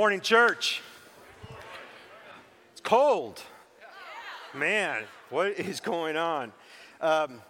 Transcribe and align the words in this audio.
Morning, 0.00 0.22
church. 0.22 0.80
It's 2.72 2.80
cold. 2.80 3.42
Man, 4.54 5.02
what 5.28 5.48
is 5.58 5.80
going 5.80 6.16
on? 6.16 6.54
Um, 7.02 7.42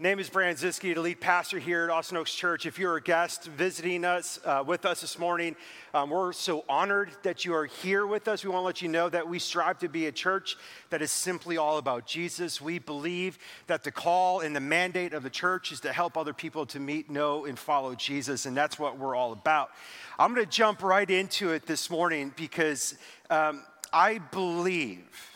name 0.00 0.18
is 0.18 0.28
Brand 0.28 0.58
Ziski, 0.58 0.92
the 0.92 1.00
lead 1.00 1.20
pastor 1.20 1.60
here 1.60 1.84
at 1.84 1.90
Austin 1.90 2.16
Oaks 2.16 2.34
Church. 2.34 2.66
If 2.66 2.80
you're 2.80 2.96
a 2.96 3.00
guest 3.00 3.44
visiting 3.44 4.04
us 4.04 4.40
uh, 4.44 4.64
with 4.66 4.84
us 4.84 5.02
this 5.02 5.20
morning, 5.20 5.54
um, 5.94 6.10
we're 6.10 6.32
so 6.32 6.64
honored 6.68 7.10
that 7.22 7.44
you 7.44 7.54
are 7.54 7.66
here 7.66 8.04
with 8.04 8.26
us. 8.26 8.42
We 8.42 8.50
want 8.50 8.62
to 8.62 8.66
let 8.66 8.82
you 8.82 8.88
know 8.88 9.08
that 9.08 9.28
we 9.28 9.38
strive 9.38 9.78
to 9.78 9.88
be 9.88 10.06
a 10.06 10.12
church 10.12 10.56
that 10.90 11.00
is 11.00 11.12
simply 11.12 11.58
all 11.58 11.78
about 11.78 12.06
Jesus. 12.06 12.60
We 12.60 12.80
believe 12.80 13.38
that 13.68 13.84
the 13.84 13.92
call 13.92 14.40
and 14.40 14.54
the 14.54 14.60
mandate 14.60 15.14
of 15.14 15.22
the 15.22 15.30
church 15.30 15.70
is 15.70 15.78
to 15.80 15.92
help 15.92 16.16
other 16.16 16.32
people 16.32 16.66
to 16.66 16.80
meet, 16.80 17.08
know, 17.08 17.44
and 17.44 17.56
follow 17.56 17.94
Jesus, 17.94 18.46
and 18.46 18.56
that's 18.56 18.80
what 18.80 18.98
we're 18.98 19.14
all 19.14 19.32
about. 19.32 19.70
I'm 20.18 20.34
going 20.34 20.44
to 20.44 20.50
jump 20.50 20.82
right 20.82 21.08
into 21.08 21.52
it 21.52 21.66
this 21.66 21.88
morning 21.88 22.32
because 22.36 22.96
um, 23.30 23.62
I 23.92 24.18
believe 24.18 25.33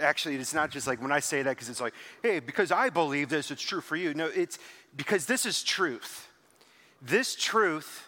actually 0.00 0.34
it's 0.36 0.54
not 0.54 0.70
just 0.70 0.86
like 0.86 1.00
when 1.00 1.12
i 1.12 1.20
say 1.20 1.42
that 1.42 1.50
because 1.50 1.68
it's 1.68 1.80
like 1.80 1.94
hey 2.22 2.40
because 2.40 2.72
i 2.72 2.88
believe 2.88 3.28
this 3.28 3.50
it's 3.50 3.62
true 3.62 3.80
for 3.80 3.96
you. 3.96 4.14
No 4.14 4.26
it's 4.26 4.58
because 4.96 5.26
this 5.26 5.46
is 5.46 5.62
truth. 5.62 6.28
This 7.00 7.34
truth 7.34 8.06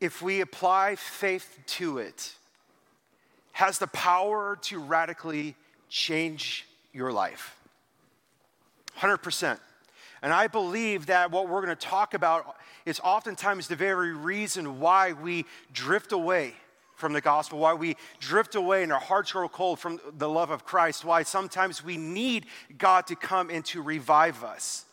if 0.00 0.22
we 0.22 0.40
apply 0.40 0.96
faith 0.96 1.58
to 1.66 1.98
it 1.98 2.32
has 3.52 3.78
the 3.78 3.86
power 3.88 4.56
to 4.62 4.78
radically 4.78 5.54
change 5.90 6.66
your 6.92 7.12
life. 7.12 7.56
100% 8.98 9.58
and 10.22 10.32
i 10.32 10.46
believe 10.46 11.06
that 11.06 11.30
what 11.30 11.48
we're 11.48 11.64
going 11.64 11.76
to 11.76 11.86
talk 11.86 12.14
about 12.14 12.56
is 12.86 13.00
oftentimes 13.00 13.68
the 13.68 13.76
very 13.76 14.12
reason 14.12 14.80
why 14.80 15.12
we 15.12 15.44
drift 15.72 16.12
away 16.12 16.54
from 17.00 17.12
the 17.12 17.20
gospel, 17.20 17.58
why 17.58 17.74
we 17.74 17.96
drift 18.20 18.54
away 18.54 18.82
and 18.82 18.92
our 18.92 19.00
hearts 19.00 19.32
grow 19.32 19.48
cold 19.48 19.78
from 19.78 19.98
the 20.16 20.28
love 20.28 20.50
of 20.50 20.64
Christ, 20.64 21.04
why 21.04 21.22
sometimes 21.24 21.82
we 21.82 21.96
need 21.96 22.46
God 22.78 23.06
to 23.08 23.16
come 23.16 23.50
and 23.50 23.64
to 23.66 23.82
revive 23.82 24.44
us. 24.44 24.84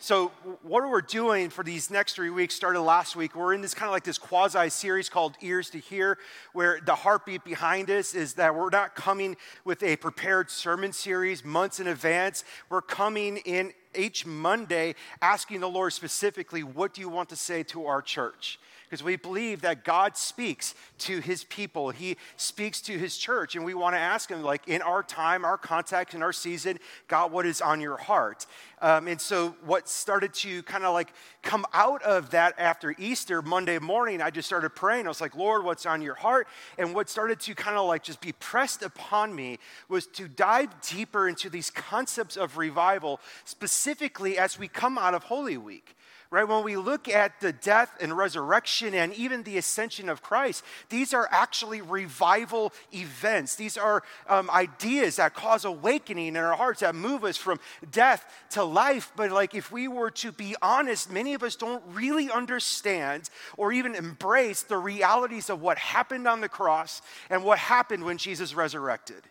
So, 0.00 0.28
what 0.62 0.88
we're 0.88 1.00
doing 1.00 1.50
for 1.50 1.64
these 1.64 1.90
next 1.90 2.14
three 2.14 2.30
weeks 2.30 2.54
started 2.54 2.80
last 2.82 3.16
week. 3.16 3.34
We're 3.34 3.52
in 3.52 3.60
this 3.60 3.74
kind 3.74 3.88
of 3.88 3.92
like 3.92 4.04
this 4.04 4.16
quasi 4.16 4.68
series 4.68 5.08
called 5.08 5.34
Ears 5.40 5.70
to 5.70 5.78
Hear, 5.78 6.18
where 6.52 6.78
the 6.80 6.94
heartbeat 6.94 7.42
behind 7.42 7.90
us 7.90 8.14
is 8.14 8.34
that 8.34 8.54
we're 8.54 8.70
not 8.70 8.94
coming 8.94 9.36
with 9.64 9.82
a 9.82 9.96
prepared 9.96 10.52
sermon 10.52 10.92
series 10.92 11.44
months 11.44 11.80
in 11.80 11.88
advance. 11.88 12.44
We're 12.70 12.80
coming 12.80 13.38
in 13.38 13.72
each 13.92 14.24
Monday 14.24 14.94
asking 15.20 15.58
the 15.58 15.68
Lord 15.68 15.92
specifically, 15.92 16.62
What 16.62 16.94
do 16.94 17.00
you 17.00 17.08
want 17.08 17.28
to 17.30 17.36
say 17.36 17.64
to 17.64 17.86
our 17.86 18.00
church? 18.00 18.60
Because 18.88 19.02
we 19.02 19.16
believe 19.16 19.60
that 19.60 19.84
God 19.84 20.16
speaks 20.16 20.74
to 20.98 21.20
his 21.20 21.44
people. 21.44 21.90
He 21.90 22.16
speaks 22.36 22.80
to 22.82 22.98
his 22.98 23.18
church, 23.18 23.54
and 23.54 23.64
we 23.64 23.74
want 23.74 23.94
to 23.94 24.00
ask 24.00 24.30
him, 24.30 24.42
like, 24.42 24.66
in 24.66 24.80
our 24.80 25.02
time, 25.02 25.44
our 25.44 25.58
context, 25.58 26.14
in 26.14 26.22
our 26.22 26.32
season, 26.32 26.78
God, 27.06 27.30
what 27.30 27.44
is 27.44 27.60
on 27.60 27.80
your 27.82 27.98
heart? 27.98 28.46
Um, 28.80 29.08
and 29.08 29.20
so, 29.20 29.56
what 29.64 29.88
started 29.88 30.32
to 30.34 30.62
kind 30.62 30.84
of 30.84 30.94
like 30.94 31.12
come 31.42 31.66
out 31.74 32.02
of 32.02 32.30
that 32.30 32.54
after 32.58 32.94
Easter, 32.98 33.42
Monday 33.42 33.78
morning, 33.78 34.22
I 34.22 34.30
just 34.30 34.46
started 34.46 34.70
praying. 34.70 35.06
I 35.06 35.08
was 35.08 35.20
like, 35.20 35.36
Lord, 35.36 35.64
what's 35.64 35.84
on 35.84 36.00
your 36.00 36.14
heart? 36.14 36.46
And 36.78 36.94
what 36.94 37.10
started 37.10 37.40
to 37.40 37.54
kind 37.54 37.76
of 37.76 37.86
like 37.86 38.02
just 38.02 38.20
be 38.20 38.32
pressed 38.32 38.82
upon 38.82 39.34
me 39.34 39.58
was 39.88 40.06
to 40.08 40.28
dive 40.28 40.80
deeper 40.80 41.28
into 41.28 41.50
these 41.50 41.70
concepts 41.70 42.36
of 42.36 42.56
revival, 42.56 43.20
specifically 43.44 44.38
as 44.38 44.58
we 44.58 44.68
come 44.68 44.96
out 44.96 45.14
of 45.14 45.24
Holy 45.24 45.58
Week 45.58 45.96
right? 46.30 46.46
When 46.46 46.62
we 46.62 46.76
look 46.76 47.08
at 47.08 47.40
the 47.40 47.52
death 47.52 47.96
and 48.00 48.16
resurrection 48.16 48.92
and 48.92 49.14
even 49.14 49.42
the 49.42 49.56
ascension 49.56 50.08
of 50.08 50.22
Christ, 50.22 50.62
these 50.90 51.14
are 51.14 51.26
actually 51.30 51.80
revival 51.80 52.72
events. 52.92 53.56
These 53.56 53.78
are 53.78 54.02
um, 54.28 54.50
ideas 54.50 55.16
that 55.16 55.34
cause 55.34 55.64
awakening 55.64 56.28
in 56.28 56.36
our 56.36 56.54
hearts 56.54 56.80
that 56.80 56.94
move 56.94 57.24
us 57.24 57.38
from 57.38 57.58
death 57.90 58.26
to 58.50 58.62
life. 58.62 59.10
But, 59.16 59.30
like, 59.30 59.54
if 59.54 59.72
we 59.72 59.88
were 59.88 60.10
to 60.10 60.32
be 60.32 60.54
honest, 60.60 61.10
many 61.10 61.32
of 61.32 61.42
us 61.42 61.56
don't 61.56 61.82
really 61.88 62.30
understand 62.30 63.30
or 63.56 63.72
even 63.72 63.94
embrace 63.94 64.62
the 64.62 64.76
realities 64.76 65.48
of 65.48 65.62
what 65.62 65.78
happened 65.78 66.28
on 66.28 66.42
the 66.42 66.48
cross 66.48 67.00
and 67.30 67.42
what 67.42 67.58
happened 67.58 68.04
when 68.04 68.18
Jesus 68.18 68.54
resurrected. 68.54 69.22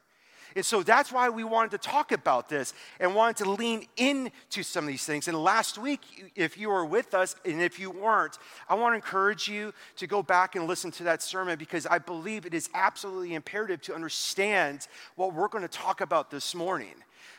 And 0.58 0.66
so 0.66 0.82
that's 0.82 1.12
why 1.12 1.30
we 1.30 1.44
wanted 1.44 1.70
to 1.70 1.78
talk 1.78 2.12
about 2.12 2.50
this 2.50 2.74
and 3.00 3.14
wanted 3.14 3.38
to 3.44 3.52
lean 3.52 3.86
into 3.96 4.64
some 4.64 4.86
of 4.86 4.88
these 4.88 5.06
things. 5.06 5.28
And 5.28 5.38
last 5.38 5.78
week, 5.78 6.32
if 6.36 6.58
you 6.58 6.70
were 6.70 6.84
with 6.84 7.14
us, 7.14 7.36
and 7.46 7.62
if 7.62 7.80
you 7.80 7.92
weren't, 7.92 8.40
I 8.68 8.74
want 8.74 8.94
to 8.94 8.96
encourage 8.96 9.48
you 9.48 9.72
to 9.98 10.08
go 10.08 10.24
back 10.24 10.56
and 10.56 10.66
listen 10.66 10.90
to 10.94 11.04
that 11.04 11.22
sermon 11.22 11.60
because 11.60 11.86
I 11.86 12.00
believe 12.00 12.48
it 12.48 12.56
is 12.56 12.72
absolutely 12.74 13.36
imperative 13.36 13.82
to 13.84 13.94
understand 13.94 14.88
what 15.16 15.32
we're 15.32 15.48
going 15.48 15.62
to 15.62 15.68
talk 15.68 16.02
about 16.02 16.32
this 16.32 16.56
morning. 16.56 16.96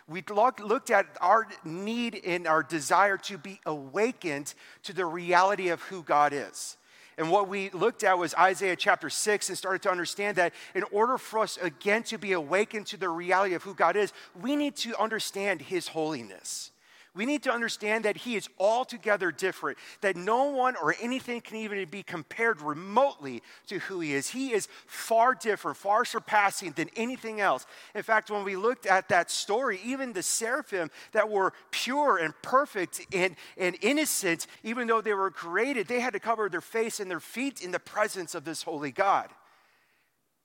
We 0.06 0.22
looked 0.28 0.92
at 0.92 1.06
our 1.20 1.48
need 1.64 2.20
and 2.24 2.46
our 2.46 2.62
desire 2.62 3.16
to 3.16 3.36
be 3.36 3.58
awakened 3.66 4.54
to 4.84 4.92
the 4.92 5.06
reality 5.06 5.70
of 5.70 5.82
who 5.82 6.04
God 6.04 6.32
is. 6.32 6.76
And 7.18 7.32
what 7.32 7.48
we 7.48 7.68
looked 7.70 8.04
at 8.04 8.16
was 8.16 8.32
Isaiah 8.36 8.76
chapter 8.76 9.10
6 9.10 9.48
and 9.48 9.58
started 9.58 9.82
to 9.82 9.90
understand 9.90 10.36
that 10.36 10.54
in 10.74 10.84
order 10.92 11.18
for 11.18 11.40
us 11.40 11.58
again 11.60 12.04
to 12.04 12.16
be 12.16 12.32
awakened 12.32 12.86
to 12.86 12.96
the 12.96 13.08
reality 13.08 13.54
of 13.54 13.64
who 13.64 13.74
God 13.74 13.96
is, 13.96 14.12
we 14.40 14.54
need 14.54 14.76
to 14.76 14.96
understand 14.98 15.60
his 15.60 15.88
holiness. 15.88 16.70
We 17.18 17.26
need 17.26 17.42
to 17.42 17.52
understand 17.52 18.04
that 18.04 18.16
He 18.16 18.36
is 18.36 18.48
altogether 18.60 19.32
different, 19.32 19.76
that 20.02 20.14
no 20.14 20.44
one 20.44 20.76
or 20.76 20.94
anything 21.00 21.40
can 21.40 21.56
even 21.56 21.84
be 21.88 22.04
compared 22.04 22.62
remotely 22.62 23.42
to 23.66 23.80
who 23.80 23.98
He 23.98 24.14
is. 24.14 24.28
He 24.28 24.52
is 24.52 24.68
far 24.86 25.34
different, 25.34 25.78
far 25.78 26.04
surpassing 26.04 26.74
than 26.76 26.88
anything 26.94 27.40
else. 27.40 27.66
In 27.96 28.04
fact, 28.04 28.30
when 28.30 28.44
we 28.44 28.54
looked 28.54 28.86
at 28.86 29.08
that 29.08 29.32
story, 29.32 29.80
even 29.84 30.12
the 30.12 30.22
seraphim 30.22 30.92
that 31.10 31.28
were 31.28 31.54
pure 31.72 32.18
and 32.18 32.32
perfect 32.40 33.04
and, 33.12 33.34
and 33.56 33.76
innocent, 33.80 34.46
even 34.62 34.86
though 34.86 35.00
they 35.00 35.12
were 35.12 35.32
created, 35.32 35.88
they 35.88 35.98
had 35.98 36.12
to 36.12 36.20
cover 36.20 36.48
their 36.48 36.60
face 36.60 37.00
and 37.00 37.10
their 37.10 37.18
feet 37.18 37.62
in 37.62 37.72
the 37.72 37.80
presence 37.80 38.36
of 38.36 38.44
this 38.44 38.62
holy 38.62 38.92
God. 38.92 39.28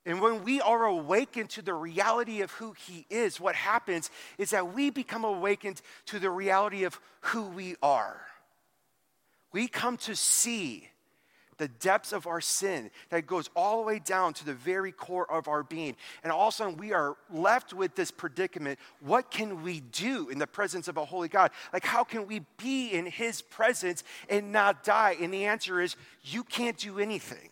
And 0.06 0.20
when 0.20 0.44
we 0.44 0.60
are 0.60 0.84
awakened 0.84 1.50
to 1.50 1.62
the 1.62 1.72
reality 1.72 2.42
of 2.42 2.50
who 2.52 2.74
He 2.86 3.06
is, 3.08 3.40
what 3.40 3.54
happens 3.54 4.10
is 4.36 4.50
that 4.50 4.74
we 4.74 4.90
become 4.90 5.24
awakened 5.24 5.80
to 6.06 6.18
the 6.18 6.30
reality 6.30 6.84
of 6.84 7.00
who 7.20 7.44
we 7.44 7.76
are. 7.82 8.20
We 9.52 9.66
come 9.68 9.96
to 9.98 10.14
see 10.14 10.88
the 11.56 11.68
depths 11.68 12.12
of 12.12 12.26
our 12.26 12.40
sin 12.40 12.90
that 13.10 13.26
goes 13.26 13.48
all 13.54 13.78
the 13.78 13.86
way 13.86 13.98
down 13.98 14.34
to 14.34 14.44
the 14.44 14.52
very 14.52 14.92
core 14.92 15.30
of 15.30 15.48
our 15.48 15.62
being. 15.62 15.96
And 16.22 16.32
all 16.32 16.48
of 16.48 16.54
a 16.54 16.56
sudden, 16.56 16.76
we 16.76 16.92
are 16.92 17.16
left 17.30 17.72
with 17.72 17.94
this 17.94 18.10
predicament. 18.10 18.78
What 19.00 19.30
can 19.30 19.62
we 19.62 19.80
do 19.80 20.28
in 20.28 20.38
the 20.38 20.46
presence 20.46 20.88
of 20.88 20.96
a 20.96 21.04
holy 21.04 21.28
God? 21.28 21.52
Like, 21.72 21.84
how 21.84 22.04
can 22.04 22.26
we 22.26 22.40
be 22.58 22.88
in 22.88 23.06
His 23.06 23.40
presence 23.40 24.02
and 24.28 24.52
not 24.52 24.84
die? 24.84 25.16
And 25.20 25.32
the 25.32 25.46
answer 25.46 25.80
is, 25.80 25.96
you 26.24 26.44
can't 26.44 26.76
do 26.76 26.98
anything. 26.98 27.50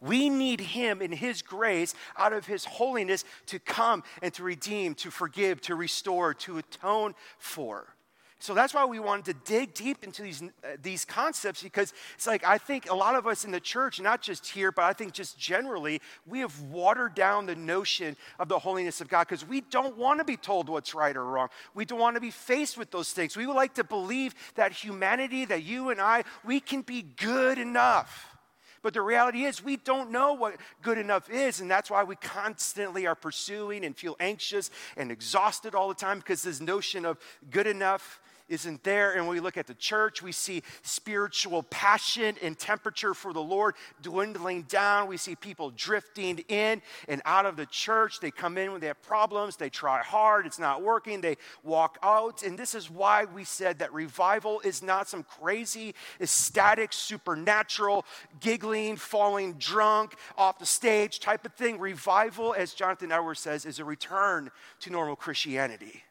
We 0.00 0.28
need 0.28 0.60
Him 0.60 1.02
in 1.02 1.12
His 1.12 1.42
grace, 1.42 1.94
out 2.16 2.32
of 2.32 2.46
His 2.46 2.64
holiness, 2.64 3.24
to 3.46 3.58
come 3.58 4.02
and 4.22 4.32
to 4.34 4.42
redeem, 4.42 4.94
to 4.96 5.10
forgive, 5.10 5.60
to 5.62 5.74
restore, 5.74 6.34
to 6.34 6.58
atone 6.58 7.14
for. 7.38 7.94
So 8.40 8.54
that's 8.54 8.72
why 8.72 8.84
we 8.84 9.00
wanted 9.00 9.24
to 9.24 9.34
dig 9.52 9.74
deep 9.74 10.04
into 10.04 10.22
these, 10.22 10.42
uh, 10.42 10.76
these 10.80 11.04
concepts 11.04 11.60
because 11.60 11.92
it's 12.14 12.26
like 12.26 12.44
I 12.44 12.56
think 12.56 12.88
a 12.88 12.94
lot 12.94 13.16
of 13.16 13.26
us 13.26 13.44
in 13.44 13.50
the 13.50 13.58
church, 13.58 14.00
not 14.00 14.22
just 14.22 14.46
here, 14.46 14.70
but 14.70 14.84
I 14.84 14.92
think 14.92 15.12
just 15.12 15.36
generally, 15.36 16.00
we 16.24 16.38
have 16.40 16.60
watered 16.62 17.16
down 17.16 17.46
the 17.46 17.56
notion 17.56 18.16
of 18.38 18.48
the 18.48 18.58
holiness 18.58 19.00
of 19.00 19.08
God 19.08 19.26
because 19.26 19.44
we 19.44 19.62
don't 19.62 19.96
want 19.96 20.20
to 20.20 20.24
be 20.24 20.36
told 20.36 20.68
what's 20.68 20.94
right 20.94 21.16
or 21.16 21.24
wrong. 21.24 21.48
We 21.74 21.84
don't 21.84 21.98
want 21.98 22.14
to 22.14 22.20
be 22.20 22.30
faced 22.30 22.78
with 22.78 22.92
those 22.92 23.10
things. 23.10 23.36
We 23.36 23.44
would 23.44 23.56
like 23.56 23.74
to 23.74 23.84
believe 23.84 24.36
that 24.54 24.70
humanity, 24.70 25.44
that 25.46 25.64
you 25.64 25.90
and 25.90 26.00
I, 26.00 26.22
we 26.44 26.60
can 26.60 26.82
be 26.82 27.02
good 27.02 27.58
enough. 27.58 28.37
But 28.82 28.94
the 28.94 29.02
reality 29.02 29.44
is, 29.44 29.62
we 29.62 29.76
don't 29.76 30.10
know 30.10 30.34
what 30.34 30.56
good 30.82 30.98
enough 30.98 31.30
is, 31.30 31.60
and 31.60 31.70
that's 31.70 31.90
why 31.90 32.04
we 32.04 32.16
constantly 32.16 33.06
are 33.06 33.14
pursuing 33.14 33.84
and 33.84 33.96
feel 33.96 34.16
anxious 34.20 34.70
and 34.96 35.10
exhausted 35.10 35.74
all 35.74 35.88
the 35.88 35.94
time 35.94 36.18
because 36.18 36.42
this 36.42 36.60
notion 36.60 37.04
of 37.04 37.18
good 37.50 37.66
enough 37.66 38.20
isn't 38.48 38.82
there. 38.84 39.12
And 39.12 39.26
when 39.26 39.36
we 39.36 39.40
look 39.40 39.56
at 39.56 39.66
the 39.66 39.74
church, 39.74 40.22
we 40.22 40.32
see 40.32 40.62
spiritual 40.82 41.62
passion 41.64 42.36
and 42.42 42.58
temperature 42.58 43.14
for 43.14 43.32
the 43.32 43.42
Lord 43.42 43.74
dwindling 44.02 44.62
down. 44.62 45.08
We 45.08 45.16
see 45.16 45.36
people 45.36 45.70
drifting 45.70 46.38
in 46.48 46.82
and 47.08 47.22
out 47.24 47.46
of 47.46 47.56
the 47.56 47.66
church. 47.66 48.20
They 48.20 48.30
come 48.30 48.58
in 48.58 48.72
when 48.72 48.80
they 48.80 48.86
have 48.86 49.02
problems, 49.02 49.56
they 49.56 49.70
try 49.70 50.02
hard, 50.02 50.46
it's 50.46 50.58
not 50.58 50.82
working, 50.82 51.20
they 51.20 51.36
walk 51.62 51.98
out. 52.02 52.42
And 52.42 52.58
this 52.58 52.74
is 52.74 52.90
why 52.90 53.24
we 53.24 53.44
said 53.44 53.78
that 53.78 53.92
revival 53.92 54.60
is 54.60 54.82
not 54.82 55.08
some 55.08 55.22
crazy, 55.22 55.94
ecstatic, 56.20 56.92
supernatural, 56.92 58.04
giggling, 58.40 58.96
falling 58.96 59.54
drunk 59.54 60.14
off 60.36 60.58
the 60.58 60.66
stage 60.66 61.20
type 61.20 61.44
of 61.44 61.54
thing. 61.54 61.78
Revival, 61.78 62.54
as 62.54 62.74
Jonathan 62.74 63.12
Edwards 63.12 63.40
says, 63.40 63.64
is 63.64 63.78
a 63.78 63.84
return 63.84 64.50
to 64.80 64.90
normal 64.90 65.16
Christianity 65.16 66.02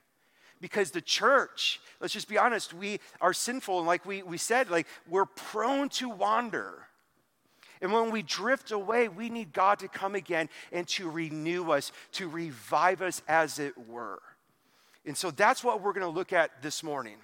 because 0.62 0.92
the 0.92 1.02
church, 1.02 1.80
let's 2.00 2.14
just 2.14 2.28
be 2.28 2.38
honest, 2.38 2.74
we 2.74 3.00
are 3.22 3.34
sinful. 3.34 3.80
And 3.80 3.88
like 3.88 4.06
we, 4.06 4.24
we 4.24 4.38
said, 4.38 4.70
like 4.70 4.88
we're 5.08 5.26
prone 5.26 5.90
to 5.90 6.10
wander. 6.10 6.88
And 7.82 7.92
when 7.94 8.12
we 8.12 8.24
drift 8.24 8.72
away, 8.72 9.08
we 9.08 9.30
need 9.30 9.54
God 9.54 9.80
to 9.80 9.88
come 9.88 10.16
again 10.16 10.50
and 10.72 10.88
to 10.90 11.10
renew 11.10 11.72
us, 11.72 11.92
to 12.14 12.28
revive 12.28 13.02
us, 13.02 13.22
as 13.28 13.60
it 13.60 13.76
were. 13.88 14.20
And 15.06 15.16
so 15.16 15.32
that's 15.32 15.64
what 15.64 15.82
we're 15.82 15.94
going 15.94 16.06
to 16.06 16.14
look 16.14 16.34
at 16.34 16.62
this 16.62 16.84
morning. 16.84 17.18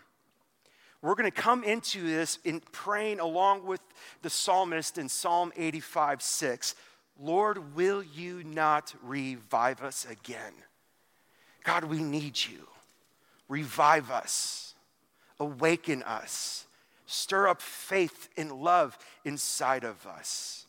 We're 1.01 1.15
going 1.15 1.29
to 1.29 1.31
come 1.31 1.63
into 1.65 2.01
this 2.01 2.39
in 2.45 2.61
praying 2.71 3.19
along 3.19 3.65
with 3.65 3.81
the 4.21 4.29
psalmist 4.29 4.97
in 4.97 5.09
Psalm 5.09 5.51
85 5.57 6.21
6. 6.21 6.75
Lord, 7.19 7.75
will 7.75 8.01
you 8.01 8.43
not 8.43 8.93
revive 9.03 9.81
us 9.81 10.07
again? 10.09 10.53
God, 11.63 11.83
we 11.83 12.01
need 12.01 12.37
you. 12.37 12.67
Revive 13.49 14.09
us, 14.09 14.75
awaken 15.39 16.03
us, 16.03 16.65
stir 17.05 17.47
up 17.47 17.61
faith 17.61 18.29
and 18.37 18.51
love 18.51 18.97
inside 19.25 19.83
of 19.83 20.05
us. 20.07 20.65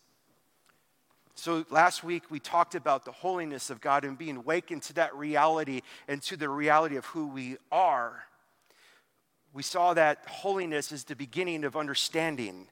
So, 1.37 1.65
last 1.71 2.05
week 2.05 2.31
we 2.31 2.38
talked 2.38 2.75
about 2.75 3.05
the 3.05 3.12
holiness 3.12 3.69
of 3.69 3.81
God 3.81 4.05
and 4.05 4.17
being 4.17 4.37
awakened 4.37 4.82
to 4.85 4.93
that 4.94 5.15
reality 5.15 5.82
and 6.09 6.23
to 6.23 6.37
the 6.37 6.49
reality 6.49 6.97
of 6.97 7.05
who 7.06 7.26
we 7.26 7.56
are. 7.71 8.25
We 9.53 9.62
saw 9.62 9.94
that 9.94 10.25
holiness 10.27 10.91
is 10.91 11.05
the 11.05 11.17
beginning 11.17 11.65
of 11.65 11.77
understanding. 11.77 12.69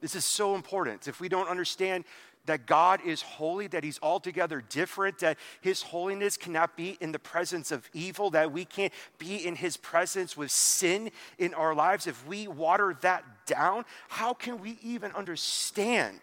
This 0.00 0.14
is 0.14 0.24
so 0.24 0.54
important. 0.54 1.06
If 1.06 1.20
we 1.20 1.28
don't 1.28 1.48
understand 1.48 2.04
that 2.46 2.66
God 2.66 3.00
is 3.04 3.22
holy, 3.22 3.66
that 3.68 3.84
He's 3.84 3.98
altogether 4.02 4.62
different, 4.68 5.18
that 5.20 5.38
His 5.60 5.82
holiness 5.82 6.36
cannot 6.36 6.76
be 6.76 6.96
in 7.00 7.12
the 7.12 7.18
presence 7.18 7.72
of 7.72 7.88
evil, 7.92 8.30
that 8.30 8.52
we 8.52 8.64
can't 8.64 8.92
be 9.18 9.46
in 9.46 9.56
His 9.56 9.76
presence 9.76 10.36
with 10.36 10.50
sin 10.50 11.10
in 11.38 11.54
our 11.54 11.74
lives. 11.74 12.06
If 12.06 12.26
we 12.26 12.46
water 12.46 12.96
that 13.02 13.24
down, 13.46 13.84
how 14.08 14.34
can 14.34 14.60
we 14.60 14.78
even 14.82 15.12
understand? 15.12 16.20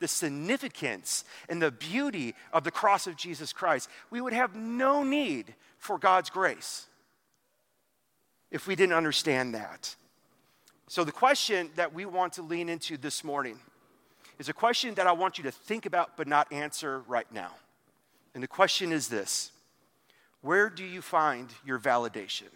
The 0.00 0.08
significance 0.08 1.24
and 1.48 1.62
the 1.62 1.70
beauty 1.70 2.34
of 2.52 2.64
the 2.64 2.72
cross 2.72 3.06
of 3.06 3.16
Jesus 3.16 3.52
Christ. 3.52 3.88
We 4.10 4.20
would 4.20 4.32
have 4.32 4.54
no 4.54 5.02
need 5.02 5.54
for 5.78 5.98
God's 5.98 6.30
grace 6.30 6.88
if 8.50 8.66
we 8.66 8.76
didn't 8.76 8.94
understand 8.94 9.54
that. 9.54 9.94
So, 10.88 11.04
the 11.04 11.12
question 11.12 11.70
that 11.76 11.94
we 11.94 12.04
want 12.04 12.34
to 12.34 12.42
lean 12.42 12.68
into 12.68 12.96
this 12.96 13.24
morning 13.24 13.58
is 14.38 14.48
a 14.48 14.52
question 14.52 14.94
that 14.94 15.06
I 15.06 15.12
want 15.12 15.38
you 15.38 15.44
to 15.44 15.50
think 15.50 15.86
about 15.86 16.16
but 16.16 16.26
not 16.26 16.52
answer 16.52 17.00
right 17.06 17.30
now. 17.32 17.50
And 18.34 18.42
the 18.42 18.48
question 18.48 18.92
is 18.92 19.08
this 19.08 19.50
Where 20.40 20.68
do 20.68 20.84
you 20.84 21.02
find 21.02 21.48
your 21.64 21.78
validation? 21.78 22.48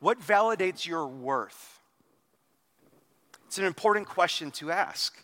What 0.00 0.20
validates 0.20 0.86
your 0.86 1.06
worth? 1.06 1.80
It's 3.46 3.58
an 3.58 3.64
important 3.64 4.06
question 4.06 4.50
to 4.52 4.70
ask. 4.70 5.16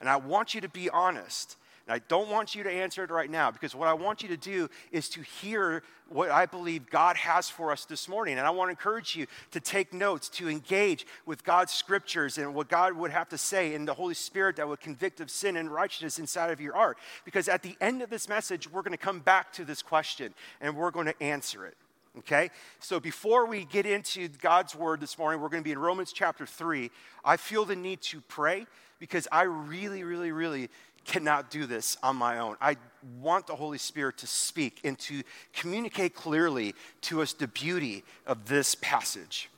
And 0.00 0.08
I 0.08 0.16
want 0.16 0.54
you 0.54 0.60
to 0.60 0.68
be 0.68 0.88
honest. 0.90 1.56
And 1.86 1.94
I 1.94 2.00
don't 2.08 2.28
want 2.28 2.54
you 2.54 2.64
to 2.64 2.70
answer 2.70 3.04
it 3.04 3.10
right 3.10 3.30
now 3.30 3.50
because 3.50 3.74
what 3.74 3.86
I 3.86 3.94
want 3.94 4.22
you 4.22 4.28
to 4.28 4.36
do 4.36 4.68
is 4.90 5.08
to 5.10 5.22
hear 5.22 5.84
what 6.08 6.30
I 6.30 6.46
believe 6.46 6.90
God 6.90 7.16
has 7.16 7.48
for 7.48 7.70
us 7.70 7.84
this 7.84 8.08
morning. 8.08 8.38
And 8.38 8.46
I 8.46 8.50
want 8.50 8.68
to 8.68 8.70
encourage 8.70 9.14
you 9.14 9.26
to 9.52 9.60
take 9.60 9.92
notes, 9.92 10.28
to 10.30 10.48
engage 10.48 11.06
with 11.26 11.44
God's 11.44 11.72
scriptures 11.72 12.38
and 12.38 12.54
what 12.54 12.68
God 12.68 12.94
would 12.94 13.12
have 13.12 13.28
to 13.28 13.38
say 13.38 13.74
in 13.74 13.84
the 13.84 13.94
Holy 13.94 14.14
Spirit 14.14 14.56
that 14.56 14.66
would 14.66 14.80
convict 14.80 15.20
of 15.20 15.30
sin 15.30 15.56
and 15.56 15.70
righteousness 15.70 16.18
inside 16.18 16.50
of 16.50 16.60
your 16.60 16.74
heart. 16.74 16.98
Because 17.24 17.48
at 17.48 17.62
the 17.62 17.76
end 17.80 18.02
of 18.02 18.10
this 18.10 18.28
message, 18.28 18.70
we're 18.70 18.82
going 18.82 18.92
to 18.92 18.98
come 18.98 19.20
back 19.20 19.52
to 19.54 19.64
this 19.64 19.82
question 19.82 20.34
and 20.60 20.76
we're 20.76 20.90
going 20.90 21.06
to 21.06 21.22
answer 21.22 21.66
it. 21.66 21.76
Okay? 22.18 22.50
So 22.80 22.98
before 22.98 23.46
we 23.46 23.64
get 23.64 23.86
into 23.86 24.28
God's 24.28 24.74
word 24.74 25.00
this 25.00 25.18
morning, 25.18 25.40
we're 25.40 25.50
going 25.50 25.62
to 25.62 25.68
be 25.68 25.72
in 25.72 25.78
Romans 25.78 26.12
chapter 26.12 26.46
3. 26.46 26.90
I 27.24 27.36
feel 27.36 27.64
the 27.64 27.76
need 27.76 28.00
to 28.02 28.20
pray 28.22 28.66
because 28.98 29.28
I 29.30 29.42
really, 29.42 30.04
really, 30.04 30.32
really 30.32 30.70
cannot 31.06 31.50
do 31.50 31.66
this 31.66 31.96
on 32.02 32.16
my 32.16 32.38
own. 32.38 32.56
I 32.60 32.76
want 33.20 33.46
the 33.46 33.54
Holy 33.54 33.78
Spirit 33.78 34.18
to 34.18 34.26
speak 34.26 34.80
and 34.84 34.98
to 35.00 35.22
communicate 35.54 36.14
clearly 36.14 36.74
to 37.02 37.22
us 37.22 37.32
the 37.32 37.48
beauty 37.48 38.04
of 38.26 38.46
this 38.46 38.74
passage. 38.74 39.48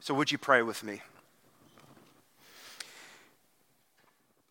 So, 0.00 0.14
would 0.14 0.32
you 0.32 0.38
pray 0.38 0.62
with 0.62 0.82
me? 0.82 1.02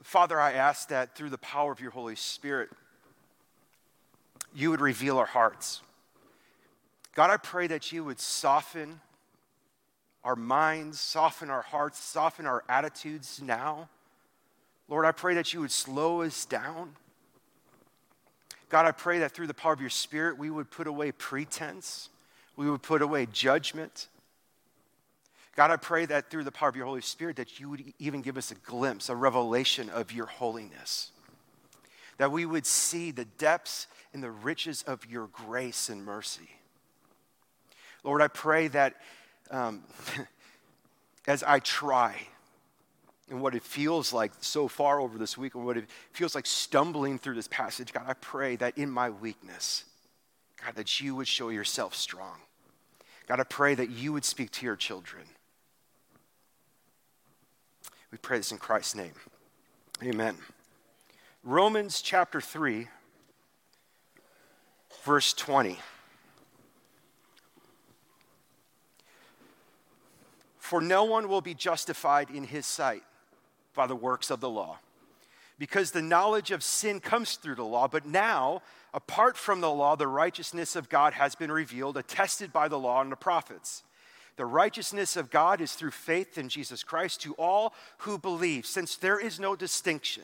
Father, 0.03 0.39
I 0.39 0.53
ask 0.53 0.87
that 0.89 1.15
through 1.15 1.31
the 1.31 1.37
power 1.37 1.71
of 1.71 1.81
your 1.81 1.91
Holy 1.91 2.15
Spirit, 2.15 2.69
you 4.55 4.69
would 4.69 4.79
reveal 4.79 5.17
our 5.17 5.25
hearts. 5.25 5.81
God, 7.13 7.29
I 7.29 7.37
pray 7.37 7.67
that 7.67 7.91
you 7.91 8.03
would 8.03 8.19
soften 8.19 9.01
our 10.23 10.35
minds, 10.35 10.99
soften 10.99 11.49
our 11.49 11.61
hearts, 11.61 11.99
soften 11.99 12.45
our 12.45 12.63
attitudes 12.69 13.41
now. 13.41 13.89
Lord, 14.87 15.05
I 15.05 15.11
pray 15.11 15.35
that 15.35 15.53
you 15.53 15.61
would 15.61 15.71
slow 15.71 16.21
us 16.21 16.45
down. 16.45 16.95
God, 18.69 18.85
I 18.85 18.91
pray 18.91 19.19
that 19.19 19.31
through 19.31 19.47
the 19.47 19.53
power 19.53 19.73
of 19.73 19.81
your 19.81 19.89
Spirit, 19.89 20.37
we 20.37 20.49
would 20.49 20.69
put 20.69 20.87
away 20.87 21.11
pretense, 21.11 22.09
we 22.55 22.69
would 22.69 22.81
put 22.81 23.01
away 23.01 23.25
judgment. 23.25 24.07
God, 25.55 25.71
I 25.71 25.77
pray 25.77 26.05
that 26.05 26.29
through 26.29 26.43
the 26.43 26.51
power 26.51 26.69
of 26.69 26.75
your 26.75 26.85
Holy 26.85 27.01
Spirit, 27.01 27.37
that 27.37 27.59
you 27.59 27.69
would 27.69 27.83
even 27.97 28.21
give 28.21 28.37
us 28.37 28.51
a 28.51 28.55
glimpse, 28.55 29.09
a 29.09 29.15
revelation 29.15 29.89
of 29.89 30.11
your 30.11 30.27
holiness. 30.27 31.11
That 32.19 32.31
we 32.31 32.45
would 32.45 32.65
see 32.65 33.09
the 33.09 33.25
depths 33.25 33.87
and 34.13 34.21
the 34.21 34.29
riches 34.29 34.83
of 34.83 35.05
your 35.07 35.27
grace 35.27 35.89
and 35.89 36.05
mercy. 36.05 36.49
Lord, 38.03 38.21
I 38.21 38.27
pray 38.27 38.67
that 38.69 38.95
um, 39.49 39.83
as 41.27 41.41
I 41.41 41.59
try, 41.59 42.27
and 43.29 43.41
what 43.41 43.55
it 43.55 43.63
feels 43.63 44.13
like 44.13 44.31
so 44.39 44.67
far 44.67 44.99
over 45.01 45.17
this 45.17 45.37
week, 45.37 45.55
and 45.55 45.65
what 45.65 45.77
it 45.77 45.85
feels 46.13 46.33
like 46.33 46.45
stumbling 46.45 47.19
through 47.19 47.35
this 47.35 47.47
passage, 47.47 47.91
God, 47.91 48.05
I 48.07 48.13
pray 48.13 48.55
that 48.57 48.77
in 48.77 48.89
my 48.89 49.09
weakness, 49.09 49.83
God, 50.63 50.75
that 50.75 51.01
you 51.01 51.15
would 51.15 51.27
show 51.27 51.49
yourself 51.49 51.93
strong. 51.93 52.37
God, 53.27 53.39
I 53.39 53.43
pray 53.43 53.75
that 53.75 53.89
you 53.89 54.13
would 54.13 54.23
speak 54.23 54.51
to 54.51 54.65
your 54.65 54.77
children. 54.77 55.23
We 58.11 58.17
pray 58.17 58.37
this 58.37 58.53
in 58.53 58.57
Christ's 58.57 58.95
name. 58.95 59.13
Amen. 60.01 60.37
Romans 61.43 62.01
chapter 62.01 62.39
3, 62.39 62.87
verse 65.03 65.33
20. 65.33 65.77
For 70.57 70.81
no 70.81 71.03
one 71.03 71.27
will 71.27 71.41
be 71.41 71.53
justified 71.53 72.29
in 72.29 72.45
his 72.45 72.65
sight 72.65 73.03
by 73.77 73.87
the 73.87 73.95
works 73.95 74.29
of 74.29 74.41
the 74.41 74.49
law. 74.49 74.79
Because 75.57 75.91
the 75.91 76.01
knowledge 76.01 76.51
of 76.51 76.61
sin 76.61 76.99
comes 76.99 77.35
through 77.35 77.55
the 77.55 77.63
law, 77.63 77.87
but 77.87 78.05
now, 78.05 78.61
apart 78.93 79.37
from 79.37 79.61
the 79.61 79.71
law, 79.71 79.95
the 79.95 80.07
righteousness 80.07 80.75
of 80.75 80.89
God 80.89 81.13
has 81.13 81.33
been 81.33 81.51
revealed, 81.51 81.95
attested 81.95 82.51
by 82.51 82.67
the 82.67 82.77
law 82.77 83.01
and 83.01 83.11
the 83.11 83.15
prophets. 83.15 83.83
The 84.35 84.45
righteousness 84.45 85.15
of 85.15 85.31
God 85.31 85.61
is 85.61 85.73
through 85.73 85.91
faith 85.91 86.37
in 86.37 86.49
Jesus 86.49 86.83
Christ 86.83 87.21
to 87.21 87.33
all 87.35 87.73
who 87.99 88.19
believe, 88.19 88.65
since 88.65 88.95
there 88.95 89.19
is 89.19 89.39
no 89.39 89.55
distinction. 89.55 90.23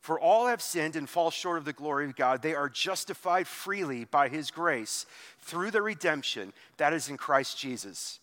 For 0.00 0.20
all 0.20 0.48
have 0.48 0.60
sinned 0.60 0.96
and 0.96 1.08
fall 1.08 1.30
short 1.30 1.58
of 1.58 1.64
the 1.64 1.72
glory 1.72 2.04
of 2.04 2.16
God. 2.16 2.42
They 2.42 2.54
are 2.54 2.68
justified 2.68 3.46
freely 3.46 4.04
by 4.04 4.28
his 4.28 4.50
grace 4.50 5.06
through 5.40 5.70
the 5.70 5.82
redemption 5.82 6.52
that 6.76 6.92
is 6.92 7.08
in 7.08 7.16
Christ 7.16 7.58
Jesus. 7.58 8.18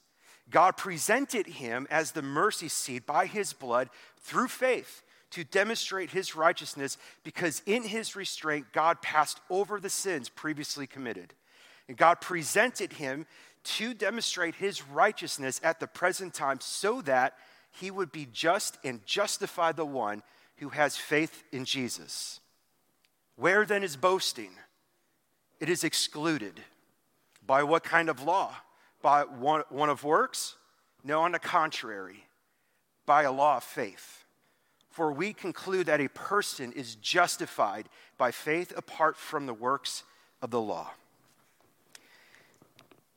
God 0.51 0.77
presented 0.77 1.47
him 1.47 1.87
as 1.89 2.11
the 2.11 2.21
mercy 2.21 2.67
seat 2.67 3.05
by 3.05 3.25
his 3.25 3.53
blood 3.53 3.89
through 4.19 4.49
faith 4.49 5.01
to 5.31 5.43
demonstrate 5.45 6.11
his 6.11 6.35
righteousness 6.35 6.97
because 7.23 7.61
in 7.65 7.83
his 7.83 8.15
restraint, 8.15 8.67
God 8.73 9.01
passed 9.01 9.39
over 9.49 9.79
the 9.79 9.89
sins 9.89 10.29
previously 10.29 10.85
committed. 10.85 11.33
And 11.87 11.97
God 11.97 12.21
presented 12.21 12.93
him 12.93 13.25
to 13.63 13.93
demonstrate 13.93 14.55
his 14.55 14.85
righteousness 14.87 15.61
at 15.63 15.79
the 15.79 15.87
present 15.87 16.33
time 16.33 16.59
so 16.59 17.01
that 17.01 17.35
he 17.71 17.89
would 17.89 18.11
be 18.11 18.27
just 18.31 18.77
and 18.83 19.05
justify 19.05 19.71
the 19.71 19.85
one 19.85 20.21
who 20.57 20.69
has 20.69 20.97
faith 20.97 21.43
in 21.51 21.65
Jesus. 21.65 22.39
Where 23.35 23.65
then 23.65 23.83
is 23.83 23.95
boasting? 23.95 24.51
It 25.59 25.69
is 25.69 25.83
excluded. 25.83 26.59
By 27.45 27.63
what 27.63 27.83
kind 27.83 28.09
of 28.09 28.21
law? 28.21 28.53
By 29.01 29.23
one, 29.23 29.63
one 29.69 29.89
of 29.89 30.03
works? 30.03 30.55
No, 31.03 31.21
on 31.21 31.31
the 31.31 31.39
contrary 31.39 32.25
by 33.05 33.23
a 33.23 33.31
law 33.31 33.57
of 33.57 33.63
faith. 33.63 34.25
For 34.89 35.11
we 35.11 35.33
conclude 35.33 35.87
that 35.87 36.01
a 36.01 36.09
person 36.09 36.71
is 36.73 36.95
justified 36.95 37.87
by 38.17 38.31
faith 38.31 38.73
apart 38.75 39.17
from 39.17 39.45
the 39.45 39.53
works 39.53 40.03
of 40.41 40.51
the 40.51 40.61
law. 40.61 40.91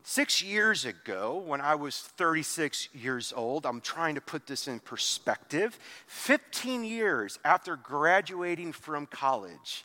Six 0.06 0.42
years 0.42 0.84
ago, 0.84 1.42
when 1.46 1.62
I 1.62 1.74
was 1.74 1.98
36 1.98 2.90
years 2.94 3.32
old, 3.34 3.64
I'm 3.64 3.80
trying 3.80 4.14
to 4.16 4.20
put 4.20 4.46
this 4.46 4.68
in 4.68 4.78
perspective. 4.78 5.78
15 6.06 6.84
years 6.84 7.38
after 7.42 7.74
graduating 7.74 8.72
from 8.72 9.06
college, 9.06 9.84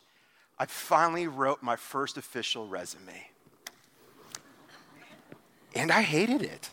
I 0.58 0.66
finally 0.66 1.26
wrote 1.26 1.62
my 1.62 1.74
first 1.74 2.18
official 2.18 2.68
resume. 2.68 3.30
And 5.74 5.90
I 5.92 6.02
hated 6.02 6.42
it. 6.42 6.70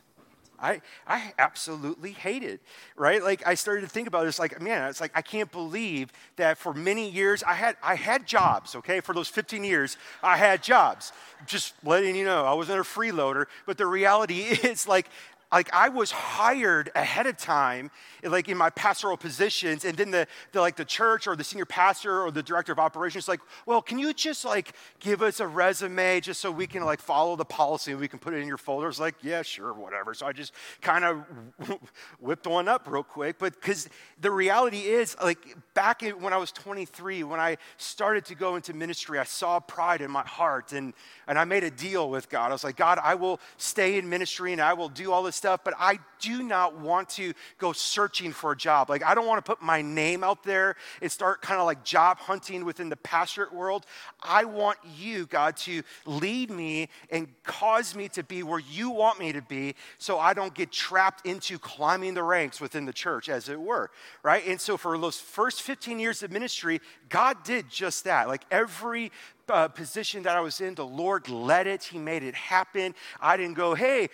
I, 0.60 0.82
I 1.06 1.34
absolutely 1.38 2.12
hated, 2.12 2.54
it, 2.54 2.62
right? 2.96 3.22
Like 3.22 3.46
I 3.46 3.54
started 3.54 3.82
to 3.82 3.88
think 3.88 4.08
about 4.08 4.26
this, 4.26 4.40
like, 4.40 4.60
man, 4.60 4.90
it's 4.90 5.00
like 5.00 5.12
I 5.14 5.22
can't 5.22 5.52
believe 5.52 6.12
that 6.38 6.58
for 6.58 6.74
many 6.74 7.10
years 7.10 7.44
I 7.44 7.54
had 7.54 7.78
I 7.84 7.96
had 7.96 8.26
jobs, 8.26 8.76
okay? 8.76 9.00
For 9.00 9.14
those 9.14 9.28
15 9.28 9.64
years, 9.64 9.98
I 10.24 10.38
had 10.38 10.64
jobs. 10.64 11.12
Just 11.46 11.74
letting 11.84 12.16
you 12.16 12.26
know, 12.26 12.44
I 12.44 12.54
wasn't 12.54 12.80
a 12.80 12.84
freeloader, 12.84 13.46
but 13.68 13.78
the 13.78 13.86
reality 13.86 14.40
is 14.64 14.88
like 14.88 15.10
like 15.52 15.74
I 15.74 15.90
was 15.90 16.12
hired 16.12 16.92
ahead 16.96 17.26
of 17.26 17.38
time, 17.38 17.90
like 18.24 18.50
in 18.50 18.58
my 18.58 18.70
pastoral 18.70 19.16
positions, 19.16 19.86
and 19.86 19.98
then 19.98 20.12
the, 20.12 20.28
the, 20.52 20.60
like 20.60 20.76
the 20.76 20.86
church 20.86 21.26
or 21.26 21.36
the 21.36 21.44
senior 21.44 21.66
pastor 21.66 22.22
or 22.22 22.32
the 22.32 22.44
director 22.44 22.74
of 22.74 22.80
operations, 22.80 23.28
like, 23.28 23.40
well, 23.66 23.82
can 23.82 23.98
you 23.98 24.14
just 24.14 24.44
like 24.44 24.74
give 25.00 25.22
us 25.22 25.40
a 25.40 25.48
resume 25.48 26.20
just 26.20 26.42
so 26.42 26.52
we 26.52 26.68
can 26.68 26.84
like 26.84 27.00
follow 27.00 27.36
the 27.36 27.46
policy 27.46 27.92
and 27.92 28.02
we 28.02 28.08
can 28.08 28.20
put 28.20 28.34
it 28.34 28.38
in 28.38 28.48
your 28.48 28.58
folders? 28.58 29.00
Like, 29.00 29.16
yeah, 29.22 29.42
sure, 29.42 29.74
whatever. 29.74 30.14
So 30.14 30.26
I 30.26 30.34
just 30.34 30.52
kind 30.82 31.06
of 31.06 31.24
whipped 32.20 32.46
one 32.46 32.68
up 32.68 32.86
real 32.88 33.04
quick, 33.04 33.38
but 33.40 33.54
because 33.54 33.88
the 34.20 34.32
reality 34.32 34.82
is, 34.82 35.16
like 35.24 35.56
back 35.74 36.04
in, 36.04 36.22
when 36.22 36.34
I 36.34 36.38
was 36.38 36.52
23, 36.52 37.24
when 37.24 37.40
I 37.40 37.58
started 37.78 38.26
to 38.26 38.36
go 38.36 38.58
into 38.58 38.74
ministry, 38.74 39.18
I 39.18 39.24
saw 39.24 39.60
pride 39.62 40.02
in 40.02 40.12
my 40.12 40.24
heart, 40.24 40.74
and 40.74 40.94
and 41.28 41.38
I 41.38 41.46
made 41.46 41.64
a 41.64 41.72
deal 41.72 42.10
with 42.10 42.30
God. 42.30 42.50
I 42.50 42.54
was 42.54 42.64
like, 42.64 42.76
God, 42.76 43.00
I 43.02 43.16
will 43.16 43.40
stay 43.58 43.98
in 43.98 44.10
ministry 44.10 44.52
and 44.54 44.62
I 44.62 44.74
will 44.74 44.90
do 44.90 45.12
all 45.12 45.24
this 45.24 45.37
stuff, 45.38 45.62
but 45.64 45.74
I 45.78 46.00
do 46.20 46.44
not 46.44 46.78
want 46.80 47.10
to 47.10 47.34
go 47.58 47.72
searching 47.72 48.32
for 48.32 48.52
a 48.52 48.58
job. 48.58 48.90
Like, 48.90 49.04
I 49.04 49.16
don't 49.16 49.28
want 49.28 49.44
to 49.44 49.50
put 49.50 49.62
my 49.62 49.82
name 49.82 50.24
out 50.24 50.44
there 50.44 50.76
and 51.02 51.12
start 51.12 51.42
kind 51.42 51.60
of 51.60 51.66
like 51.66 51.84
job 51.84 52.18
hunting 52.18 52.66
within 52.66 52.90
the 52.90 52.96
pastorate 52.98 53.54
world. 53.54 53.86
I 54.22 54.46
want 54.46 54.80
you, 54.98 55.26
God, 55.28 55.58
to 55.58 55.84
lead 56.06 56.50
me 56.50 56.90
and 57.10 57.28
cause 57.44 57.96
me 57.96 58.10
to 58.10 58.24
be 58.24 58.44
where 58.44 58.60
you 58.60 58.90
want 58.90 59.20
me 59.20 59.32
to 59.32 59.42
be 59.42 59.76
so 59.98 60.20
I 60.20 60.34
don't 60.34 60.54
get 60.54 60.72
trapped 60.72 61.26
into 61.26 61.60
climbing 61.60 62.14
the 62.14 62.24
ranks 62.24 62.60
within 62.60 62.86
the 62.86 62.94
church, 62.94 63.30
as 63.30 63.50
it 63.50 63.60
were, 63.60 63.92
right? 64.24 64.46
And 64.46 64.60
so 64.60 64.78
for 64.78 64.98
those 64.98 65.20
first 65.20 65.62
15 65.62 66.00
years 66.00 66.24
of 66.24 66.32
ministry, 66.32 66.82
God 67.10 67.44
did 67.44 67.70
just 67.70 68.04
that. 68.06 68.28
Like, 68.28 68.44
every 68.52 69.12
uh, 69.50 69.68
position 69.70 70.24
that 70.24 70.36
I 70.36 70.42
was 70.42 70.62
in, 70.62 70.76
the 70.76 70.86
Lord 70.86 71.30
led 71.30 71.68
it. 71.68 71.84
He 71.84 71.98
made 71.98 72.24
it 72.24 72.36
happen. 72.36 72.94
I 73.22 73.38
didn't 73.38 73.56
go, 73.56 73.76
hey, 73.76 74.10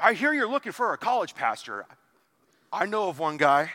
I 0.00 0.14
hear 0.14 0.32
you're 0.32 0.48
looking 0.48 0.72
for 0.72 0.92
a 0.92 0.98
college 0.98 1.34
pastor. 1.34 1.84
I 2.72 2.86
know 2.86 3.08
of 3.08 3.18
one 3.18 3.36
guy, 3.36 3.70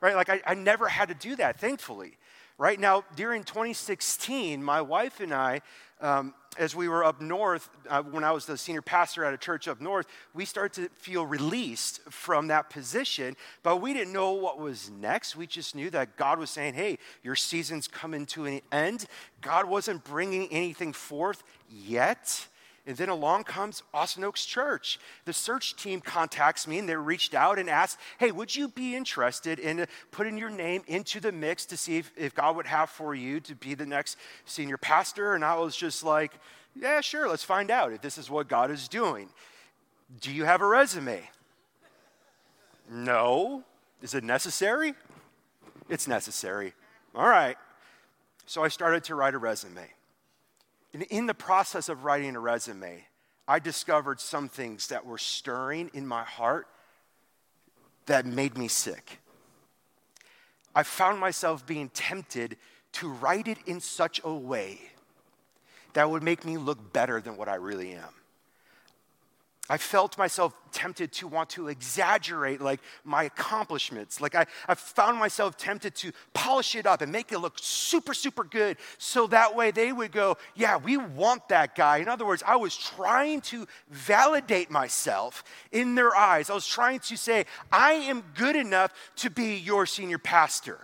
right? 0.00 0.14
Like, 0.14 0.28
I, 0.28 0.42
I 0.46 0.54
never 0.54 0.88
had 0.88 1.08
to 1.08 1.14
do 1.14 1.36
that, 1.36 1.58
thankfully. 1.58 2.18
Right 2.58 2.78
now, 2.78 3.04
during 3.16 3.42
2016, 3.42 4.62
my 4.62 4.80
wife 4.80 5.20
and 5.20 5.32
I, 5.32 5.62
um, 6.00 6.34
as 6.58 6.76
we 6.76 6.86
were 6.86 7.02
up 7.02 7.20
north, 7.20 7.68
uh, 7.88 8.02
when 8.02 8.22
I 8.22 8.30
was 8.30 8.46
the 8.46 8.56
senior 8.58 8.82
pastor 8.82 9.24
at 9.24 9.32
a 9.34 9.38
church 9.38 9.66
up 9.66 9.80
north, 9.80 10.06
we 10.34 10.44
started 10.44 10.82
to 10.82 10.94
feel 10.96 11.26
released 11.26 12.00
from 12.10 12.48
that 12.48 12.70
position, 12.70 13.34
but 13.62 13.78
we 13.78 13.92
didn't 13.92 14.12
know 14.12 14.32
what 14.32 14.60
was 14.60 14.90
next. 14.90 15.34
We 15.34 15.46
just 15.46 15.74
knew 15.74 15.90
that 15.90 16.16
God 16.16 16.38
was 16.38 16.50
saying, 16.50 16.74
hey, 16.74 16.98
your 17.22 17.34
season's 17.34 17.88
coming 17.88 18.26
to 18.26 18.44
an 18.44 18.60
end. 18.70 19.06
God 19.40 19.66
wasn't 19.66 20.04
bringing 20.04 20.46
anything 20.52 20.92
forth 20.92 21.42
yet. 21.68 22.46
And 22.86 22.96
then 22.98 23.08
along 23.08 23.44
comes 23.44 23.82
Austin 23.94 24.24
Oaks 24.24 24.44
Church. 24.44 24.98
The 25.24 25.32
search 25.32 25.74
team 25.76 26.02
contacts 26.02 26.68
me 26.68 26.78
and 26.78 26.88
they 26.88 26.96
reached 26.96 27.34
out 27.34 27.58
and 27.58 27.70
asked, 27.70 27.98
Hey, 28.18 28.30
would 28.30 28.54
you 28.54 28.68
be 28.68 28.94
interested 28.94 29.58
in 29.58 29.86
putting 30.10 30.36
your 30.36 30.50
name 30.50 30.82
into 30.86 31.18
the 31.18 31.32
mix 31.32 31.64
to 31.66 31.78
see 31.78 31.96
if, 31.98 32.12
if 32.16 32.34
God 32.34 32.56
would 32.56 32.66
have 32.66 32.90
for 32.90 33.14
you 33.14 33.40
to 33.40 33.54
be 33.54 33.74
the 33.74 33.86
next 33.86 34.18
senior 34.44 34.76
pastor? 34.76 35.34
And 35.34 35.44
I 35.44 35.56
was 35.56 35.74
just 35.74 36.04
like, 36.04 36.32
Yeah, 36.74 37.00
sure, 37.00 37.26
let's 37.26 37.44
find 37.44 37.70
out 37.70 37.92
if 37.92 38.02
this 38.02 38.18
is 38.18 38.28
what 38.28 38.48
God 38.48 38.70
is 38.70 38.86
doing. 38.86 39.30
Do 40.20 40.30
you 40.30 40.44
have 40.44 40.60
a 40.60 40.66
resume? 40.66 41.22
No. 42.90 43.64
Is 44.02 44.12
it 44.12 44.22
necessary? 44.22 44.92
It's 45.88 46.06
necessary. 46.06 46.74
All 47.14 47.28
right. 47.28 47.56
So 48.44 48.62
I 48.62 48.68
started 48.68 49.04
to 49.04 49.14
write 49.14 49.32
a 49.32 49.38
resume. 49.38 49.88
In 50.94 51.26
the 51.26 51.34
process 51.34 51.88
of 51.88 52.04
writing 52.04 52.36
a 52.36 52.40
resume, 52.40 53.04
I 53.48 53.58
discovered 53.58 54.20
some 54.20 54.48
things 54.48 54.86
that 54.88 55.04
were 55.04 55.18
stirring 55.18 55.90
in 55.92 56.06
my 56.06 56.22
heart 56.22 56.68
that 58.06 58.24
made 58.26 58.56
me 58.56 58.68
sick. 58.68 59.18
I 60.74 60.82
found 60.82 61.18
myself 61.18 61.66
being 61.66 61.88
tempted 61.88 62.56
to 62.92 63.08
write 63.08 63.48
it 63.48 63.58
in 63.66 63.80
such 63.80 64.20
a 64.24 64.32
way 64.32 64.80
that 65.94 66.08
would 66.10 66.22
make 66.22 66.44
me 66.44 66.56
look 66.56 66.92
better 66.92 67.20
than 67.20 67.36
what 67.36 67.48
I 67.48 67.56
really 67.56 67.92
am. 67.92 68.12
I 69.70 69.78
felt 69.78 70.18
myself 70.18 70.54
tempted 70.72 71.10
to 71.12 71.26
want 71.26 71.48
to 71.50 71.68
exaggerate 71.68 72.60
like 72.60 72.80
my 73.02 73.24
accomplishments. 73.24 74.20
Like 74.20 74.34
I, 74.34 74.44
I 74.68 74.74
found 74.74 75.18
myself 75.18 75.56
tempted 75.56 75.94
to 75.96 76.12
polish 76.34 76.74
it 76.74 76.86
up 76.86 77.00
and 77.00 77.10
make 77.10 77.32
it 77.32 77.38
look 77.38 77.54
super, 77.56 78.12
super 78.12 78.44
good. 78.44 78.76
So 78.98 79.26
that 79.28 79.56
way 79.56 79.70
they 79.70 79.90
would 79.90 80.12
go, 80.12 80.36
yeah, 80.54 80.76
we 80.76 80.98
want 80.98 81.48
that 81.48 81.74
guy. 81.74 81.98
In 81.98 82.08
other 82.08 82.26
words, 82.26 82.42
I 82.46 82.56
was 82.56 82.76
trying 82.76 83.40
to 83.42 83.66
validate 83.88 84.70
myself 84.70 85.44
in 85.72 85.94
their 85.94 86.14
eyes. 86.14 86.50
I 86.50 86.54
was 86.54 86.66
trying 86.66 86.98
to 87.00 87.16
say, 87.16 87.46
I 87.72 87.92
am 87.92 88.22
good 88.34 88.56
enough 88.56 88.92
to 89.16 89.30
be 89.30 89.56
your 89.56 89.86
senior 89.86 90.18
pastor. 90.18 90.78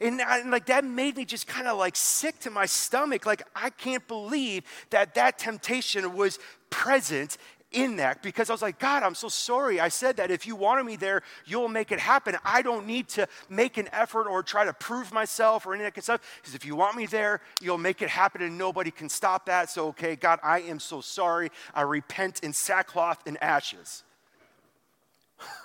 And, 0.00 0.20
and, 0.20 0.50
like 0.50 0.66
that 0.66 0.84
made 0.84 1.16
me 1.16 1.24
just 1.24 1.46
kind 1.46 1.66
of 1.66 1.78
like 1.78 1.96
sick 1.96 2.38
to 2.40 2.50
my 2.50 2.66
stomach. 2.66 3.24
Like 3.26 3.42
I 3.54 3.70
can't 3.70 4.06
believe 4.06 4.64
that 4.90 5.14
that 5.14 5.38
temptation 5.38 6.14
was 6.14 6.38
present 6.70 7.38
in 7.72 7.96
that 7.96 8.22
because 8.22 8.48
I 8.48 8.54
was 8.54 8.62
like, 8.62 8.78
God, 8.78 9.02
I'm 9.02 9.14
so 9.14 9.28
sorry. 9.28 9.80
I 9.80 9.88
said 9.88 10.16
that 10.16 10.30
if 10.30 10.46
you 10.46 10.56
wanted 10.56 10.84
me 10.84 10.96
there, 10.96 11.22
you'll 11.44 11.68
make 11.68 11.92
it 11.92 11.98
happen. 11.98 12.36
I 12.44 12.62
don't 12.62 12.86
need 12.86 13.08
to 13.10 13.28
make 13.48 13.76
an 13.76 13.88
effort 13.92 14.28
or 14.28 14.42
try 14.42 14.64
to 14.64 14.72
prove 14.72 15.12
myself 15.12 15.66
or 15.66 15.74
any 15.74 15.84
of 15.84 15.92
that 15.92 16.02
stuff. 16.02 16.20
Because 16.40 16.54
if 16.54 16.64
you 16.64 16.76
want 16.76 16.96
me 16.96 17.06
there, 17.06 17.40
you'll 17.60 17.78
make 17.78 18.02
it 18.02 18.08
happen 18.08 18.42
and 18.42 18.56
nobody 18.56 18.90
can 18.90 19.08
stop 19.08 19.46
that. 19.46 19.68
So, 19.68 19.88
okay, 19.88 20.16
God, 20.16 20.38
I 20.42 20.60
am 20.60 20.78
so 20.78 21.00
sorry. 21.00 21.50
I 21.74 21.82
repent 21.82 22.40
in 22.40 22.52
sackcloth 22.52 23.26
and 23.26 23.40
ashes. 23.42 24.04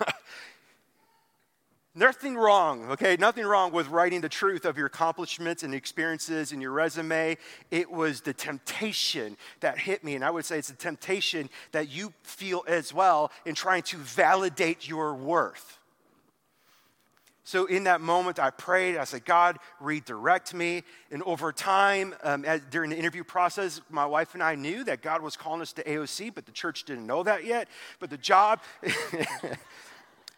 Nothing 1.94 2.36
wrong, 2.36 2.90
okay? 2.92 3.16
Nothing 3.18 3.44
wrong 3.44 3.70
with 3.70 3.88
writing 3.88 4.22
the 4.22 4.28
truth 4.28 4.64
of 4.64 4.78
your 4.78 4.86
accomplishments 4.86 5.62
and 5.62 5.74
experiences 5.74 6.50
in 6.50 6.60
your 6.62 6.70
resume. 6.70 7.36
It 7.70 7.90
was 7.90 8.22
the 8.22 8.32
temptation 8.32 9.36
that 9.60 9.78
hit 9.78 10.02
me. 10.02 10.14
And 10.14 10.24
I 10.24 10.30
would 10.30 10.46
say 10.46 10.58
it's 10.58 10.68
the 10.68 10.74
temptation 10.74 11.50
that 11.72 11.90
you 11.90 12.14
feel 12.22 12.64
as 12.66 12.94
well 12.94 13.30
in 13.44 13.54
trying 13.54 13.82
to 13.84 13.98
validate 13.98 14.88
your 14.88 15.14
worth. 15.14 15.78
So, 17.44 17.66
in 17.66 17.84
that 17.84 18.00
moment, 18.00 18.38
I 18.38 18.50
prayed. 18.50 18.96
I 18.96 19.04
said, 19.04 19.24
God, 19.24 19.58
redirect 19.80 20.54
me. 20.54 20.84
And 21.10 21.22
over 21.24 21.52
time, 21.52 22.14
um, 22.22 22.44
as, 22.44 22.62
during 22.70 22.88
the 22.88 22.96
interview 22.96 23.24
process, 23.24 23.82
my 23.90 24.06
wife 24.06 24.34
and 24.34 24.42
I 24.42 24.54
knew 24.54 24.84
that 24.84 25.02
God 25.02 25.20
was 25.20 25.36
calling 25.36 25.60
us 25.60 25.72
to 25.74 25.82
AOC, 25.82 26.34
but 26.34 26.46
the 26.46 26.52
church 26.52 26.84
didn't 26.84 27.04
know 27.04 27.24
that 27.24 27.44
yet. 27.44 27.68
But 27.98 28.08
the 28.08 28.16
job. 28.16 28.60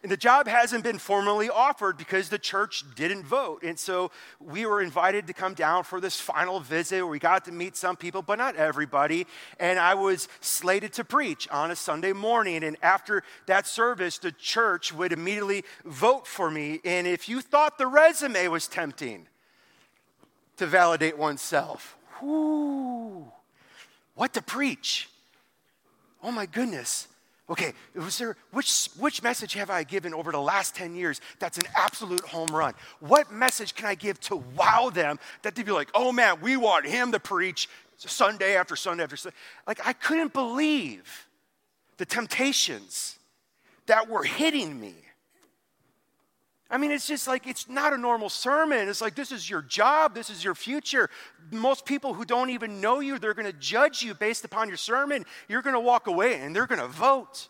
And 0.05 0.11
the 0.11 0.17
job 0.17 0.47
hasn't 0.47 0.83
been 0.83 0.99
formally 0.99 1.49
offered 1.49 1.97
because 1.97 2.29
the 2.29 2.37
church 2.37 2.83
didn't 2.93 3.23
vote. 3.23 3.63
And 3.63 3.79
so 3.79 4.11
we 4.39 4.67
were 4.67 4.79
invited 4.79 5.25
to 5.25 5.33
come 5.33 5.55
down 5.55 5.83
for 5.83 5.99
this 5.99 6.19
final 6.19 6.59
visit 6.59 6.97
where 6.97 7.07
we 7.07 7.17
got 7.17 7.45
to 7.45 7.51
meet 7.51 7.75
some 7.75 7.95
people, 7.95 8.21
but 8.21 8.37
not 8.37 8.55
everybody. 8.55 9.25
And 9.59 9.79
I 9.79 9.95
was 9.95 10.27
slated 10.41 10.93
to 10.93 11.03
preach 11.03 11.49
on 11.49 11.71
a 11.71 11.75
Sunday 11.75 12.13
morning. 12.13 12.63
And 12.63 12.77
after 12.83 13.23
that 13.47 13.65
service, 13.65 14.19
the 14.19 14.31
church 14.31 14.93
would 14.93 15.11
immediately 15.11 15.63
vote 15.85 16.27
for 16.27 16.51
me. 16.51 16.81
And 16.85 17.07
if 17.07 17.27
you 17.27 17.41
thought 17.41 17.79
the 17.79 17.87
resume 17.87 18.47
was 18.49 18.67
tempting 18.67 19.25
to 20.57 20.67
validate 20.67 21.17
oneself, 21.17 21.97
whoo, 22.21 23.25
what 24.13 24.35
to 24.35 24.43
preach? 24.43 25.09
Oh 26.21 26.31
my 26.31 26.45
goodness. 26.45 27.07
Okay, 27.47 27.73
was 27.93 28.17
there, 28.17 28.35
which, 28.51 28.89
which 28.97 29.21
message 29.21 29.53
have 29.53 29.69
I 29.69 29.83
given 29.83 30.15
over 30.15 30.31
the 30.31 30.41
last 30.41 30.75
10 30.75 30.95
years 30.95 31.21
that's 31.37 31.59
an 31.59 31.65
absolute 31.75 32.25
home 32.25 32.49
run? 32.49 32.73
What 32.99 33.31
message 33.31 33.75
can 33.75 33.85
I 33.85 33.93
give 33.93 34.19
to 34.21 34.37
wow 34.57 34.89
them 34.91 35.19
that 35.43 35.53
they'd 35.53 35.65
be 35.65 35.71
like, 35.71 35.89
oh 35.93 36.11
man, 36.11 36.41
we 36.41 36.57
want 36.57 36.87
him 36.87 37.11
to 37.11 37.19
preach 37.19 37.69
Sunday 37.97 38.55
after 38.55 38.75
Sunday 38.75 39.03
after 39.03 39.15
Sunday? 39.15 39.37
Like, 39.67 39.85
I 39.85 39.93
couldn't 39.93 40.33
believe 40.33 41.27
the 41.97 42.05
temptations 42.05 43.19
that 43.85 44.09
were 44.09 44.23
hitting 44.23 44.79
me. 44.79 44.95
I 46.69 46.77
mean, 46.77 46.91
it's 46.91 47.05
just 47.05 47.27
like, 47.27 47.45
it's 47.45 47.69
not 47.69 47.93
a 47.93 47.97
normal 47.97 48.29
sermon. 48.29 48.89
It's 48.89 49.01
like, 49.01 49.15
this 49.15 49.31
is 49.31 49.47
your 49.49 49.61
job, 49.61 50.15
this 50.15 50.29
is 50.29 50.43
your 50.43 50.55
future. 50.55 51.09
Most 51.51 51.85
people 51.85 52.13
who 52.13 52.25
don't 52.25 52.49
even 52.49 52.81
know 52.81 53.01
you, 53.01 53.19
they're 53.19 53.35
going 53.35 53.45
to 53.45 53.53
judge 53.53 54.01
you 54.01 54.15
based 54.15 54.45
upon 54.45 54.67
your 54.67 54.77
sermon. 54.77 55.25
You're 55.47 55.61
going 55.61 55.75
to 55.75 55.79
walk 55.79 56.07
away 56.07 56.39
and 56.39 56.55
they're 56.55 56.65
going 56.65 56.81
to 56.81 56.87
vote. 56.87 57.49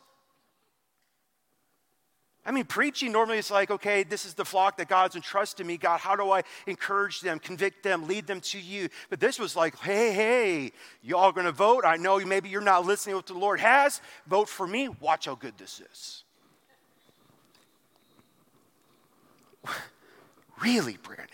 I 2.45 2.51
mean, 2.51 2.65
preaching 2.65 3.11
normally 3.11 3.39
it's 3.39 3.49
like, 3.49 3.71
okay, 3.71 4.03
this 4.03 4.25
is 4.25 4.35
the 4.35 4.45
flock 4.45 4.77
that 4.77 4.87
God's 4.87 5.15
entrusted 5.15 5.65
me. 5.65 5.77
God, 5.77 5.99
how 5.99 6.15
do 6.15 6.29
I 6.29 6.43
encourage 6.67 7.21
them, 7.21 7.39
convict 7.39 7.81
them, 7.81 8.07
lead 8.07 8.27
them 8.27 8.39
to 8.41 8.59
you? 8.59 8.89
But 9.09 9.19
this 9.19 9.39
was 9.39 9.55
like, 9.55 9.79
hey, 9.79 10.13
hey, 10.13 10.71
y'all 11.01 11.31
gonna 11.31 11.51
vote? 11.51 11.85
I 11.85 11.95
know 11.95 12.19
maybe 12.19 12.49
you're 12.49 12.61
not 12.61 12.85
listening 12.85 13.13
to 13.13 13.17
what 13.17 13.25
the 13.25 13.33
Lord 13.33 13.59
has. 13.61 13.99
Vote 14.27 14.47
for 14.47 14.67
me. 14.67 14.89
Watch 14.89 15.25
how 15.25 15.33
good 15.33 15.57
this 15.57 15.81
is. 15.91 16.24
Really, 20.61 20.97
Brandon? 21.01 21.27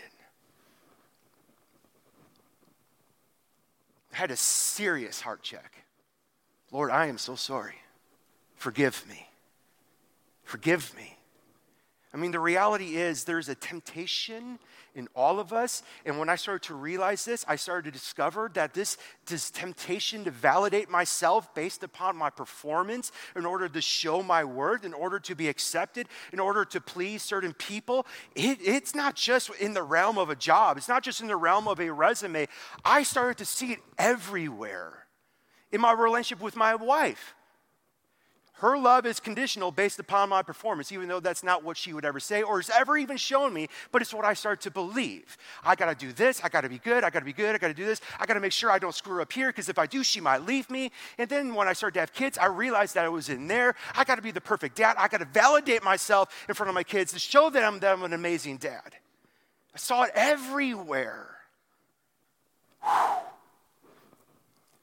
I 4.12 4.16
had 4.16 4.30
a 4.30 4.36
serious 4.36 5.20
heart 5.20 5.42
check. 5.42 5.84
Lord, 6.70 6.90
I 6.90 7.06
am 7.06 7.18
so 7.18 7.34
sorry. 7.34 7.76
Forgive 8.56 9.04
me. 9.08 9.28
Forgive 10.44 10.94
me. 10.96 11.16
I 12.12 12.18
mean, 12.18 12.30
the 12.30 12.40
reality 12.40 12.96
is 12.96 13.24
there's 13.24 13.48
a 13.48 13.54
temptation 13.54 14.58
in 14.94 15.08
all 15.14 15.40
of 15.40 15.52
us. 15.52 15.82
And 16.04 16.18
when 16.18 16.28
I 16.28 16.36
started 16.36 16.62
to 16.68 16.74
realize 16.74 17.24
this, 17.24 17.44
I 17.48 17.56
started 17.56 17.92
to 17.92 17.98
discover 17.98 18.50
that 18.54 18.74
this, 18.74 18.98
this 19.26 19.50
temptation 19.50 20.24
to 20.24 20.30
validate 20.30 20.90
myself 20.90 21.54
based 21.54 21.82
upon 21.82 22.16
my 22.16 22.30
performance 22.30 23.12
in 23.36 23.46
order 23.46 23.68
to 23.68 23.80
show 23.80 24.22
my 24.22 24.44
worth, 24.44 24.84
in 24.84 24.94
order 24.94 25.18
to 25.20 25.34
be 25.34 25.48
accepted, 25.48 26.08
in 26.32 26.40
order 26.40 26.64
to 26.64 26.80
please 26.80 27.22
certain 27.22 27.52
people, 27.54 28.06
it, 28.34 28.58
it's 28.60 28.94
not 28.94 29.14
just 29.14 29.50
in 29.60 29.74
the 29.74 29.82
realm 29.82 30.18
of 30.18 30.30
a 30.30 30.36
job, 30.36 30.76
it's 30.76 30.88
not 30.88 31.02
just 31.02 31.20
in 31.20 31.26
the 31.26 31.36
realm 31.36 31.68
of 31.68 31.80
a 31.80 31.90
resume. 31.90 32.46
I 32.84 33.02
started 33.02 33.38
to 33.38 33.44
see 33.44 33.72
it 33.72 33.78
everywhere 33.98 35.06
in 35.70 35.80
my 35.80 35.92
relationship 35.92 36.42
with 36.42 36.56
my 36.56 36.74
wife. 36.74 37.34
Her 38.62 38.78
love 38.78 39.06
is 39.06 39.18
conditional 39.18 39.72
based 39.72 39.98
upon 39.98 40.28
my 40.28 40.40
performance, 40.40 40.92
even 40.92 41.08
though 41.08 41.18
that's 41.18 41.42
not 41.42 41.64
what 41.64 41.76
she 41.76 41.92
would 41.92 42.04
ever 42.04 42.20
say 42.20 42.42
or 42.42 42.60
has 42.60 42.70
ever 42.70 42.96
even 42.96 43.16
shown 43.16 43.52
me, 43.52 43.66
but 43.90 44.02
it's 44.02 44.14
what 44.14 44.24
I 44.24 44.34
start 44.34 44.60
to 44.60 44.70
believe. 44.70 45.36
I 45.64 45.74
gotta 45.74 45.96
do 45.96 46.12
this, 46.12 46.40
I 46.44 46.48
gotta 46.48 46.68
be 46.68 46.78
good, 46.78 47.02
I 47.02 47.10
gotta 47.10 47.24
be 47.24 47.32
good, 47.32 47.56
I 47.56 47.58
gotta 47.58 47.74
do 47.74 47.84
this, 47.84 48.00
I 48.20 48.24
gotta 48.24 48.38
make 48.38 48.52
sure 48.52 48.70
I 48.70 48.78
don't 48.78 48.94
screw 48.94 49.20
up 49.20 49.32
here, 49.32 49.48
because 49.48 49.68
if 49.68 49.80
I 49.80 49.86
do, 49.86 50.04
she 50.04 50.20
might 50.20 50.46
leave 50.46 50.70
me. 50.70 50.92
And 51.18 51.28
then 51.28 51.56
when 51.56 51.66
I 51.66 51.72
started 51.72 51.94
to 51.94 52.00
have 52.00 52.12
kids, 52.12 52.38
I 52.38 52.46
realized 52.46 52.94
that 52.94 53.04
I 53.04 53.08
was 53.08 53.28
in 53.28 53.48
there. 53.48 53.74
I 53.96 54.04
gotta 54.04 54.22
be 54.22 54.30
the 54.30 54.40
perfect 54.40 54.76
dad, 54.76 54.94
I 54.96 55.08
gotta 55.08 55.24
validate 55.24 55.82
myself 55.82 56.32
in 56.48 56.54
front 56.54 56.68
of 56.68 56.74
my 56.76 56.84
kids 56.84 57.12
to 57.14 57.18
show 57.18 57.50
them 57.50 57.80
that 57.80 57.92
I'm 57.92 58.04
an 58.04 58.12
amazing 58.12 58.58
dad. 58.58 58.94
I 59.74 59.78
saw 59.78 60.04
it 60.04 60.12
everywhere. 60.14 61.34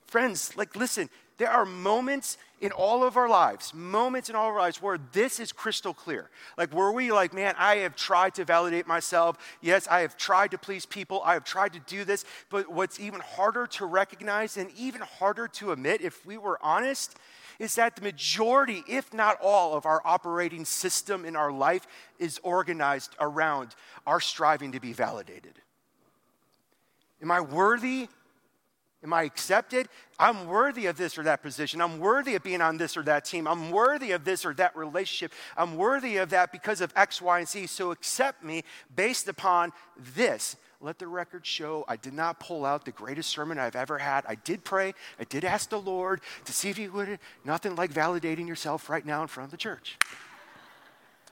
Friends, 0.05 0.57
like, 0.57 0.75
listen, 0.75 1.09
there 1.39 1.49
are 1.49 1.65
moments 1.65 2.37
in 2.59 2.71
all 2.73 3.01
of 3.01 3.15
our 3.15 3.29
lives, 3.29 3.73
moments 3.73 4.29
in 4.29 4.35
all 4.35 4.49
of 4.49 4.55
our 4.55 4.59
lives 4.59 4.81
where 4.81 4.99
this 5.13 5.39
is 5.39 5.53
crystal 5.53 5.93
clear. 5.93 6.29
Like, 6.57 6.73
where 6.73 6.91
we 6.91 7.13
like, 7.13 7.33
man, 7.33 7.55
I 7.57 7.77
have 7.77 7.95
tried 7.95 8.35
to 8.35 8.43
validate 8.43 8.85
myself. 8.85 9.37
Yes, 9.61 9.87
I 9.87 10.01
have 10.01 10.17
tried 10.17 10.51
to 10.51 10.57
please 10.57 10.85
people. 10.85 11.21
I 11.23 11.33
have 11.33 11.45
tried 11.45 11.71
to 11.73 11.79
do 11.79 12.03
this. 12.03 12.25
But 12.49 12.69
what's 12.69 12.99
even 12.99 13.21
harder 13.21 13.65
to 13.67 13.85
recognize 13.85 14.57
and 14.57 14.69
even 14.77 14.99
harder 14.99 15.47
to 15.47 15.71
admit, 15.71 16.01
if 16.01 16.25
we 16.25 16.37
were 16.37 16.59
honest, 16.61 17.15
is 17.57 17.75
that 17.75 17.95
the 17.95 18.01
majority, 18.01 18.83
if 18.89 19.13
not 19.13 19.37
all, 19.41 19.75
of 19.75 19.85
our 19.85 20.01
operating 20.03 20.65
system 20.65 21.23
in 21.23 21.37
our 21.37 21.53
life 21.53 21.87
is 22.19 22.37
organized 22.43 23.15
around 23.21 23.75
our 24.05 24.19
striving 24.19 24.73
to 24.73 24.81
be 24.81 24.91
validated. 24.91 25.53
Am 27.21 27.31
I 27.31 27.39
worthy 27.39 28.09
Am 29.01 29.13
I 29.13 29.23
accepted? 29.23 29.87
I'm 30.17 30.47
worthy 30.47 30.87
of 30.87 30.97
this 30.97 31.17
or 31.17 31.23
that 31.23 31.41
position. 31.41 31.79
I'm 31.79 31.99
worthy 31.99 32.35
of 32.35 32.43
being 32.43 32.61
on 32.61 32.77
this 32.77 32.97
or 32.97 33.03
that 33.03 33.23
team. 33.23 33.47
I'm 33.47 33.71
worthy 33.71 34.11
of 34.11 34.25
this 34.25 34.45
or 34.45 34.53
that 34.55 34.75
relationship. 34.75 35.31
I'm 35.55 35.77
worthy 35.77 36.17
of 36.17 36.31
that 36.31 36.51
because 36.51 36.81
of 36.81 36.91
X, 36.97 37.21
Y, 37.21 37.39
and 37.39 37.47
Z. 37.47 37.67
So 37.67 37.91
accept 37.91 38.43
me 38.43 38.63
based 38.93 39.29
upon 39.29 39.71
this. 40.15 40.57
Let 40.81 40.99
the 40.99 41.07
record 41.07 41.45
show 41.45 41.85
I 41.87 41.95
did 41.95 42.13
not 42.13 42.41
pull 42.41 42.65
out 42.65 42.83
the 42.83 42.91
greatest 42.91 43.29
sermon 43.29 43.57
I've 43.57 43.75
ever 43.75 43.97
had. 43.97 44.25
I 44.27 44.35
did 44.35 44.65
pray. 44.65 44.93
I 45.17 45.23
did 45.23 45.45
ask 45.45 45.69
the 45.69 45.79
Lord 45.79 46.19
to 46.43 46.51
see 46.51 46.69
if 46.69 46.75
He 46.75 46.89
would. 46.89 47.19
Nothing 47.45 47.75
like 47.75 47.93
validating 47.93 48.47
yourself 48.47 48.89
right 48.89 49.05
now 49.05 49.21
in 49.21 49.27
front 49.27 49.47
of 49.47 49.51
the 49.51 49.57
church. 49.57 49.97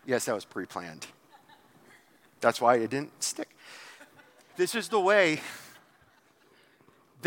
Yes, 0.05 0.25
that 0.25 0.35
was 0.35 0.45
pre 0.45 0.65
planned. 0.65 1.07
That's 2.39 2.61
why 2.61 2.75
it 2.75 2.89
didn't 2.89 3.21
stick. 3.21 3.49
This 4.55 4.73
is 4.73 4.89
the 4.89 4.99
way 4.99 5.41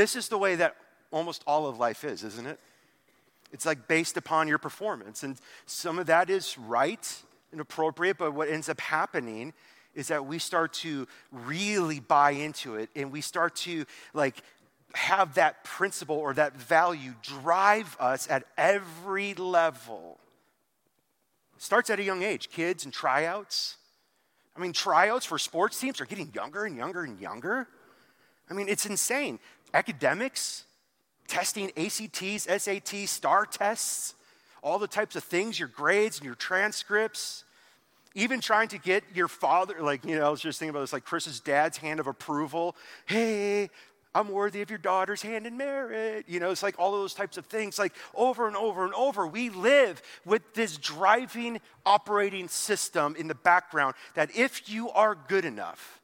this 0.01 0.17
is 0.17 0.29
the 0.29 0.39
way 0.39 0.55
that 0.55 0.77
almost 1.11 1.43
all 1.47 1.67
of 1.67 1.79
life 1.79 2.05
is, 2.05 2.25
isn't 2.25 2.47
it? 2.47 2.59
It's 3.53 3.67
like 3.67 3.87
based 3.87 4.17
upon 4.17 4.49
your 4.49 4.57
performance. 4.57 5.23
And 5.23 5.37
some 5.67 5.99
of 5.99 6.07
that 6.07 6.31
is 6.31 6.57
right 6.57 7.23
and 7.53 7.61
appropriate, 7.61 8.17
but 8.17 8.33
what 8.33 8.49
ends 8.49 8.71
up 8.71 8.81
happening 8.81 9.53
is 9.95 10.09
that 10.09 10.25
we 10.25 10.39
start 10.39 10.73
to 10.73 11.07
really 11.31 12.01
buy 12.01 12.31
into 12.31 12.77
it 12.77 12.89
and 12.97 13.13
we 13.13 13.21
start 13.21 13.55
to 13.57 13.85
like 14.15 14.43
have 14.95 15.35
that 15.35 15.65
principle 15.65 16.17
or 16.17 16.33
that 16.33 16.57
value 16.57 17.13
drive 17.21 17.95
us 18.01 18.27
at 18.31 18.45
every 18.57 19.35
level. 19.35 20.19
Starts 21.59 21.91
at 21.91 22.01
a 22.01 22.03
young 22.03 22.23
age, 22.23 22.49
kids 22.49 22.87
and 22.87 22.95
tryouts. 22.95 23.77
I 24.57 24.61
mean, 24.61 24.73
tryouts 24.73 25.27
for 25.27 25.39
sports 25.39 25.79
teams 25.79 26.01
are 26.01 26.07
getting 26.07 26.31
younger 26.35 26.65
and 26.65 26.75
younger 26.75 27.03
and 27.03 27.21
younger. 27.21 27.69
I 28.49 28.55
mean, 28.55 28.69
it's 28.69 28.87
insane 28.87 29.39
academics, 29.75 30.65
testing 31.27 31.71
ACTs, 31.77 32.47
SATs, 32.47 33.09
star 33.09 33.47
tests, 33.47 34.15
all 34.63 34.79
the 34.79 34.89
types 34.89 35.17
of 35.17 35.25
things, 35.25 35.59
your 35.59 35.69
grades 35.69 36.19
and 36.19 36.27
your 36.27 36.35
transcripts, 36.35 37.45
even 38.15 38.41
trying 38.41 38.69
to 38.69 38.79
get 38.79 39.05
your 39.15 39.29
father, 39.29 39.77
like, 39.81 40.05
you 40.05 40.19
know, 40.19 40.27
I 40.27 40.31
was 40.31 40.41
just 40.41 40.59
thinking 40.59 40.71
about 40.71 40.81
this, 40.81 40.93
like 40.93 41.05
Chris's 41.05 41.41
dad's 41.41 41.79
hand 41.79 42.01
of 42.01 42.07
approval. 42.07 42.75
Hey, 43.07 43.71
I'm 44.13 44.29
worthy 44.29 44.63
of 44.63 44.71
your 44.71 44.79
daughter's 44.79 45.23
hand 45.23 45.47
in 45.47 45.57
marriage. 45.57 46.25
You 46.27 46.41
know, 46.41 46.51
it's 46.51 46.65
like 46.65 46.75
all 46.79 46.91
those 46.91 47.15
types 47.15 47.37
of 47.37 47.47
things, 47.47 47.79
like 47.79 47.95
over 48.15 48.49
and 48.49 48.57
over 48.57 48.85
and 48.85 48.93
over. 48.95 49.27
We 49.27 49.51
live 49.51 50.03
with 50.25 50.55
this 50.55 50.77
driving 50.77 51.61
operating 51.87 52.49
system 52.49 53.15
in 53.17 53.29
the 53.29 53.37
background 53.37 53.95
that 54.15 54.35
if 54.37 54.69
you 54.69 54.91
are 54.91 55.15
good 55.15 55.45
enough, 55.45 56.01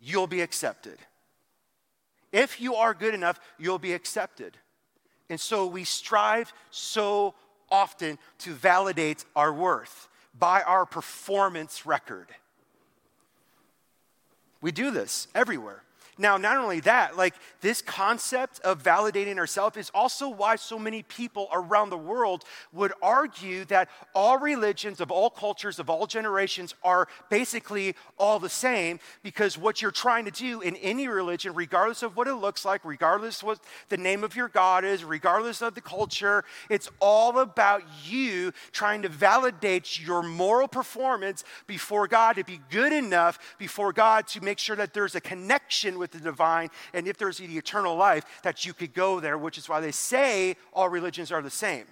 you'll 0.00 0.26
be 0.26 0.40
accepted. 0.40 0.98
If 2.34 2.60
you 2.60 2.74
are 2.74 2.94
good 2.94 3.14
enough, 3.14 3.38
you'll 3.58 3.78
be 3.78 3.92
accepted. 3.92 4.58
And 5.30 5.38
so 5.38 5.68
we 5.68 5.84
strive 5.84 6.52
so 6.70 7.34
often 7.70 8.18
to 8.38 8.50
validate 8.52 9.24
our 9.36 9.52
worth 9.52 10.08
by 10.36 10.62
our 10.62 10.84
performance 10.84 11.86
record. 11.86 12.26
We 14.60 14.72
do 14.72 14.90
this 14.90 15.28
everywhere. 15.32 15.84
Now, 16.16 16.36
not 16.36 16.56
only 16.56 16.80
that, 16.80 17.16
like 17.16 17.34
this 17.60 17.82
concept 17.82 18.60
of 18.60 18.82
validating 18.82 19.38
ourselves 19.38 19.76
is 19.76 19.90
also 19.92 20.28
why 20.28 20.56
so 20.56 20.78
many 20.78 21.02
people 21.02 21.48
around 21.52 21.90
the 21.90 21.98
world 21.98 22.44
would 22.72 22.92
argue 23.02 23.64
that 23.66 23.88
all 24.14 24.38
religions 24.38 25.00
of 25.00 25.10
all 25.10 25.30
cultures, 25.30 25.78
of 25.78 25.90
all 25.90 26.06
generations, 26.06 26.74
are 26.84 27.08
basically 27.30 27.96
all 28.18 28.38
the 28.38 28.48
same 28.48 29.00
because 29.22 29.58
what 29.58 29.82
you're 29.82 29.90
trying 29.90 30.24
to 30.24 30.30
do 30.30 30.60
in 30.60 30.76
any 30.76 31.08
religion, 31.08 31.54
regardless 31.54 32.02
of 32.02 32.16
what 32.16 32.28
it 32.28 32.34
looks 32.34 32.64
like, 32.64 32.84
regardless 32.84 33.42
of 33.42 33.48
what 33.48 33.60
the 33.88 33.96
name 33.96 34.22
of 34.22 34.36
your 34.36 34.48
God 34.48 34.84
is, 34.84 35.04
regardless 35.04 35.62
of 35.62 35.74
the 35.74 35.80
culture, 35.80 36.44
it's 36.70 36.88
all 37.00 37.38
about 37.40 37.82
you 38.04 38.52
trying 38.72 39.02
to 39.02 39.08
validate 39.08 40.00
your 40.00 40.22
moral 40.22 40.68
performance 40.68 41.44
before 41.66 42.06
God 42.06 42.36
to 42.36 42.44
be 42.44 42.60
good 42.70 42.92
enough 42.92 43.38
before 43.58 43.92
God 43.92 44.26
to 44.28 44.40
make 44.40 44.58
sure 44.58 44.76
that 44.76 44.94
there's 44.94 45.14
a 45.14 45.20
connection 45.20 45.98
with 45.98 46.03
the 46.10 46.20
divine, 46.20 46.70
and 46.92 47.06
if 47.06 47.16
there's 47.18 47.38
the 47.38 47.56
eternal 47.56 47.96
life, 47.96 48.24
that 48.42 48.64
you 48.64 48.72
could 48.72 48.94
go 48.94 49.20
there, 49.20 49.38
which 49.38 49.58
is 49.58 49.68
why 49.68 49.80
they 49.80 49.92
say 49.92 50.56
all 50.72 50.88
religions 50.88 51.32
are 51.32 51.42
the 51.42 51.50
same. 51.50 51.84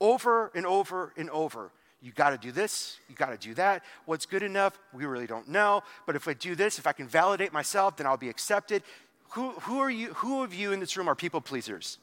Over 0.00 0.50
and 0.54 0.64
over 0.64 1.12
and 1.16 1.28
over. 1.30 1.70
You 2.02 2.12
got 2.12 2.30
to 2.30 2.38
do 2.38 2.50
this, 2.50 2.98
you 3.08 3.14
got 3.14 3.30
to 3.30 3.36
do 3.36 3.52
that. 3.54 3.84
What's 4.06 4.24
good 4.24 4.42
enough? 4.42 4.78
We 4.94 5.04
really 5.04 5.26
don't 5.26 5.48
know. 5.48 5.82
But 6.06 6.16
if 6.16 6.26
I 6.26 6.32
do 6.32 6.54
this, 6.54 6.78
if 6.78 6.86
I 6.86 6.92
can 6.92 7.06
validate 7.06 7.52
myself, 7.52 7.98
then 7.98 8.06
I'll 8.06 8.16
be 8.16 8.30
accepted. 8.30 8.82
Who, 9.30 9.50
who 9.50 9.78
are 9.80 9.90
you? 9.90 10.14
Who 10.14 10.42
of 10.42 10.54
you 10.54 10.72
in 10.72 10.80
this 10.80 10.96
room 10.96 11.08
are 11.08 11.14
people 11.14 11.40
pleasers? 11.40 11.98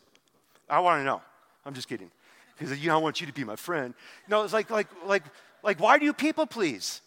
I 0.69 0.79
want 0.81 0.99
to 1.01 1.03
know. 1.03 1.21
I'm 1.65 1.73
just 1.73 1.89
kidding. 1.89 2.11
Because 2.57 2.79
you, 2.79 2.89
know, 2.89 2.95
I 2.95 3.01
want 3.01 3.21
you 3.21 3.27
to 3.27 3.33
be 3.33 3.43
my 3.43 3.55
friend. 3.55 3.93
No, 4.27 4.43
it's 4.43 4.53
like, 4.53 4.69
like, 4.69 4.87
like, 5.05 5.23
like, 5.63 5.79
why 5.79 5.97
do 5.97 6.05
you 6.05 6.13
people 6.13 6.45
please? 6.45 7.01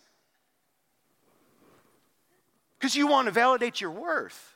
Because 2.81 2.97
you 2.97 3.07
want 3.07 3.27
to 3.27 3.31
validate 3.31 3.81
your 3.81 3.91
worth. 3.91 4.55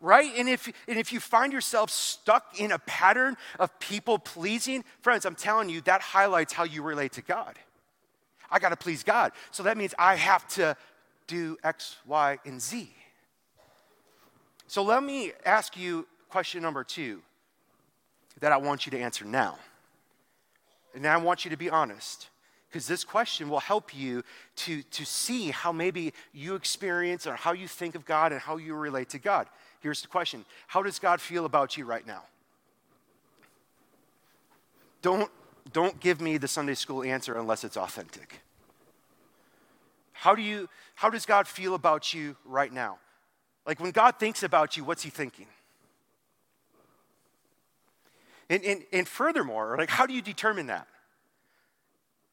Right? 0.00 0.32
And 0.36 0.50
if, 0.50 0.70
and 0.86 0.98
if 0.98 1.14
you 1.14 1.20
find 1.20 1.50
yourself 1.50 1.88
stuck 1.88 2.60
in 2.60 2.72
a 2.72 2.78
pattern 2.80 3.38
of 3.58 3.78
people 3.80 4.18
pleasing, 4.18 4.84
friends, 5.00 5.24
I'm 5.24 5.34
telling 5.34 5.70
you, 5.70 5.80
that 5.82 6.02
highlights 6.02 6.52
how 6.52 6.64
you 6.64 6.82
relate 6.82 7.12
to 7.12 7.22
God. 7.22 7.58
I 8.50 8.58
got 8.58 8.68
to 8.68 8.76
please 8.76 9.02
God. 9.02 9.32
So 9.50 9.62
that 9.62 9.78
means 9.78 9.94
I 9.98 10.16
have 10.16 10.46
to 10.48 10.76
do 11.26 11.56
X, 11.64 11.96
Y, 12.06 12.38
and 12.44 12.60
Z. 12.60 12.94
So 14.66 14.82
let 14.82 15.02
me 15.02 15.32
ask 15.46 15.76
you 15.78 16.06
question 16.28 16.60
number 16.62 16.84
two 16.84 17.22
that 18.40 18.52
I 18.52 18.58
want 18.58 18.84
you 18.84 18.90
to 18.90 18.98
answer 18.98 19.24
now. 19.24 19.56
And 20.94 21.06
I 21.06 21.16
want 21.16 21.46
you 21.46 21.50
to 21.50 21.56
be 21.56 21.70
honest 21.70 22.28
because 22.74 22.88
this 22.88 23.04
question 23.04 23.48
will 23.48 23.60
help 23.60 23.94
you 23.94 24.24
to, 24.56 24.82
to 24.82 25.04
see 25.04 25.52
how 25.52 25.70
maybe 25.70 26.12
you 26.32 26.56
experience 26.56 27.24
or 27.24 27.36
how 27.36 27.52
you 27.52 27.68
think 27.68 27.94
of 27.94 28.04
God 28.04 28.32
and 28.32 28.40
how 28.40 28.56
you 28.56 28.74
relate 28.74 29.10
to 29.10 29.20
God. 29.20 29.46
Here's 29.78 30.02
the 30.02 30.08
question 30.08 30.44
How 30.66 30.82
does 30.82 30.98
God 30.98 31.20
feel 31.20 31.44
about 31.44 31.76
you 31.76 31.84
right 31.84 32.04
now? 32.04 32.24
Don't, 35.02 35.30
don't 35.72 36.00
give 36.00 36.20
me 36.20 36.36
the 36.36 36.48
Sunday 36.48 36.74
school 36.74 37.04
answer 37.04 37.38
unless 37.38 37.62
it's 37.62 37.76
authentic. 37.76 38.40
How, 40.12 40.34
do 40.34 40.42
you, 40.42 40.68
how 40.96 41.10
does 41.10 41.26
God 41.26 41.46
feel 41.46 41.76
about 41.76 42.12
you 42.12 42.34
right 42.44 42.72
now? 42.72 42.98
Like 43.64 43.78
when 43.78 43.92
God 43.92 44.18
thinks 44.18 44.42
about 44.42 44.76
you, 44.76 44.82
what's 44.82 45.04
he 45.04 45.10
thinking? 45.10 45.46
And, 48.50 48.64
and, 48.64 48.82
and 48.92 49.06
furthermore, 49.06 49.76
like 49.78 49.90
how 49.90 50.06
do 50.06 50.12
you 50.12 50.22
determine 50.22 50.66
that? 50.66 50.88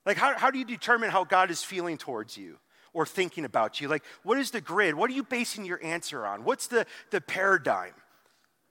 Like, 0.05 0.17
how, 0.17 0.37
how 0.37 0.51
do 0.51 0.59
you 0.59 0.65
determine 0.65 1.09
how 1.09 1.23
God 1.23 1.51
is 1.51 1.63
feeling 1.63 1.97
towards 1.97 2.37
you 2.37 2.57
or 2.93 3.05
thinking 3.05 3.45
about 3.45 3.79
you? 3.79 3.87
Like, 3.87 4.03
what 4.23 4.37
is 4.37 4.51
the 4.51 4.61
grid? 4.61 4.95
What 4.95 5.09
are 5.09 5.13
you 5.13 5.23
basing 5.23 5.65
your 5.65 5.83
answer 5.83 6.25
on? 6.25 6.43
What's 6.43 6.67
the, 6.67 6.85
the 7.11 7.21
paradigm? 7.21 7.93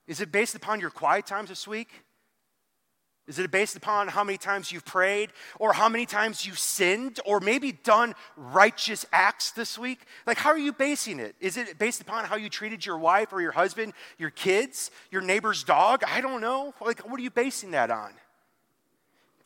Is 0.07 0.21
it 0.21 0.33
based 0.33 0.55
upon 0.55 0.81
your 0.81 0.91
quiet 0.91 1.27
times 1.27 1.49
this 1.49 1.69
week? 1.69 1.89
Is 3.29 3.39
it 3.39 3.49
based 3.53 3.77
upon 3.77 4.09
how 4.09 4.25
many 4.25 4.39
times 4.39 4.73
you've 4.73 4.85
prayed 4.85 5.31
or 5.61 5.73
how 5.73 5.89
many 5.89 6.05
times 6.05 6.45
you've 6.45 6.59
sinned 6.59 7.21
or 7.25 7.39
maybe 7.39 7.71
done 7.71 8.17
righteous 8.37 9.07
acts 9.13 9.53
this 9.53 9.79
week? 9.79 10.01
Like, 10.27 10.37
how 10.37 10.51
are 10.51 10.59
you 10.59 10.73
basing 10.73 11.21
it? 11.21 11.37
Is 11.39 11.57
it 11.57 11.79
based 11.79 12.01
upon 12.01 12.25
how 12.25 12.35
you 12.35 12.49
treated 12.49 12.85
your 12.85 12.99
wife 12.99 13.33
or 13.33 13.41
your 13.41 13.53
husband, 13.53 13.93
your 14.19 14.31
kids, 14.31 14.91
your 15.13 15.23
neighbor's 15.23 15.63
dog? 15.63 16.03
I 16.05 16.21
don't 16.21 16.41
know. 16.41 16.75
Like, 16.85 17.09
what 17.09 17.21
are 17.21 17.23
you 17.23 17.31
basing 17.31 17.71
that 17.71 17.93
on? 17.93 18.11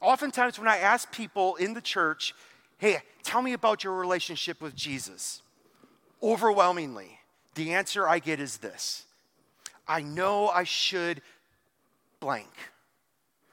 Oftentimes, 0.04 0.58
when 0.58 0.68
I 0.68 0.76
ask 0.76 1.10
people 1.10 1.56
in 1.56 1.72
the 1.72 1.80
church, 1.80 2.34
hey, 2.76 2.98
tell 3.22 3.40
me 3.40 3.54
about 3.54 3.82
your 3.82 3.94
relationship 3.94 4.60
with 4.60 4.76
Jesus, 4.76 5.40
overwhelmingly, 6.22 7.18
the 7.54 7.72
answer 7.72 8.06
I 8.06 8.18
get 8.18 8.38
is 8.38 8.58
this 8.58 9.06
I 9.88 10.02
know 10.02 10.48
I 10.48 10.64
should 10.64 11.22
blank. 12.20 12.50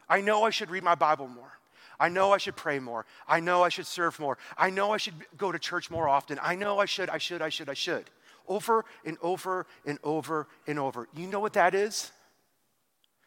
I 0.09 0.19
know 0.19 0.43
I 0.43 0.49
should 0.49 0.69
read 0.69 0.83
my 0.83 0.95
Bible 0.95 1.29
more. 1.29 1.53
I 1.97 2.09
know 2.09 2.33
I 2.33 2.37
should 2.37 2.57
pray 2.57 2.79
more. 2.79 3.05
I 3.29 3.39
know 3.39 3.63
I 3.63 3.69
should 3.69 3.87
serve 3.87 4.19
more. 4.19 4.37
I 4.57 4.71
know 4.71 4.91
I 4.91 4.97
should 4.97 5.13
go 5.37 5.53
to 5.53 5.59
church 5.59 5.89
more 5.89 6.09
often. 6.09 6.37
I 6.41 6.55
know 6.55 6.79
I 6.79 6.85
should, 6.85 7.09
I 7.09 7.17
should, 7.17 7.41
I 7.41 7.47
should, 7.47 7.69
I 7.69 7.75
should. 7.75 8.09
Over 8.45 8.83
and 9.05 9.17
over 9.21 9.67
and 9.85 9.99
over 10.03 10.47
and 10.67 10.79
over. 10.79 11.07
You 11.15 11.27
know 11.27 11.39
what 11.39 11.53
that 11.53 11.73
is? 11.73 12.11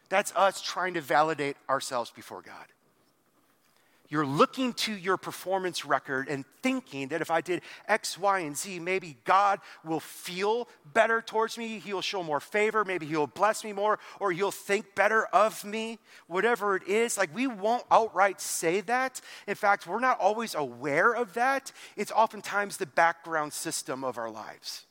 That's 0.09 0.31
us 0.35 0.61
trying 0.61 0.93
to 0.93 1.01
validate 1.01 1.57
ourselves 1.67 2.11
before 2.11 2.43
God. 2.43 2.65
You're 4.09 4.25
looking 4.25 4.73
to 4.73 4.93
your 4.93 5.17
performance 5.17 5.85
record 5.85 6.27
and 6.27 6.45
thinking 6.61 7.07
that 7.09 7.21
if 7.21 7.31
I 7.31 7.41
did 7.41 7.61
X, 7.87 8.17
Y, 8.17 8.39
and 8.39 8.55
Z, 8.55 8.79
maybe 8.79 9.17
God 9.25 9.59
will 9.83 9.99
feel 9.99 10.67
better 10.93 11.21
towards 11.21 11.57
me. 11.57 11.79
He'll 11.79 12.01
show 12.01 12.21
more 12.23 12.39
favor. 12.39 12.85
Maybe 12.85 13.05
He'll 13.05 13.27
bless 13.27 13.63
me 13.63 13.73
more, 13.73 13.99
or 14.19 14.31
He'll 14.31 14.51
think 14.51 14.95
better 14.95 15.25
of 15.27 15.63
me, 15.65 15.99
whatever 16.27 16.75
it 16.75 16.87
is. 16.87 17.17
Like, 17.17 17.33
we 17.33 17.47
won't 17.47 17.83
outright 17.89 18.39
say 18.39 18.81
that. 18.81 19.21
In 19.47 19.55
fact, 19.55 19.87
we're 19.87 19.99
not 19.99 20.19
always 20.19 20.55
aware 20.55 21.13
of 21.13 21.33
that. 21.33 21.71
It's 21.95 22.11
oftentimes 22.11 22.77
the 22.77 22.85
background 22.85 23.53
system 23.53 24.03
of 24.03 24.17
our 24.17 24.29
lives. 24.29 24.84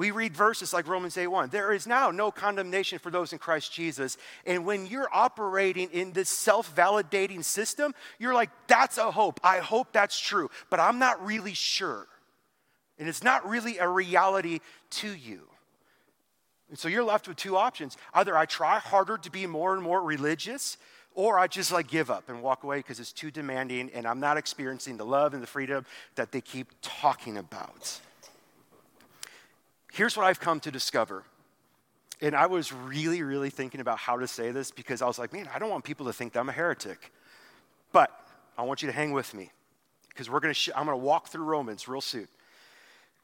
We 0.00 0.12
read 0.12 0.34
verses 0.34 0.72
like 0.72 0.88
Romans 0.88 1.18
8 1.18 1.26
1. 1.26 1.50
There 1.50 1.74
is 1.74 1.86
now 1.86 2.10
no 2.10 2.30
condemnation 2.30 2.98
for 2.98 3.10
those 3.10 3.34
in 3.34 3.38
Christ 3.38 3.70
Jesus. 3.70 4.16
And 4.46 4.64
when 4.64 4.86
you're 4.86 5.10
operating 5.12 5.90
in 5.90 6.12
this 6.12 6.30
self 6.30 6.74
validating 6.74 7.44
system, 7.44 7.94
you're 8.18 8.32
like, 8.32 8.48
that's 8.66 8.96
a 8.96 9.10
hope. 9.10 9.40
I 9.44 9.58
hope 9.58 9.88
that's 9.92 10.18
true, 10.18 10.48
but 10.70 10.80
I'm 10.80 10.98
not 10.98 11.22
really 11.26 11.52
sure. 11.52 12.06
And 12.98 13.10
it's 13.10 13.22
not 13.22 13.46
really 13.46 13.76
a 13.76 13.86
reality 13.86 14.60
to 14.90 15.14
you. 15.14 15.42
And 16.70 16.78
so 16.78 16.88
you're 16.88 17.04
left 17.04 17.28
with 17.28 17.36
two 17.36 17.58
options. 17.58 17.98
Either 18.14 18.34
I 18.34 18.46
try 18.46 18.78
harder 18.78 19.18
to 19.18 19.30
be 19.30 19.46
more 19.46 19.74
and 19.74 19.82
more 19.82 20.02
religious, 20.02 20.78
or 21.14 21.38
I 21.38 21.46
just 21.46 21.72
like 21.72 21.88
give 21.88 22.10
up 22.10 22.30
and 22.30 22.42
walk 22.42 22.64
away 22.64 22.78
because 22.78 23.00
it's 23.00 23.12
too 23.12 23.30
demanding 23.30 23.90
and 23.92 24.06
I'm 24.06 24.18
not 24.18 24.38
experiencing 24.38 24.96
the 24.96 25.04
love 25.04 25.34
and 25.34 25.42
the 25.42 25.46
freedom 25.46 25.84
that 26.14 26.32
they 26.32 26.40
keep 26.40 26.68
talking 26.80 27.36
about. 27.36 28.00
Here's 29.92 30.16
what 30.16 30.26
I've 30.26 30.40
come 30.40 30.60
to 30.60 30.70
discover. 30.70 31.24
And 32.22 32.36
I 32.36 32.46
was 32.46 32.72
really, 32.72 33.22
really 33.22 33.50
thinking 33.50 33.80
about 33.80 33.98
how 33.98 34.18
to 34.18 34.26
say 34.26 34.50
this 34.50 34.70
because 34.70 35.00
I 35.00 35.06
was 35.06 35.18
like, 35.18 35.32
man, 35.32 35.48
I 35.54 35.58
don't 35.58 35.70
want 35.70 35.84
people 35.84 36.06
to 36.06 36.12
think 36.12 36.34
that 36.34 36.40
I'm 36.40 36.48
a 36.48 36.52
heretic. 36.52 37.12
But 37.92 38.10
I 38.58 38.62
want 38.62 38.82
you 38.82 38.86
to 38.86 38.92
hang 38.92 39.12
with 39.12 39.32
me 39.34 39.50
because 40.10 40.28
we're 40.28 40.40
going 40.40 40.52
to 40.52 40.58
sh- 40.58 40.70
I'm 40.76 40.86
going 40.86 40.98
to 40.98 41.04
walk 41.04 41.28
through 41.28 41.44
Romans 41.44 41.88
real 41.88 42.02
soon. 42.02 42.28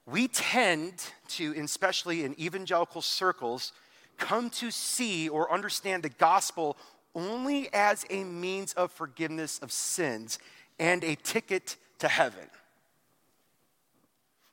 We 0.06 0.28
tend 0.28 0.94
to, 1.30 1.52
especially 1.60 2.24
in 2.24 2.40
evangelical 2.40 3.02
circles, 3.02 3.72
come 4.16 4.50
to 4.50 4.70
see 4.70 5.28
or 5.28 5.52
understand 5.52 6.02
the 6.02 6.08
gospel 6.08 6.76
only 7.14 7.72
as 7.72 8.04
a 8.08 8.24
means 8.24 8.72
of 8.74 8.92
forgiveness 8.92 9.58
of 9.58 9.72
sins 9.72 10.38
and 10.78 11.02
a 11.04 11.16
ticket 11.16 11.76
to 11.98 12.08
heaven. 12.08 12.48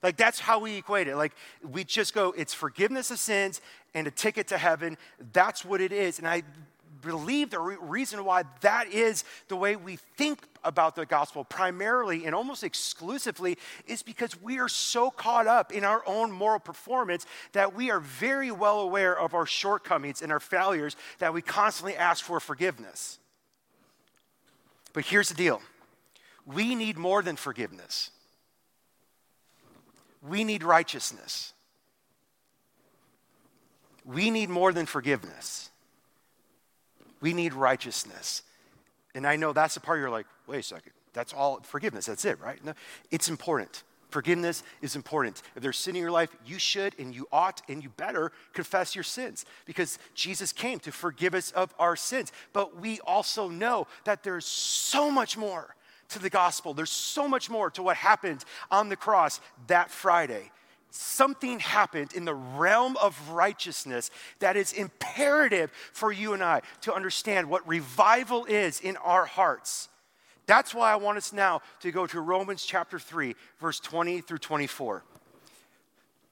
Like 0.03 0.17
that's 0.17 0.39
how 0.39 0.59
we 0.59 0.75
equate 0.75 1.07
it. 1.07 1.15
Like 1.15 1.33
we 1.63 1.85
just 1.85 2.13
go, 2.13 2.33
it's 2.37 2.53
forgiveness 2.53 3.09
of 3.09 3.19
sins 3.19 3.61
and 3.93 4.05
a 4.05 4.11
ticket 4.11 4.47
to 4.49 4.57
heaven. 4.57 4.97
That's 5.31 5.63
what 5.63 5.79
it 5.79 5.93
is. 5.93 6.19
And 6.19 6.27
I 6.27 6.43
believe 7.01 7.49
the 7.49 7.59
re- 7.59 7.77
reason 7.79 8.23
why 8.25 8.43
that 8.61 8.87
is 8.87 9.23
the 9.47 9.55
way 9.55 9.75
we 9.75 9.95
think 10.17 10.39
about 10.63 10.95
the 10.95 11.05
gospel 11.05 11.43
primarily 11.43 12.25
and 12.25 12.35
almost 12.35 12.63
exclusively 12.63 13.57
is 13.87 14.03
because 14.03 14.41
we 14.41 14.59
are 14.59 14.69
so 14.69 15.09
caught 15.09 15.47
up 15.47 15.71
in 15.71 15.83
our 15.83 16.03
own 16.05 16.31
moral 16.31 16.59
performance 16.59 17.25
that 17.53 17.73
we 17.73 17.89
are 17.89 17.99
very 17.99 18.51
well 18.51 18.81
aware 18.81 19.17
of 19.17 19.33
our 19.33 19.45
shortcomings 19.45 20.21
and 20.21 20.31
our 20.31 20.39
failures 20.39 20.95
that 21.19 21.33
we 21.33 21.41
constantly 21.41 21.95
ask 21.95 22.23
for 22.23 22.39
forgiveness. 22.39 23.19
But 24.91 25.05
here's 25.05 25.29
the 25.29 25.35
deal 25.35 25.61
we 26.45 26.75
need 26.75 26.97
more 26.97 27.21
than 27.21 27.37
forgiveness 27.37 28.11
we 30.27 30.43
need 30.43 30.63
righteousness. 30.63 31.53
We 34.05 34.29
need 34.29 34.49
more 34.49 34.73
than 34.73 34.85
forgiveness. 34.85 35.69
We 37.21 37.33
need 37.33 37.53
righteousness. 37.53 38.43
And 39.15 39.27
I 39.27 39.35
know 39.35 39.53
that's 39.53 39.75
the 39.75 39.79
part 39.79 39.99
you're 39.99 40.09
like, 40.09 40.25
wait 40.47 40.59
a 40.59 40.63
second, 40.63 40.91
that's 41.13 41.33
all 41.33 41.61
forgiveness, 41.61 42.05
that's 42.05 42.25
it, 42.25 42.39
right? 42.41 42.63
No, 42.63 42.73
it's 43.11 43.29
important. 43.29 43.83
Forgiveness 44.09 44.61
is 44.81 44.95
important. 44.95 45.41
If 45.55 45.63
there's 45.63 45.77
sin 45.77 45.95
in 45.95 46.01
your 46.01 46.11
life, 46.11 46.35
you 46.45 46.59
should 46.59 46.93
and 46.99 47.15
you 47.15 47.27
ought 47.31 47.61
and 47.67 47.81
you 47.81 47.89
better 47.89 48.31
confess 48.53 48.93
your 48.93 49.03
sins 49.03 49.43
because 49.65 49.97
Jesus 50.13 50.51
came 50.51 50.79
to 50.81 50.91
forgive 50.91 51.33
us 51.33 51.51
of 51.51 51.73
our 51.79 51.95
sins. 51.95 52.31
But 52.53 52.79
we 52.79 52.99
also 53.01 53.49
know 53.49 53.87
that 54.03 54.21
there's 54.21 54.45
so 54.45 55.09
much 55.09 55.35
more 55.35 55.75
to 56.09 56.19
the 56.19 56.29
gospel. 56.29 56.73
There's 56.73 56.89
so 56.89 57.27
much 57.27 57.49
more 57.49 57.69
to 57.71 57.83
what 57.83 57.97
happened 57.97 58.43
on 58.71 58.89
the 58.89 58.95
cross 58.95 59.39
that 59.67 59.89
Friday. 59.89 60.51
Something 60.89 61.59
happened 61.59 62.13
in 62.13 62.23
the 62.23 62.35
realm 62.35 62.97
of 62.97 63.29
righteousness 63.29 64.11
that 64.39 64.55
is 64.55 64.73
imperative 64.73 65.71
for 65.91 66.11
you 66.11 66.33
and 66.33 66.43
I 66.43 66.61
to 66.81 66.93
understand 66.93 67.49
what 67.49 67.67
revival 67.67 68.45
is 68.45 68.79
in 68.79 68.97
our 68.97 69.25
hearts. 69.25 69.89
That's 70.45 70.75
why 70.75 70.91
I 70.91 70.97
want 70.97 71.17
us 71.17 71.33
now 71.33 71.61
to 71.79 71.91
go 71.91 72.05
to 72.05 72.21
Romans 72.21 72.63
chapter 72.63 72.99
3, 72.99 73.35
verse 73.59 73.79
20 73.79 74.21
through 74.21 74.39
24. 74.39 75.03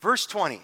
Verse 0.01 0.25
20 0.25 0.61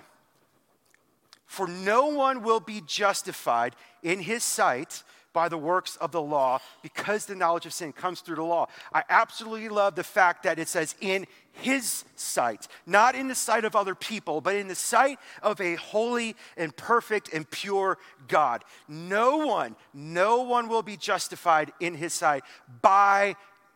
For 1.46 1.68
no 1.68 2.08
one 2.08 2.44
will 2.44 2.60
be 2.60 2.82
justified 2.86 3.76
in 4.04 4.20
his 4.20 4.44
sight 4.44 5.04
by 5.38 5.48
the 5.48 5.58
works 5.58 5.98
of 5.98 6.12
the 6.12 6.20
law 6.20 6.60
because 6.82 7.28
the 7.28 7.36
knowledge 7.36 7.68
of 7.68 7.72
sin 7.72 7.94
comes 7.94 8.22
through 8.22 8.38
the 8.38 8.42
law. 8.42 8.68
I 8.92 9.04
absolutely 9.08 9.70
love 9.70 9.94
the 9.94 10.04
fact 10.04 10.42
that 10.42 10.58
it 10.58 10.68
says 10.68 10.96
in 11.00 11.28
his 11.52 12.06
sight, 12.16 12.68
not 12.88 13.14
in 13.14 13.28
the 13.28 13.36
sight 13.36 13.64
of 13.64 13.76
other 13.76 13.94
people, 13.94 14.42
but 14.42 14.56
in 14.56 14.68
the 14.68 14.74
sight 14.74 15.20
of 15.44 15.62
a 15.62 15.76
holy 15.76 16.36
and 16.58 16.76
perfect 16.76 17.32
and 17.32 17.48
pure 17.52 18.00
God. 18.28 18.64
No 18.88 19.38
one, 19.46 19.76
no 19.94 20.42
one 20.42 20.70
will 20.70 20.82
be 20.82 20.98
justified 20.98 21.72
in 21.80 21.94
his 21.94 22.16
sight 22.16 22.44
by 22.82 23.36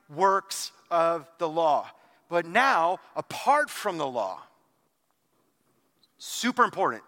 works 0.09 0.71
of 0.89 1.29
the 1.37 1.47
law. 1.47 1.91
But 2.27 2.47
now, 2.47 2.97
apart 3.15 3.69
from 3.69 3.99
the 3.99 4.07
law, 4.07 4.41
super 6.17 6.63
important 6.63 7.03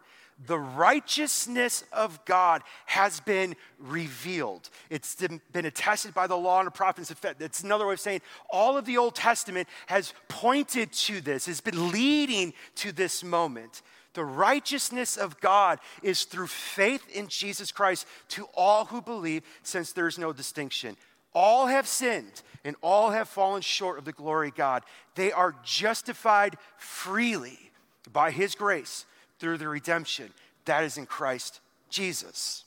the 0.46 0.60
righteousness 0.60 1.84
of 1.94 2.24
God 2.26 2.64
has 2.86 3.20
been 3.20 3.56
revealed. 3.80 4.70
It's 4.90 5.16
been 5.16 5.66
attested 5.66 6.14
by 6.14 6.28
the 6.28 6.36
law 6.36 6.60
and 6.60 6.68
the 6.68 6.72
prophets. 6.72 7.14
It's 7.40 7.64
another 7.64 7.88
way 7.88 7.94
of 7.94 8.00
saying 8.00 8.22
all 8.50 8.78
of 8.78 8.86
the 8.86 8.98
Old 8.98 9.16
Testament 9.16 9.68
has 9.88 10.14
pointed 10.28 10.92
to 10.94 11.22
this, 11.22 11.46
has 11.46 11.62
been 11.62 11.92
leading 11.92 12.54
to 12.76 12.92
this 12.92 13.24
moment. 13.24 13.82
The 14.14 14.26
righteousness 14.26 15.18
of 15.18 15.40
God 15.40 15.80
is 16.04 16.26
through 16.26 16.48
faith 16.48 17.04
in 17.14 17.28
Jesus 17.28 17.72
Christ 17.72 18.06
to 18.30 18.48
all 18.56 18.86
who 18.86 19.02
believe, 19.02 19.44
since 19.64 19.92
there's 19.92 20.20
no 20.20 20.34
distinction. 20.34 20.98
All 21.34 21.66
have 21.68 21.88
sinned 21.88 22.44
and 22.64 22.76
all 22.82 23.10
have 23.10 23.28
fallen 23.28 23.62
short 23.62 23.98
of 23.98 24.06
the 24.06 24.12
glory 24.12 24.50
of 24.50 24.56
God. 24.56 24.84
They 25.16 25.32
are 25.32 25.56
justified 25.64 26.58
freely 26.78 27.72
by 28.12 28.30
his 28.32 28.54
grace 28.54 29.06
through 29.44 29.58
the 29.58 29.68
redemption 29.68 30.32
that 30.64 30.86
is 30.86 30.98
in 30.98 31.06
Christ 31.06 31.60
Jesus. 31.90 32.64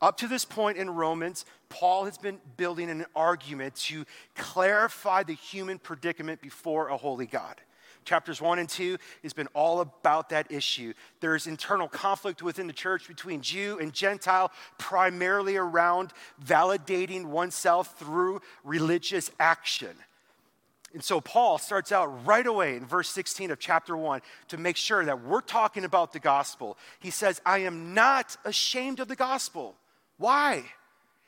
Up 0.00 0.16
to 0.16 0.28
this 0.28 0.46
point 0.46 0.78
in 0.78 0.88
Romans, 0.88 1.44
Paul 1.68 2.06
has 2.06 2.16
been 2.16 2.38
building 2.56 2.88
an 2.88 3.04
argument 3.14 3.74
to 3.76 4.06
clarify 4.34 5.24
the 5.24 5.34
human 5.34 5.78
predicament 5.78 6.40
before 6.40 6.88
a 6.88 6.96
holy 6.96 7.26
God. 7.26 7.60
Chapters 8.06 8.40
1 8.40 8.60
and 8.60 8.68
2 8.68 8.96
has 9.24 9.34
been 9.34 9.48
all 9.48 9.80
about 9.80 10.30
that 10.30 10.50
issue. 10.50 10.94
There's 11.20 11.46
internal 11.46 11.88
conflict 11.88 12.42
within 12.42 12.66
the 12.66 12.72
church 12.72 13.06
between 13.06 13.42
Jew 13.42 13.78
and 13.78 13.92
Gentile, 13.92 14.50
primarily 14.78 15.58
around 15.58 16.14
validating 16.42 17.26
oneself 17.26 17.98
through 17.98 18.40
religious 18.64 19.30
action. 19.38 19.96
And 20.96 21.04
so 21.04 21.20
Paul 21.20 21.58
starts 21.58 21.92
out 21.92 22.26
right 22.26 22.46
away 22.46 22.74
in 22.74 22.86
verse 22.86 23.10
16 23.10 23.50
of 23.50 23.58
chapter 23.58 23.94
1 23.94 24.22
to 24.48 24.56
make 24.56 24.78
sure 24.78 25.04
that 25.04 25.22
we're 25.22 25.42
talking 25.42 25.84
about 25.84 26.14
the 26.14 26.18
gospel. 26.18 26.78
He 27.00 27.10
says, 27.10 27.38
I 27.44 27.58
am 27.58 27.92
not 27.92 28.38
ashamed 28.46 28.98
of 29.00 29.06
the 29.06 29.14
gospel. 29.14 29.76
Why? 30.16 30.64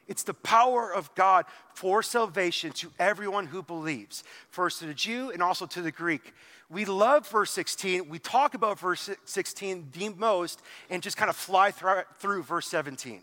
It's 0.06 0.22
the 0.22 0.32
power 0.32 0.90
of 0.90 1.14
God 1.14 1.44
for 1.74 2.02
salvation 2.02 2.72
to 2.76 2.90
everyone 2.98 3.46
who 3.46 3.62
believes, 3.62 4.24
first 4.48 4.78
to 4.78 4.86
the 4.86 4.94
Jew 4.94 5.32
and 5.32 5.42
also 5.42 5.66
to 5.66 5.82
the 5.82 5.92
Greek. 5.92 6.32
We 6.70 6.86
love 6.86 7.28
verse 7.28 7.50
16. 7.50 8.08
We 8.08 8.18
talk 8.18 8.54
about 8.54 8.80
verse 8.80 9.10
16 9.26 9.90
the 9.92 10.08
most 10.08 10.62
and 10.88 11.02
just 11.02 11.18
kind 11.18 11.28
of 11.28 11.36
fly 11.36 11.72
through 11.72 12.42
verse 12.42 12.68
17. 12.68 13.20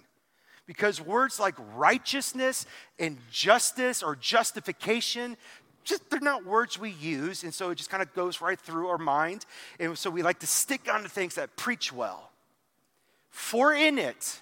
Because 0.67 0.99
words 0.99 1.39
like 1.39 1.55
righteousness 1.75 2.65
and 2.97 3.17
justice 3.31 4.01
or 4.01 4.15
justification, 4.15 5.37
just 5.85 6.09
they're 6.09 6.19
not 6.19 6.45
words 6.45 6.77
we 6.77 6.91
use, 6.91 7.43
and 7.43 7.53
so 7.53 7.69
it 7.69 7.75
just 7.75 7.89
kind 7.89 8.03
of 8.03 8.13
goes 8.13 8.41
right 8.41 8.59
through 8.59 8.87
our 8.87 8.97
mind. 8.97 9.45
And 9.79 9.97
so 9.97 10.09
we 10.09 10.21
like 10.21 10.39
to 10.39 10.47
stick 10.47 10.93
on 10.93 11.03
to 11.03 11.09
things 11.09 11.35
that 11.35 11.55
preach 11.55 11.93
well. 11.93 12.31
For 13.29 13.73
in 13.73 13.97
it, 13.97 14.41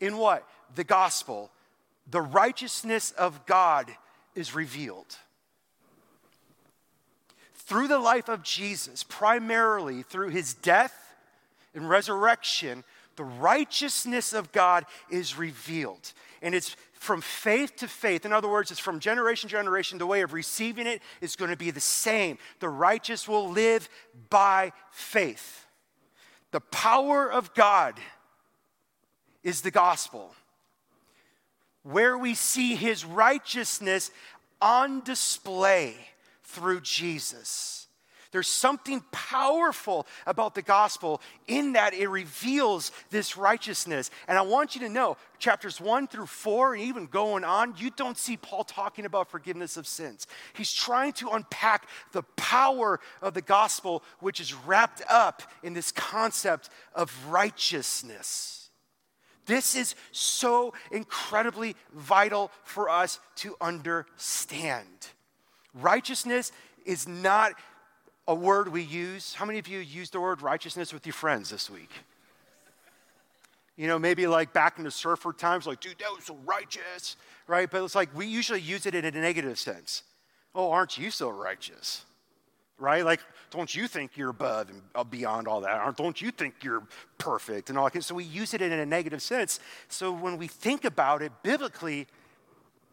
in 0.00 0.16
what? 0.16 0.48
The 0.74 0.84
gospel, 0.84 1.50
the 2.10 2.20
righteousness 2.22 3.12
of 3.12 3.46
God 3.46 3.90
is 4.34 4.54
revealed 4.54 5.16
through 7.66 7.88
the 7.88 7.98
life 7.98 8.28
of 8.28 8.42
Jesus, 8.42 9.02
primarily 9.02 10.02
through 10.02 10.28
his 10.28 10.54
death 10.54 11.14
and 11.74 11.88
resurrection, 11.88 12.84
the 13.16 13.24
righteousness 13.24 14.32
of 14.32 14.52
God 14.52 14.84
is 15.10 15.38
revealed. 15.38 16.12
And 16.42 16.54
it's 16.54 16.76
from 17.04 17.20
faith 17.20 17.76
to 17.76 17.86
faith. 17.86 18.24
In 18.24 18.32
other 18.32 18.48
words, 18.48 18.70
it's 18.70 18.80
from 18.80 18.98
generation 18.98 19.48
to 19.48 19.54
generation. 19.54 19.98
The 19.98 20.06
way 20.06 20.22
of 20.22 20.32
receiving 20.32 20.86
it 20.86 21.02
is 21.20 21.36
going 21.36 21.50
to 21.50 21.56
be 21.56 21.70
the 21.70 21.80
same. 21.80 22.38
The 22.60 22.68
righteous 22.68 23.28
will 23.28 23.48
live 23.50 23.88
by 24.30 24.72
faith. 24.90 25.66
The 26.50 26.60
power 26.60 27.30
of 27.30 27.54
God 27.54 28.00
is 29.42 29.60
the 29.60 29.70
gospel, 29.70 30.34
where 31.82 32.16
we 32.16 32.34
see 32.34 32.74
his 32.74 33.04
righteousness 33.04 34.10
on 34.62 35.02
display 35.02 35.94
through 36.44 36.80
Jesus. 36.80 37.83
There's 38.34 38.48
something 38.48 39.00
powerful 39.12 40.08
about 40.26 40.56
the 40.56 40.62
gospel 40.62 41.20
in 41.46 41.74
that 41.74 41.94
it 41.94 42.08
reveals 42.08 42.90
this 43.10 43.36
righteousness. 43.36 44.10
And 44.26 44.36
I 44.36 44.42
want 44.42 44.74
you 44.74 44.80
to 44.80 44.88
know, 44.88 45.16
chapters 45.38 45.80
one 45.80 46.08
through 46.08 46.26
four, 46.26 46.74
and 46.74 46.82
even 46.82 47.06
going 47.06 47.44
on, 47.44 47.74
you 47.78 47.90
don't 47.90 48.18
see 48.18 48.36
Paul 48.36 48.64
talking 48.64 49.04
about 49.04 49.30
forgiveness 49.30 49.76
of 49.76 49.86
sins. 49.86 50.26
He's 50.52 50.72
trying 50.72 51.12
to 51.12 51.28
unpack 51.28 51.88
the 52.10 52.24
power 52.34 52.98
of 53.22 53.34
the 53.34 53.40
gospel, 53.40 54.02
which 54.18 54.40
is 54.40 54.52
wrapped 54.52 55.02
up 55.08 55.44
in 55.62 55.72
this 55.72 55.92
concept 55.92 56.70
of 56.92 57.16
righteousness. 57.28 58.68
This 59.46 59.76
is 59.76 59.94
so 60.10 60.74
incredibly 60.90 61.76
vital 61.92 62.50
for 62.64 62.90
us 62.90 63.20
to 63.36 63.54
understand. 63.60 64.88
Righteousness 65.72 66.50
is 66.84 67.06
not 67.06 67.52
a 68.26 68.34
word 68.34 68.68
we 68.68 68.82
use. 68.82 69.34
How 69.34 69.44
many 69.44 69.58
of 69.58 69.68
you 69.68 69.78
used 69.80 70.12
the 70.12 70.20
word 70.20 70.42
righteousness 70.42 70.92
with 70.92 71.06
your 71.06 71.12
friends 71.12 71.50
this 71.50 71.68
week? 71.68 71.90
You 73.76 73.88
know, 73.88 73.98
maybe 73.98 74.26
like 74.26 74.52
back 74.52 74.78
in 74.78 74.84
the 74.84 74.90
surfer 74.90 75.32
times, 75.32 75.66
like, 75.66 75.80
dude, 75.80 75.98
that 75.98 76.10
was 76.14 76.24
so 76.24 76.36
righteous, 76.44 77.16
right? 77.46 77.68
But 77.68 77.82
it's 77.82 77.94
like 77.94 78.14
we 78.16 78.26
usually 78.26 78.60
use 78.60 78.86
it 78.86 78.94
in 78.94 79.04
a 79.04 79.10
negative 79.10 79.58
sense. 79.58 80.04
Oh, 80.54 80.70
aren't 80.70 80.96
you 80.96 81.10
so 81.10 81.28
righteous? 81.28 82.04
Right? 82.78 83.04
Like, 83.04 83.20
don't 83.50 83.72
you 83.72 83.86
think 83.86 84.16
you're 84.16 84.30
above 84.30 84.68
and 84.68 84.82
uh, 84.94 85.04
beyond 85.04 85.46
all 85.46 85.60
that? 85.60 85.96
Don't 85.96 86.20
you 86.20 86.30
think 86.30 86.54
you're 86.62 86.82
perfect 87.18 87.68
and 87.68 87.78
all 87.78 87.88
that? 87.88 88.02
So 88.02 88.14
we 88.14 88.24
use 88.24 88.52
it 88.54 88.62
in 88.62 88.72
a 88.72 88.86
negative 88.86 89.22
sense. 89.22 89.60
So 89.88 90.12
when 90.12 90.38
we 90.38 90.48
think 90.48 90.84
about 90.84 91.22
it 91.22 91.32
biblically, 91.42 92.06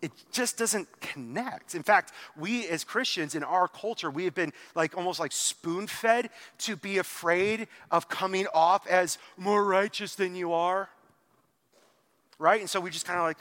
it 0.02 0.12
just 0.32 0.58
doesn't 0.58 0.88
connect. 1.00 1.76
In 1.76 1.84
fact, 1.84 2.12
we 2.36 2.68
as 2.68 2.84
Christians 2.84 3.36
in 3.36 3.44
our 3.44 3.68
culture, 3.68 4.10
we 4.10 4.26
have 4.26 4.34
been 4.34 4.52
like 4.74 4.98
almost 4.98 5.20
like 5.20 5.32
spoon 5.32 5.88
fed 5.88 6.30
to 6.60 6.76
be 6.76 6.98
afraid 6.98 7.68
of 7.92 8.10
coming 8.10 8.48
off 8.54 8.88
as 8.88 9.18
more 9.38 9.64
righteous 9.64 10.16
than 10.16 10.36
you 10.36 10.54
are. 10.54 10.90
Right? 12.40 12.60
And 12.60 12.70
so 12.70 12.80
we 12.80 12.90
just 12.90 13.06
kind 13.06 13.20
of 13.20 13.26
like 13.26 13.38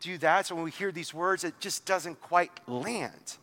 do 0.00 0.18
that. 0.18 0.46
So 0.46 0.54
when 0.54 0.64
we 0.64 0.70
hear 0.70 0.92
these 0.92 1.14
words, 1.14 1.44
it 1.44 1.58
just 1.60 1.86
doesn't 1.86 2.20
quite 2.20 2.50
land. 2.66 3.36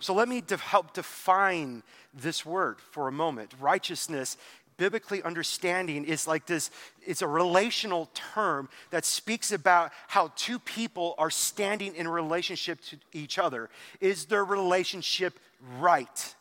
So 0.00 0.14
let 0.14 0.28
me 0.28 0.40
de- 0.40 0.56
help 0.56 0.94
define 0.94 1.84
this 2.12 2.44
word 2.44 2.78
for 2.90 3.06
a 3.06 3.12
moment. 3.12 3.52
Righteousness 3.60 4.36
biblically 4.82 5.22
understanding 5.22 6.04
is 6.04 6.26
like 6.26 6.44
this 6.44 6.68
it's 7.06 7.22
a 7.22 7.26
relational 7.28 8.10
term 8.14 8.68
that 8.90 9.04
speaks 9.04 9.52
about 9.52 9.92
how 10.08 10.32
two 10.34 10.58
people 10.58 11.14
are 11.18 11.30
standing 11.30 11.94
in 11.94 12.08
relationship 12.08 12.80
to 12.80 12.96
each 13.12 13.38
other 13.38 13.70
is 14.00 14.24
their 14.24 14.44
relationship 14.44 15.38
right 15.78 16.34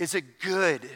is 0.00 0.16
it 0.16 0.40
good 0.40 0.90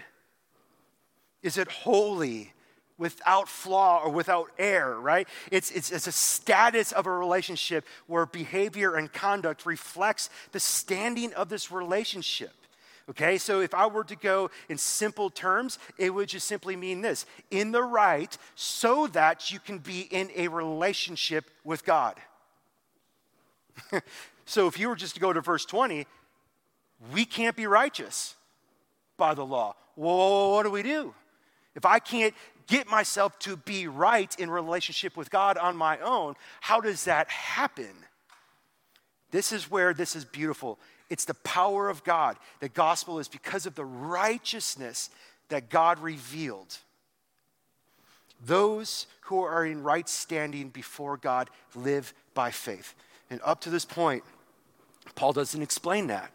is 1.40 1.56
it 1.56 1.70
holy 1.70 2.52
without 2.98 3.48
flaw 3.48 4.02
or 4.02 4.10
without 4.10 4.50
error, 4.58 5.00
right? 5.00 5.28
It's, 5.52 5.70
it's, 5.70 5.92
it's, 5.92 6.08
a 6.08 6.12
status 6.12 6.90
of 6.90 7.06
a 7.06 7.12
relationship 7.12 7.86
where 8.08 8.26
behavior 8.26 8.96
and 8.96 9.12
conduct 9.12 9.64
reflects 9.64 10.30
the 10.50 10.58
standing 10.58 11.32
of 11.34 11.48
this 11.48 11.70
relationship. 11.70 12.50
Okay, 13.10 13.38
so 13.38 13.60
if 13.60 13.72
I 13.72 13.86
were 13.86 14.04
to 14.04 14.16
go 14.16 14.50
in 14.68 14.76
simple 14.76 15.30
terms, 15.30 15.78
it 15.96 16.12
would 16.12 16.28
just 16.28 16.46
simply 16.46 16.76
mean 16.76 17.00
this 17.00 17.24
in 17.50 17.72
the 17.72 17.82
right, 17.82 18.36
so 18.54 19.06
that 19.08 19.50
you 19.50 19.58
can 19.58 19.78
be 19.78 20.02
in 20.02 20.30
a 20.36 20.48
relationship 20.48 21.50
with 21.64 21.86
God. 21.86 22.16
so 24.44 24.66
if 24.66 24.78
you 24.78 24.88
were 24.88 24.96
just 24.96 25.14
to 25.14 25.20
go 25.20 25.32
to 25.32 25.40
verse 25.40 25.64
20, 25.64 26.06
we 27.12 27.24
can't 27.24 27.56
be 27.56 27.66
righteous 27.66 28.34
by 29.16 29.32
the 29.32 29.44
law. 29.44 29.74
Well, 29.96 30.52
what 30.52 30.64
do 30.64 30.70
we 30.70 30.82
do? 30.82 31.14
If 31.74 31.86
I 31.86 32.00
can't 32.00 32.34
get 32.66 32.88
myself 32.88 33.38
to 33.40 33.56
be 33.56 33.86
right 33.86 34.34
in 34.38 34.50
relationship 34.50 35.16
with 35.16 35.30
God 35.30 35.56
on 35.56 35.76
my 35.76 35.98
own, 35.98 36.34
how 36.60 36.80
does 36.80 37.04
that 37.04 37.30
happen? 37.30 37.94
This 39.30 39.52
is 39.52 39.70
where 39.70 39.94
this 39.94 40.14
is 40.14 40.24
beautiful. 40.24 40.78
It's 41.10 41.24
the 41.24 41.34
power 41.34 41.88
of 41.88 42.04
God. 42.04 42.36
The 42.60 42.68
gospel 42.68 43.18
is 43.18 43.28
because 43.28 43.66
of 43.66 43.74
the 43.74 43.84
righteousness 43.84 45.10
that 45.48 45.70
God 45.70 45.98
revealed. 45.98 46.76
Those 48.44 49.06
who 49.22 49.42
are 49.42 49.64
in 49.64 49.82
right 49.82 50.08
standing 50.08 50.68
before 50.68 51.16
God 51.16 51.50
live 51.74 52.12
by 52.34 52.50
faith. 52.50 52.94
And 53.30 53.40
up 53.44 53.60
to 53.62 53.70
this 53.70 53.84
point, 53.84 54.22
Paul 55.14 55.32
doesn't 55.32 55.62
explain 55.62 56.06
that. 56.08 56.30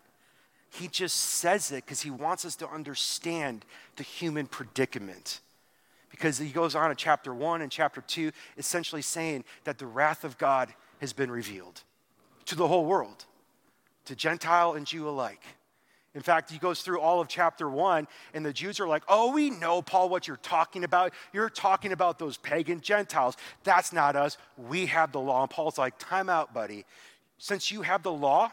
He 0.71 0.87
just 0.87 1.17
says 1.17 1.71
it 1.71 1.85
because 1.85 2.01
he 2.01 2.09
wants 2.09 2.45
us 2.45 2.55
to 2.57 2.67
understand 2.67 3.63
the 3.95 4.03
human 4.03 4.47
predicament. 4.47 5.39
Because 6.09 6.39
he 6.39 6.49
goes 6.49 6.75
on 6.75 6.89
in 6.89 6.97
chapter 6.97 7.33
1 7.33 7.61
and 7.61 7.71
chapter 7.71 8.01
2, 8.01 8.31
essentially 8.57 9.01
saying 9.01 9.45
that 9.63 9.77
the 9.77 9.85
wrath 9.85 10.23
of 10.23 10.37
God 10.37 10.73
has 10.99 11.13
been 11.13 11.29
revealed 11.29 11.83
to 12.45 12.55
the 12.55 12.67
whole 12.67 12.85
world 12.85 13.25
to 14.05 14.15
Gentile 14.15 14.73
and 14.73 14.85
Jew 14.85 15.07
alike. 15.07 15.41
In 16.15 16.21
fact, 16.21 16.51
he 16.51 16.59
goes 16.59 16.81
through 16.81 16.99
all 16.99 17.21
of 17.21 17.27
chapter 17.27 17.67
one, 17.67 18.07
and 18.35 18.45
the 18.45 18.53
Jews 18.53 18.79
are 18.79 18.87
like, 18.87 19.03
Oh, 19.07 19.31
we 19.31 19.49
know, 19.49 19.81
Paul, 19.81 20.09
what 20.09 20.27
you're 20.27 20.37
talking 20.37 20.83
about. 20.83 21.13
You're 21.31 21.49
talking 21.49 21.91
about 21.91 22.19
those 22.19 22.37
pagan 22.37 22.81
Gentiles. 22.81 23.35
That's 23.63 23.91
not 23.91 24.15
us. 24.15 24.37
We 24.57 24.85
have 24.87 25.11
the 25.11 25.19
law. 25.19 25.41
And 25.41 25.49
Paul's 25.49 25.77
like, 25.77 25.97
Time 25.97 26.29
out, 26.29 26.53
buddy. 26.53 26.85
Since 27.39 27.71
you 27.71 27.81
have 27.81 28.03
the 28.03 28.11
law, 28.11 28.51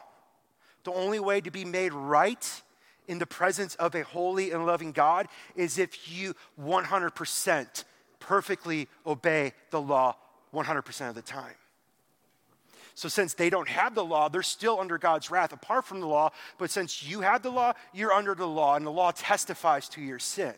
the 0.84 0.92
only 0.92 1.20
way 1.20 1.42
to 1.42 1.50
be 1.50 1.64
made 1.66 1.92
right 1.92 2.62
in 3.08 3.18
the 3.18 3.26
presence 3.26 3.74
of 3.74 3.94
a 3.94 4.04
holy 4.04 4.52
and 4.52 4.64
loving 4.64 4.92
God 4.92 5.28
is 5.54 5.78
if 5.78 6.10
you 6.10 6.34
100% 6.58 7.84
perfectly 8.20 8.88
obey 9.06 9.52
the 9.70 9.80
law 9.80 10.16
100% 10.54 11.08
of 11.08 11.14
the 11.14 11.22
time. 11.22 11.54
So, 12.94 13.08
since 13.08 13.34
they 13.34 13.50
don't 13.50 13.68
have 13.68 13.94
the 13.94 14.04
law, 14.04 14.28
they're 14.28 14.42
still 14.42 14.80
under 14.80 14.98
God's 14.98 15.30
wrath 15.30 15.52
apart 15.52 15.84
from 15.84 16.00
the 16.00 16.06
law. 16.06 16.30
But 16.58 16.70
since 16.70 17.02
you 17.02 17.20
have 17.20 17.42
the 17.42 17.50
law, 17.50 17.72
you're 17.92 18.12
under 18.12 18.34
the 18.34 18.46
law, 18.46 18.76
and 18.76 18.86
the 18.86 18.90
law 18.90 19.12
testifies 19.12 19.88
to 19.90 20.00
your 20.00 20.18
sin. 20.18 20.54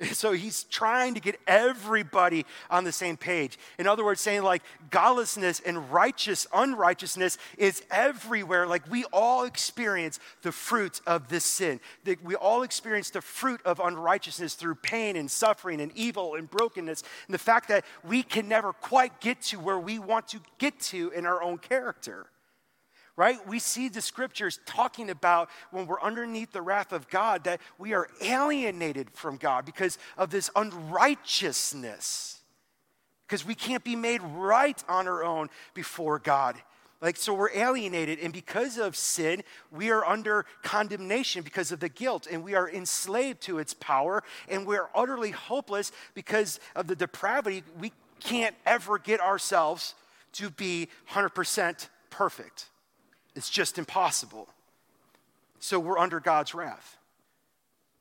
So 0.14 0.32
he's 0.32 0.64
trying 0.64 1.14
to 1.14 1.20
get 1.20 1.38
everybody 1.46 2.46
on 2.70 2.84
the 2.84 2.92
same 2.92 3.16
page. 3.16 3.58
In 3.78 3.86
other 3.86 4.04
words, 4.04 4.20
saying 4.20 4.42
like 4.42 4.62
godlessness 4.90 5.60
and 5.60 5.90
righteous 5.92 6.46
unrighteousness 6.52 7.38
is 7.58 7.82
everywhere. 7.90 8.66
Like 8.66 8.90
we 8.90 9.04
all 9.12 9.44
experience 9.44 10.18
the 10.42 10.52
fruit 10.52 11.00
of 11.06 11.28
this 11.28 11.44
sin. 11.44 11.80
We 12.22 12.34
all 12.34 12.62
experience 12.62 13.10
the 13.10 13.20
fruit 13.20 13.60
of 13.64 13.80
unrighteousness 13.80 14.54
through 14.54 14.76
pain 14.76 15.16
and 15.16 15.30
suffering 15.30 15.80
and 15.80 15.92
evil 15.94 16.34
and 16.34 16.50
brokenness. 16.50 17.02
And 17.26 17.34
the 17.34 17.38
fact 17.38 17.68
that 17.68 17.84
we 18.04 18.22
can 18.22 18.48
never 18.48 18.72
quite 18.72 19.20
get 19.20 19.42
to 19.42 19.58
where 19.58 19.78
we 19.78 19.98
want 19.98 20.28
to 20.28 20.40
get 20.58 20.78
to 20.80 21.10
in 21.10 21.26
our 21.26 21.42
own 21.42 21.58
character 21.58 22.26
right? 23.16 23.46
We 23.46 23.58
see 23.58 23.88
the 23.88 24.00
scriptures 24.00 24.58
talking 24.66 25.10
about 25.10 25.48
when 25.70 25.86
we're 25.86 26.00
underneath 26.00 26.52
the 26.52 26.62
wrath 26.62 26.92
of 26.92 27.08
God 27.08 27.44
that 27.44 27.60
we 27.78 27.92
are 27.94 28.08
alienated 28.20 29.10
from 29.12 29.36
God 29.36 29.64
because 29.64 29.98
of 30.18 30.30
this 30.30 30.50
unrighteousness. 30.56 32.40
Because 33.26 33.46
we 33.46 33.54
can't 33.54 33.84
be 33.84 33.96
made 33.96 34.22
right 34.22 34.82
on 34.88 35.06
our 35.08 35.24
own 35.24 35.48
before 35.72 36.18
God. 36.18 36.56
Like, 37.00 37.16
so 37.16 37.34
we're 37.34 37.52
alienated, 37.52 38.18
and 38.20 38.32
because 38.32 38.78
of 38.78 38.96
sin, 38.96 39.42
we 39.70 39.90
are 39.90 40.04
under 40.06 40.46
condemnation 40.62 41.42
because 41.42 41.70
of 41.70 41.78
the 41.78 41.90
guilt, 41.90 42.26
and 42.30 42.42
we 42.42 42.54
are 42.54 42.70
enslaved 42.70 43.42
to 43.42 43.58
its 43.58 43.74
power, 43.74 44.22
and 44.48 44.66
we're 44.66 44.88
utterly 44.94 45.30
hopeless 45.30 45.92
because 46.14 46.60
of 46.74 46.86
the 46.86 46.96
depravity. 46.96 47.62
We 47.78 47.92
can't 48.20 48.56
ever 48.64 48.98
get 48.98 49.20
ourselves 49.20 49.94
to 50.34 50.48
be 50.48 50.88
100% 51.10 51.88
perfect. 52.08 52.70
It's 53.34 53.50
just 53.50 53.78
impossible. 53.78 54.48
So 55.58 55.78
we're 55.80 55.98
under 55.98 56.20
God's 56.20 56.54
wrath. 56.54 56.98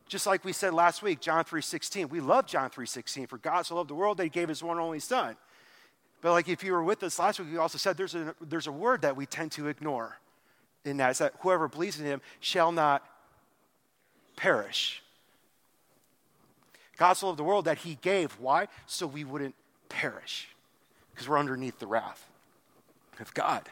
Just 0.07 0.27
like 0.27 0.45
we 0.45 0.53
said 0.53 0.73
last 0.73 1.01
week, 1.01 1.21
John 1.21 1.43
3:16. 1.43 2.09
We 2.09 2.19
love 2.19 2.45
John 2.45 2.69
3:16. 2.69 3.27
For 3.27 3.37
God 3.37 3.63
so 3.65 3.75
loved 3.75 3.89
the 3.89 3.95
world 3.95 4.17
that 4.17 4.23
he 4.23 4.29
gave 4.29 4.49
his 4.49 4.61
one 4.61 4.77
only 4.77 4.99
son. 4.99 5.37
But 6.21 6.31
like 6.31 6.47
if 6.47 6.63
you 6.63 6.73
were 6.73 6.83
with 6.83 7.03
us 7.03 7.19
last 7.19 7.39
week, 7.39 7.49
we 7.51 7.57
also 7.57 7.77
said 7.77 7.97
there's 7.97 8.15
a, 8.15 8.35
there's 8.39 8.67
a 8.67 8.71
word 8.71 9.01
that 9.01 9.15
we 9.15 9.25
tend 9.25 9.51
to 9.53 9.67
ignore 9.67 10.19
in 10.85 10.97
that, 10.97 11.11
is 11.11 11.17
that 11.19 11.33
whoever 11.39 11.67
believes 11.67 11.99
in 11.99 12.05
him 12.05 12.21
shall 12.39 12.71
not 12.71 13.03
perish. 14.35 15.01
God 16.97 17.13
so 17.13 17.27
loved 17.27 17.39
the 17.39 17.43
world 17.43 17.65
that 17.65 17.79
he 17.79 17.95
gave. 17.95 18.33
Why? 18.39 18.67
So 18.85 19.07
we 19.07 19.23
wouldn't 19.23 19.55
perish. 19.89 20.49
Because 21.11 21.27
we're 21.27 21.39
underneath 21.39 21.79
the 21.79 21.87
wrath 21.87 22.29
of 23.19 23.33
God. 23.33 23.69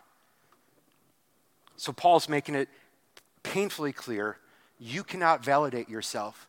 So 1.82 1.92
Paul's 1.92 2.30
making 2.30 2.54
it 2.54 2.70
painfully 3.42 3.92
clear 3.92 4.38
you 4.80 5.04
cannot 5.04 5.44
validate 5.44 5.90
yourself 5.90 6.48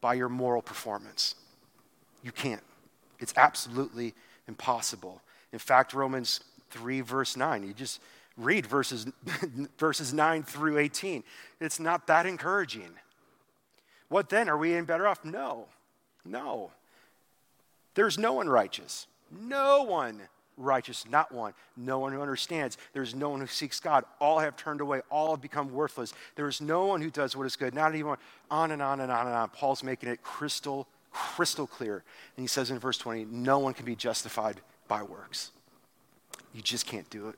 by 0.00 0.14
your 0.14 0.28
moral 0.28 0.62
performance. 0.62 1.36
You 2.24 2.32
can't. 2.32 2.64
It's 3.20 3.32
absolutely 3.36 4.14
impossible. 4.48 5.22
In 5.52 5.60
fact, 5.60 5.94
Romans 5.94 6.40
3, 6.70 7.02
verse 7.02 7.36
9, 7.36 7.62
you 7.62 7.72
just 7.72 8.00
read 8.36 8.66
verses, 8.66 9.06
verses 9.78 10.12
9 10.12 10.42
through 10.42 10.78
18. 10.78 11.22
It's 11.60 11.78
not 11.78 12.08
that 12.08 12.26
encouraging. 12.26 12.90
What 14.08 14.28
then? 14.28 14.48
Are 14.48 14.58
we 14.58 14.74
any 14.74 14.84
better 14.84 15.06
off? 15.06 15.24
No. 15.24 15.68
No. 16.24 16.72
There's 17.94 18.18
no 18.18 18.32
one 18.32 18.48
righteous. 18.48 19.06
No 19.30 19.84
one 19.84 20.22
righteous, 20.56 21.04
not 21.08 21.32
one. 21.32 21.54
No 21.76 21.98
one 21.98 22.12
who 22.12 22.20
understands. 22.20 22.78
There's 22.92 23.14
no 23.14 23.30
one 23.30 23.40
who 23.40 23.46
seeks 23.46 23.80
God. 23.80 24.04
All 24.20 24.38
have 24.38 24.56
turned 24.56 24.80
away. 24.80 25.02
All 25.10 25.30
have 25.30 25.40
become 25.40 25.72
worthless. 25.72 26.12
There 26.36 26.48
is 26.48 26.60
no 26.60 26.86
one 26.86 27.00
who 27.00 27.10
does 27.10 27.36
what 27.36 27.46
is 27.46 27.56
good. 27.56 27.74
Not 27.74 27.94
even. 27.94 28.16
On 28.50 28.70
and 28.70 28.82
on 28.82 29.00
and 29.00 29.10
on 29.10 29.26
and 29.26 29.34
on. 29.34 29.48
Paul's 29.50 29.82
making 29.82 30.08
it 30.08 30.22
crystal, 30.22 30.86
crystal 31.10 31.66
clear. 31.66 32.02
And 32.36 32.42
he 32.42 32.46
says 32.46 32.70
in 32.70 32.78
verse 32.78 32.98
20, 32.98 33.26
no 33.26 33.58
one 33.58 33.74
can 33.74 33.84
be 33.84 33.96
justified 33.96 34.60
by 34.88 35.02
works. 35.02 35.50
You 36.52 36.62
just 36.62 36.86
can't 36.86 37.08
do 37.10 37.28
it. 37.28 37.36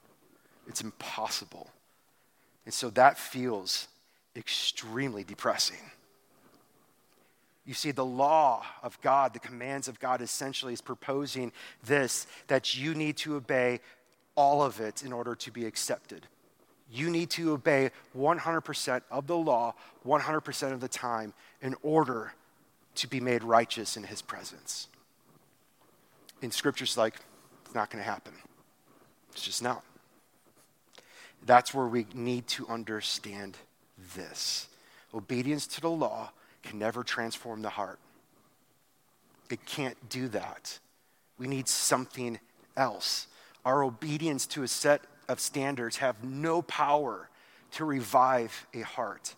It's 0.69 0.83
impossible. 0.83 1.71
And 2.65 2.75
so 2.75 2.91
that 2.91 3.19
feels 3.19 3.89
extremely 4.35 5.25
depressing. 5.25 5.91
You 7.67 7.75
see, 7.75 7.91
the 7.91 8.05
law 8.05 8.65
of 8.83 9.01
God, 9.01 9.33
the 9.33 9.41
commands 9.41 9.89
of 9.89 9.99
God 9.99 10.23
essentially 10.23 10.73
is 10.73 10.81
proposing 10.81 11.51
this 11.85 12.27
that 12.47 12.77
you 12.77 12.95
need 12.95 13.17
to 13.19 13.35
obey 13.35 13.81
all 14.37 14.63
of 14.63 14.81
it 14.81 15.03
in 15.03 15.13
order 15.13 15.35
to 15.35 15.51
be 15.51 15.67
accepted. 15.67 16.27
You 16.91 17.11
need 17.11 17.31
to 17.31 17.53
obey 17.53 17.91
100% 18.17 19.03
of 19.11 19.27
the 19.27 19.37
law 19.37 19.75
100% 20.07 20.73
of 20.73 20.81
the 20.81 20.89
time 20.89 21.35
in 21.61 21.75
order 21.83 22.33
to 22.95 23.09
be 23.09 23.19
made 23.19 23.43
righteous 23.43 23.97
in 23.97 24.05
His 24.05 24.23
presence. 24.23 24.87
In 26.43 26.53
scriptures 26.53 26.97
like, 26.97 27.15
it's 27.65 27.75
not 27.75 27.91
going 27.91 28.03
to 28.03 28.09
happen. 28.09 28.35
It's 29.33 29.43
just 29.43 29.63
not. 29.63 29.83
That's 31.45 31.75
where 31.75 31.87
we 31.87 32.07
need 32.15 32.47
to 32.49 32.69
understand 32.69 33.57
this. 34.15 34.69
Obedience 35.13 35.67
to 35.69 35.81
the 35.81 35.91
law 35.91 36.31
can 36.67 36.79
never 36.79 37.03
transform 37.03 37.63
the 37.63 37.71
heart. 37.71 37.99
It 39.51 39.65
can't 39.65 39.97
do 40.09 40.29
that. 40.29 40.79
We 41.39 41.47
need 41.47 41.69
something 41.69 42.41
else. 42.77 43.29
Our 43.65 43.83
obedience 43.83 44.47
to 44.49 44.63
a 44.63 44.69
set 44.69 45.03
of 45.29 45.41
standards 45.41 45.99
have 45.99 46.23
no 46.25 46.63
power 46.63 47.29
to 47.73 47.85
revive 47.85 48.67
a 48.75 48.81
heart. 48.81 49.35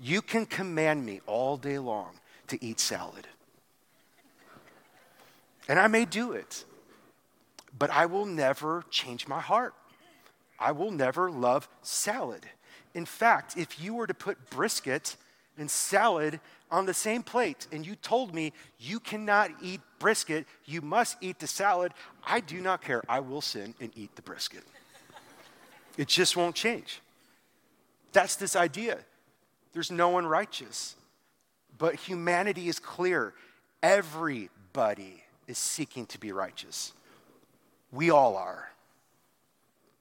You 0.00 0.22
can 0.22 0.46
command 0.46 1.04
me 1.04 1.20
all 1.26 1.56
day 1.56 1.78
long 1.78 2.18
to 2.48 2.64
eat 2.64 2.80
salad. 2.80 3.26
And 5.68 5.78
I 5.78 5.86
may 5.86 6.04
do 6.04 6.32
it, 6.32 6.64
but 7.78 7.90
I 7.90 8.06
will 8.06 8.26
never 8.26 8.84
change 8.90 9.28
my 9.28 9.40
heart. 9.40 9.74
I 10.58 10.72
will 10.72 10.90
never 10.90 11.30
love 11.30 11.68
salad. 11.82 12.46
In 12.94 13.06
fact, 13.06 13.56
if 13.56 13.82
you 13.82 13.94
were 13.94 14.06
to 14.06 14.14
put 14.14 14.50
brisket 14.50 15.16
and 15.58 15.70
salad 15.70 16.40
on 16.70 16.86
the 16.86 16.94
same 16.94 17.22
plate, 17.22 17.66
and 17.70 17.86
you 17.86 17.94
told 17.96 18.34
me 18.34 18.52
you 18.78 18.98
cannot 18.98 19.50
eat 19.60 19.80
brisket, 19.98 20.46
you 20.64 20.80
must 20.80 21.16
eat 21.20 21.38
the 21.38 21.46
salad, 21.46 21.92
I 22.26 22.40
do 22.40 22.60
not 22.60 22.82
care. 22.82 23.02
I 23.08 23.20
will 23.20 23.42
sin 23.42 23.74
and 23.80 23.92
eat 23.94 24.16
the 24.16 24.22
brisket. 24.22 24.64
It 25.98 26.08
just 26.08 26.36
won't 26.36 26.56
change. 26.56 27.00
That's 28.12 28.36
this 28.36 28.56
idea. 28.56 28.98
There's 29.74 29.90
no 29.90 30.08
one 30.08 30.26
righteous. 30.26 30.96
But 31.76 31.96
humanity 31.96 32.68
is 32.68 32.78
clear. 32.78 33.34
Everybody 33.82 35.22
is 35.46 35.58
seeking 35.58 36.06
to 36.06 36.18
be 36.18 36.32
righteous. 36.32 36.92
We 37.90 38.10
all 38.10 38.36
are. 38.36 38.70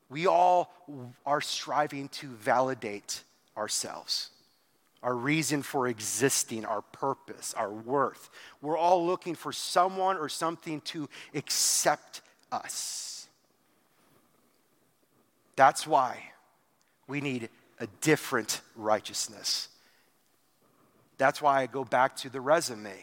We 0.10 0.28
all 0.28 0.74
are 1.26 1.42
striving 1.42 2.08
to 2.10 2.28
validate 2.28 3.24
ourselves 3.58 4.30
our 5.04 5.16
reason 5.16 5.64
for 5.64 5.88
existing, 5.88 6.66
our 6.66 6.82
purpose, 6.82 7.54
our 7.56 7.72
worth. 7.72 8.30
We're 8.62 8.78
all 8.78 9.06
looking 9.06 9.36
for 9.36 9.52
someone 9.52 10.18
or 10.18 10.30
something 10.30 10.82
to 10.82 11.10
accept 11.34 12.22
us. 12.52 13.28
That's 15.56 15.88
why 15.88 16.24
we 17.08 17.22
need 17.22 17.50
a 17.80 17.88
different 18.02 18.62
righteousness. 18.76 19.70
That's 21.18 21.42
why 21.42 21.62
I 21.62 21.66
go 21.66 21.84
back 21.84 22.16
to 22.18 22.30
the 22.30 22.42
resume. 22.42 22.94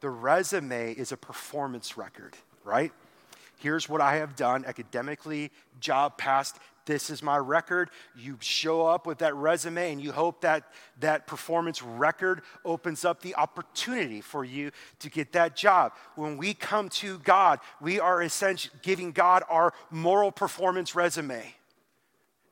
The 0.00 0.10
resume 0.10 0.92
is 0.92 1.12
a 1.12 1.16
performance 1.16 1.96
record, 1.96 2.34
right? 2.64 2.92
Here's 3.58 3.88
what 3.88 4.00
I 4.00 4.16
have 4.16 4.36
done 4.36 4.64
academically, 4.64 5.50
job 5.80 6.16
past, 6.16 6.58
this 6.90 7.08
is 7.08 7.22
my 7.22 7.36
record. 7.36 7.88
You 8.16 8.36
show 8.40 8.84
up 8.84 9.06
with 9.06 9.18
that 9.18 9.34
resume 9.36 9.92
and 9.92 10.02
you 10.02 10.10
hope 10.10 10.40
that 10.40 10.64
that 10.98 11.26
performance 11.26 11.82
record 11.82 12.42
opens 12.64 13.04
up 13.04 13.22
the 13.22 13.36
opportunity 13.36 14.20
for 14.20 14.44
you 14.44 14.72
to 14.98 15.08
get 15.08 15.32
that 15.32 15.54
job. 15.54 15.92
When 16.16 16.36
we 16.36 16.52
come 16.52 16.88
to 16.90 17.18
God, 17.20 17.60
we 17.80 18.00
are 18.00 18.22
essentially 18.22 18.74
giving 18.82 19.12
God 19.12 19.44
our 19.48 19.72
moral 19.90 20.32
performance 20.32 20.96
resume. 20.96 21.54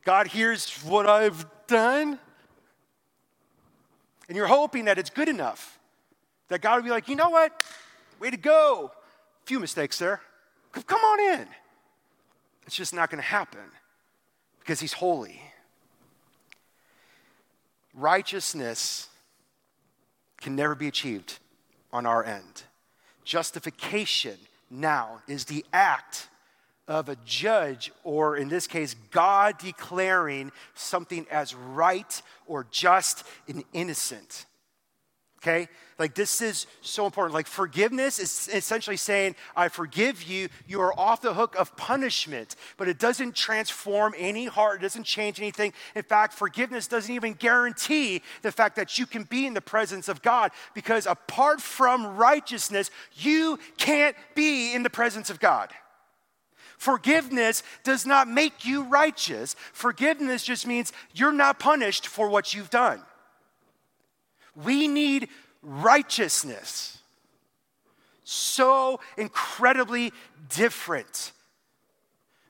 God, 0.04 0.28
here's 0.28 0.72
what 0.84 1.06
I've 1.06 1.44
done. 1.66 2.18
And 4.28 4.36
you're 4.36 4.46
hoping 4.46 4.84
that 4.84 4.98
it's 4.98 5.10
good 5.10 5.28
enough. 5.28 5.78
That 6.48 6.60
God 6.60 6.76
will 6.76 6.84
be 6.84 6.90
like, 6.90 7.08
you 7.08 7.16
know 7.16 7.30
what? 7.30 7.62
Way 8.20 8.30
to 8.30 8.36
go. 8.36 8.92
Few 9.44 9.58
mistakes 9.58 9.98
there. 9.98 10.20
Come 10.72 11.00
on 11.00 11.40
in. 11.40 11.48
It's 12.66 12.76
just 12.76 12.94
not 12.94 13.10
going 13.10 13.20
to 13.20 13.28
happen 13.28 13.60
because 14.68 14.80
he's 14.80 14.92
holy. 14.92 15.40
righteousness 17.94 19.08
can 20.42 20.54
never 20.54 20.74
be 20.74 20.86
achieved 20.86 21.38
on 21.90 22.04
our 22.04 22.22
end. 22.22 22.64
Justification 23.24 24.36
now 24.70 25.22
is 25.26 25.46
the 25.46 25.64
act 25.72 26.28
of 26.86 27.08
a 27.08 27.16
judge, 27.24 27.90
or 28.04 28.36
in 28.36 28.50
this 28.50 28.66
case, 28.66 28.94
God 29.10 29.56
declaring 29.56 30.52
something 30.74 31.26
as 31.30 31.54
right 31.54 32.20
or 32.46 32.66
just 32.70 33.24
and 33.48 33.64
innocent. 33.72 34.44
Okay? 35.38 35.68
Like, 36.00 36.14
this 36.14 36.40
is 36.40 36.66
so 36.80 37.06
important. 37.06 37.32
Like, 37.32 37.46
forgiveness 37.46 38.18
is 38.18 38.48
essentially 38.52 38.96
saying, 38.96 39.36
I 39.54 39.68
forgive 39.68 40.24
you. 40.24 40.48
You 40.66 40.80
are 40.80 40.98
off 40.98 41.22
the 41.22 41.34
hook 41.34 41.54
of 41.56 41.76
punishment, 41.76 42.56
but 42.76 42.88
it 42.88 42.98
doesn't 42.98 43.36
transform 43.36 44.14
any 44.16 44.46
heart. 44.46 44.80
It 44.80 44.82
doesn't 44.82 45.04
change 45.04 45.38
anything. 45.38 45.72
In 45.94 46.02
fact, 46.02 46.34
forgiveness 46.34 46.88
doesn't 46.88 47.14
even 47.14 47.34
guarantee 47.34 48.22
the 48.42 48.50
fact 48.50 48.76
that 48.76 48.98
you 48.98 49.06
can 49.06 49.24
be 49.24 49.46
in 49.46 49.54
the 49.54 49.60
presence 49.60 50.08
of 50.08 50.22
God 50.22 50.50
because 50.74 51.06
apart 51.06 51.60
from 51.60 52.16
righteousness, 52.16 52.90
you 53.14 53.58
can't 53.76 54.16
be 54.34 54.74
in 54.74 54.82
the 54.82 54.90
presence 54.90 55.30
of 55.30 55.38
God. 55.38 55.70
Forgiveness 56.78 57.62
does 57.82 58.06
not 58.06 58.28
make 58.28 58.64
you 58.64 58.84
righteous. 58.84 59.54
Forgiveness 59.72 60.44
just 60.44 60.66
means 60.66 60.92
you're 61.12 61.32
not 61.32 61.58
punished 61.58 62.06
for 62.06 62.28
what 62.28 62.54
you've 62.54 62.70
done. 62.70 63.02
We 64.64 64.88
need 64.88 65.28
righteousness. 65.62 66.98
So 68.24 69.00
incredibly 69.16 70.12
different. 70.54 71.32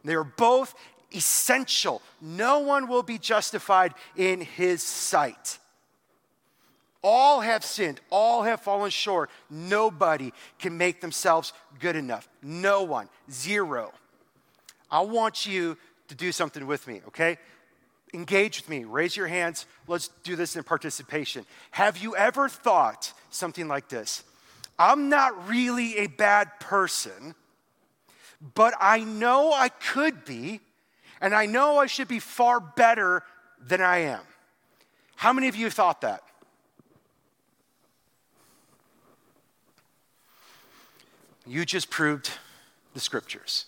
They 0.05 0.15
are 0.15 0.25
both 0.25 0.75
essential. 1.15 2.03
No 2.21 2.61
one 2.61 2.89
will 2.89 3.03
be 3.03 3.19
justified 3.19 3.95
in 4.17 4.41
his 4.41 4.83
sight. 4.83 5.59
All 7.03 7.41
have 7.41 7.65
sinned, 7.65 8.01
all 8.11 8.43
have 8.43 8.61
fallen 8.61 8.91
short. 8.91 9.31
Nobody 9.49 10.33
can 10.59 10.77
make 10.77 11.01
themselves 11.01 11.53
good 11.79 11.95
enough. 11.95 12.29
No 12.43 12.83
one, 12.83 13.09
zero. 13.31 13.93
I 14.91 15.01
want 15.03 15.47
you 15.47 15.77
to 16.09 16.15
do 16.15 16.33
something 16.33 16.67
with 16.67 16.89
me, 16.89 17.03
okay? 17.09 17.39
Engage 18.15 18.61
with 18.61 18.69
me. 18.69 18.85
Raise 18.85 19.17
your 19.17 19.27
hands. 19.27 19.67
Let's 19.87 20.09
do 20.23 20.37
this 20.37 20.57
in 20.57 20.65
participation. 20.65 21.45
Have 21.73 21.99
you 21.99 22.17
ever 22.17 22.49
thought 22.49 23.13
something 23.31 23.69
like 23.69 23.89
this? 23.89 24.23
I'm 24.79 25.09
not 25.09 25.49
really 25.49 25.99
a 25.99 26.07
bad 26.07 26.61
person, 26.61 27.35
but 28.55 28.75
I 28.81 29.01
know 29.01 29.53
I 29.53 29.69
could 29.69 30.25
be, 30.25 30.61
and 31.21 31.35
I 31.35 31.47
know 31.47 31.79
I 31.79 31.87
should 31.87 32.09
be 32.09 32.21
far 32.21 32.61
better 32.61 33.25
than 33.61 33.81
I 33.81 33.99
am. 33.99 34.21
How 35.17 35.33
many 35.33 35.49
of 35.49 35.57
you 35.57 35.69
thought 35.69 36.03
that? 36.03 36.23
You 41.45 41.65
just 41.65 41.91
proved 41.91 42.31
the 42.95 43.01
scriptures 43.01 43.67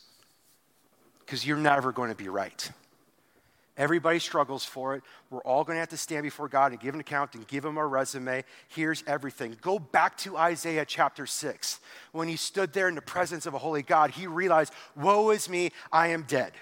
because 1.20 1.46
you're 1.46 1.56
never 1.56 1.92
going 1.92 2.10
to 2.10 2.16
be 2.16 2.28
right. 2.28 2.70
Everybody 3.76 4.18
struggles 4.18 4.64
for 4.64 4.94
it. 4.94 5.02
We're 5.30 5.42
all 5.42 5.64
going 5.64 5.76
to 5.76 5.80
have 5.80 5.88
to 5.90 5.96
stand 5.96 6.24
before 6.24 6.48
God 6.48 6.72
and 6.72 6.80
give 6.80 6.94
an 6.94 7.00
account 7.00 7.34
and 7.34 7.46
give 7.46 7.64
him 7.64 7.78
our 7.78 7.88
resume. 7.88 8.44
Here's 8.68 9.02
everything. 9.06 9.56
Go 9.60 9.78
back 9.78 10.16
to 10.18 10.36
Isaiah 10.36 10.84
chapter 10.84 11.26
6. 11.26 11.80
When 12.12 12.28
he 12.28 12.36
stood 12.36 12.72
there 12.72 12.88
in 12.88 12.94
the 12.94 13.00
presence 13.00 13.46
of 13.46 13.54
a 13.54 13.58
holy 13.58 13.82
God, 13.82 14.10
he 14.10 14.26
realized, 14.26 14.72
Woe 14.96 15.30
is 15.30 15.48
me, 15.48 15.70
I 15.92 16.08
am 16.08 16.24
dead. 16.24 16.52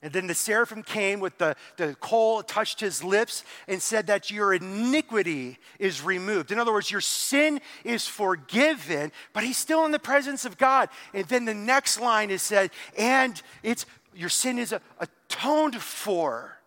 And 0.00 0.12
then 0.12 0.28
the 0.28 0.34
seraphim 0.34 0.84
came 0.84 1.18
with 1.18 1.38
the, 1.38 1.56
the 1.76 1.96
coal, 1.96 2.42
touched 2.44 2.78
his 2.78 3.02
lips, 3.02 3.42
and 3.66 3.82
said 3.82 4.06
that 4.06 4.30
your 4.30 4.54
iniquity 4.54 5.58
is 5.80 6.02
removed. 6.04 6.52
In 6.52 6.60
other 6.60 6.72
words, 6.72 6.88
your 6.88 7.00
sin 7.00 7.60
is 7.82 8.06
forgiven, 8.06 9.10
but 9.32 9.42
he's 9.42 9.56
still 9.56 9.84
in 9.84 9.90
the 9.90 9.98
presence 9.98 10.44
of 10.44 10.56
God. 10.56 10.88
And 11.12 11.24
then 11.26 11.46
the 11.46 11.54
next 11.54 12.00
line 12.00 12.30
is 12.30 12.42
said, 12.42 12.70
and 12.96 13.42
it's 13.64 13.86
your 14.18 14.28
sin 14.28 14.58
is 14.58 14.74
atoned 14.98 15.76
for. 15.76 16.57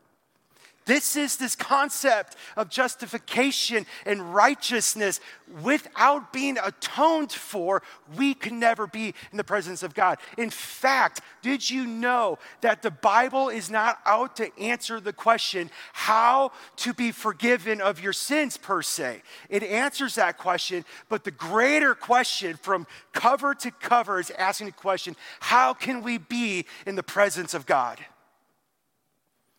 This 0.92 1.16
is 1.16 1.38
this 1.38 1.56
concept 1.56 2.36
of 2.58 2.68
justification 2.68 3.86
and 4.06 4.36
righteousness. 4.36 5.22
Without 5.62 6.34
being 6.34 6.58
atoned 6.58 7.32
for, 7.32 7.82
we 8.18 8.34
can 8.34 8.60
never 8.60 8.88
be 8.88 9.14
in 9.32 9.38
the 9.38 9.44
presence 9.46 9.84
of 9.84 9.94
God. 9.94 10.18
In 10.38 10.50
fact, 10.50 11.22
did 11.42 11.70
you 11.70 11.88
know 11.88 12.40
that 12.60 12.82
the 12.82 12.92
Bible 12.92 13.48
is 13.48 13.72
not 13.72 14.00
out 14.06 14.36
to 14.36 14.52
answer 14.60 15.00
the 15.00 15.14
question 15.14 15.72
how 15.94 16.52
to 16.76 16.94
be 16.94 17.14
forgiven 17.14 17.80
of 17.80 18.02
your 18.02 18.12
sins, 18.12 18.58
per 18.58 18.82
se? 18.82 19.22
It 19.48 19.64
answers 19.64 20.16
that 20.16 20.38
question, 20.38 20.84
but 21.08 21.24
the 21.24 21.32
greater 21.32 21.96
question 21.96 22.58
from 22.58 22.86
cover 23.14 23.56
to 23.56 23.72
cover 23.72 24.20
is 24.20 24.30
asking 24.32 24.68
the 24.68 24.74
question 24.74 25.16
how 25.40 25.74
can 25.74 26.04
we 26.04 26.18
be 26.18 26.66
in 26.86 26.96
the 26.96 27.04
presence 27.04 27.54
of 27.54 27.66
God? 27.66 27.98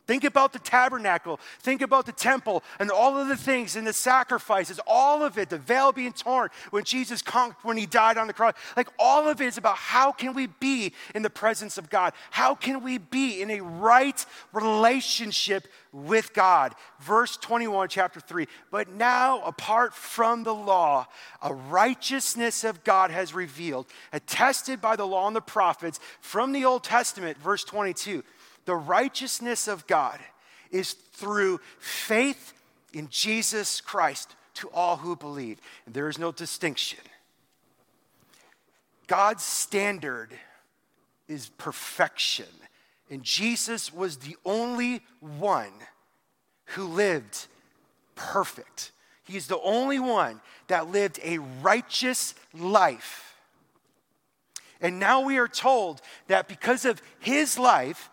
Think 0.07 0.25
about 0.25 0.53
the 0.53 0.59
tabernacle. 0.59 1.39
Think 1.61 1.81
about 1.81 2.07
the 2.07 2.13
temple 2.13 2.65
and 2.81 2.91
all 2.91 3.17
of 3.17 3.29
the 3.29 3.37
things 3.37 3.77
and 3.77 3.87
the 3.87 3.93
sacrifices, 3.93 4.81
all 4.85 5.23
of 5.23 5.39
it, 5.39 5.49
the 5.49 5.59
veil 5.59 5.93
being 5.93 6.13
torn 6.13 6.49
when 6.71 6.83
Jesus 6.83 7.23
conquered, 7.23 7.63
when 7.63 7.77
he 7.77 7.87
died 7.87 8.19
on 8.19 8.27
the 8.27 8.33
cross. 8.33 8.55
Like 8.77 8.89
all 8.99 9.29
of 9.29 9.41
it 9.41 9.47
is 9.47 9.59
about 9.59 9.77
how 9.77 10.11
can 10.11 10.35
we 10.35 10.49
be 10.49 10.93
in 11.15 11.23
the 11.23 11.31
presence 11.31 11.79
of 11.79 11.89
God? 11.89 12.15
How 12.33 12.57
can 12.57 12.83
we 12.83 12.99
be 12.99 13.41
in 13.41 13.51
a 13.51 13.61
right 13.61 14.27
relationship 14.53 15.69
with 15.93 16.35
God? 16.35 16.75
Verse 16.99 17.37
21, 17.37 17.89
chapter 17.89 18.19
3. 18.19 18.49
But 18.73 18.89
now, 18.89 19.41
apart 19.43 19.95
from 19.95 20.43
the 20.43 20.55
law, 20.55 21.07
a 21.41 21.55
righteousness 21.55 22.65
of 22.65 22.83
God 22.83 23.13
has 23.13 23.35
revealed, 23.35 23.87
attested 24.13 24.81
by 24.81 24.97
the 24.97 25.07
law 25.07 25.29
and 25.29 25.37
the 25.37 25.41
prophets 25.41 26.01
from 26.21 26.51
the 26.51 26.65
Old 26.65 26.83
Testament, 26.83 27.39
verse 27.39 27.63
22 27.63 28.25
the 28.65 28.75
righteousness 28.75 29.69
of 29.69 29.87
God 29.87 30.19
is 30.71 30.93
through 30.93 31.61
faith 31.79 32.55
in 32.93 33.09
Jesus 33.09 33.81
Christ 33.81 34.35
to 34.55 34.69
all 34.71 34.97
who 34.97 35.17
believe. 35.17 35.61
And 35.87 35.95
there 35.95 36.09
is 36.09 36.19
no 36.19 36.33
distinction. 36.33 37.01
God's 39.07 39.43
standard 39.43 40.31
is 41.29 41.49
perfection. 41.59 42.47
And 43.11 43.23
Jesus 43.23 43.93
was 43.93 44.19
the 44.19 44.37
only 44.45 45.03
one 45.21 45.73
who 46.67 46.85
lived 46.85 47.47
perfect. 48.15 48.93
He's 49.25 49.47
the 49.47 49.61
only 49.61 49.99
one 49.99 50.41
that 50.69 50.91
lived 50.91 51.21
a 51.23 51.39
righteous 51.39 52.35
life. 52.55 53.37
And 54.81 54.99
now 54.99 55.21
we 55.21 55.39
are 55.39 55.49
told 55.49 56.01
that 56.27 56.49
because 56.49 56.85
of 56.85 57.01
his 57.21 57.59
life, 57.59 58.11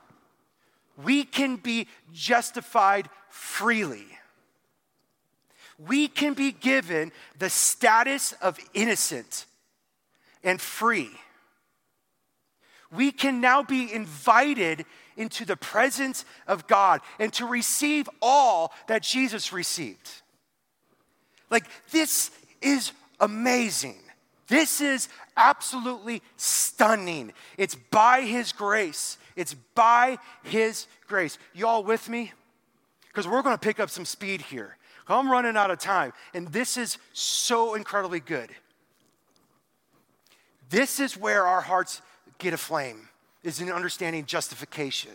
we 1.03 1.23
can 1.23 1.55
be 1.57 1.87
justified 2.13 3.09
freely. 3.29 4.05
We 5.77 6.07
can 6.07 6.33
be 6.33 6.51
given 6.51 7.11
the 7.37 7.49
status 7.49 8.33
of 8.41 8.59
innocent 8.73 9.45
and 10.43 10.59
free. 10.59 11.11
We 12.91 13.11
can 13.11 13.39
now 13.39 13.63
be 13.63 13.91
invited 13.93 14.85
into 15.15 15.45
the 15.45 15.55
presence 15.55 16.25
of 16.47 16.67
God 16.67 17.01
and 17.19 17.31
to 17.33 17.45
receive 17.45 18.09
all 18.21 18.73
that 18.87 19.03
Jesus 19.03 19.53
received. 19.53 20.09
Like, 21.49 21.65
this 21.91 22.31
is 22.61 22.91
amazing. 23.19 23.99
This 24.47 24.81
is 24.81 25.07
absolutely 25.37 26.21
stunning. 26.35 27.31
It's 27.57 27.75
by 27.75 28.21
His 28.21 28.51
grace. 28.51 29.17
It's 29.39 29.53
by 29.53 30.17
His 30.43 30.85
grace. 31.07 31.37
You 31.53 31.65
all 31.65 31.83
with 31.83 32.09
me? 32.09 32.33
Because 33.07 33.27
we're 33.27 33.41
going 33.41 33.55
to 33.55 33.59
pick 33.59 33.79
up 33.79 33.89
some 33.89 34.05
speed 34.05 34.41
here. 34.41 34.75
I'm 35.07 35.31
running 35.31 35.57
out 35.57 35.71
of 35.71 35.79
time, 35.79 36.13
and 36.35 36.49
this 36.49 36.77
is 36.77 36.99
so 37.13 37.73
incredibly 37.73 38.19
good. 38.19 38.51
This 40.69 40.99
is 40.99 41.17
where 41.17 41.47
our 41.47 41.61
hearts 41.61 42.03
get 42.37 42.53
aflame, 42.53 43.09
is 43.41 43.59
in 43.59 43.71
understanding 43.71 44.25
justification. 44.25 45.13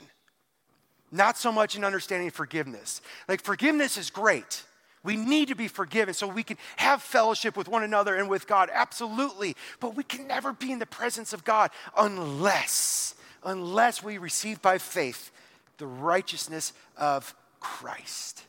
Not 1.12 1.39
so 1.39 1.53
much 1.53 1.77
in 1.77 1.85
understanding 1.85 2.31
forgiveness. 2.31 3.03
Like, 3.29 3.41
forgiveness 3.41 3.97
is 3.97 4.11
great. 4.11 4.64
We 5.05 5.16
need 5.16 5.49
to 5.49 5.55
be 5.55 5.68
forgiven 5.68 6.12
so 6.12 6.27
we 6.27 6.43
can 6.43 6.57
have 6.77 7.03
fellowship 7.03 7.57
with 7.57 7.68
one 7.68 7.85
another 7.85 8.16
and 8.16 8.29
with 8.29 8.49
God, 8.49 8.70
absolutely. 8.72 9.55
But 9.79 9.95
we 9.95 10.03
can 10.03 10.27
never 10.27 10.53
be 10.53 10.72
in 10.72 10.81
the 10.81 10.87
presence 10.87 11.33
of 11.33 11.45
God 11.45 11.70
unless, 11.97 13.14
unless 13.45 14.03
we 14.03 14.18
receive 14.18 14.61
by 14.62 14.78
faith 14.78 15.30
the 15.78 15.86
righteousness 15.86 16.72
of 16.97 17.34
Christ. 17.61 18.45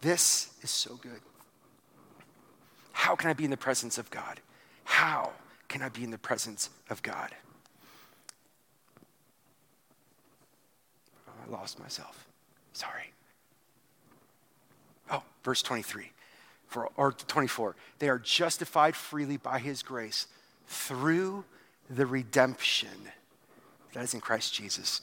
This 0.00 0.50
is 0.62 0.70
so 0.70 0.96
good. 1.02 1.20
How 2.92 3.16
can 3.16 3.30
I 3.30 3.32
be 3.32 3.44
in 3.44 3.50
the 3.50 3.56
presence 3.56 3.98
of 3.98 4.10
God? 4.10 4.40
How 4.84 5.32
can 5.68 5.82
I 5.82 5.88
be 5.88 6.04
in 6.04 6.10
the 6.10 6.18
presence 6.18 6.70
of 6.90 7.02
God? 7.02 7.34
Oh, 11.28 11.32
I 11.46 11.50
lost 11.50 11.78
myself. 11.78 12.26
Sorry. 12.72 13.12
Oh, 15.10 15.22
verse 15.42 15.62
23 15.62 16.10
for, 16.66 16.90
or 16.96 17.12
24. 17.12 17.76
They 17.98 18.08
are 18.08 18.18
justified 18.18 18.94
freely 18.94 19.36
by 19.36 19.58
his 19.58 19.82
grace 19.82 20.26
through 20.66 21.44
the 21.88 22.06
redemption 22.06 23.10
that 23.92 24.04
is 24.04 24.14
in 24.14 24.20
Christ 24.20 24.54
Jesus. 24.54 25.00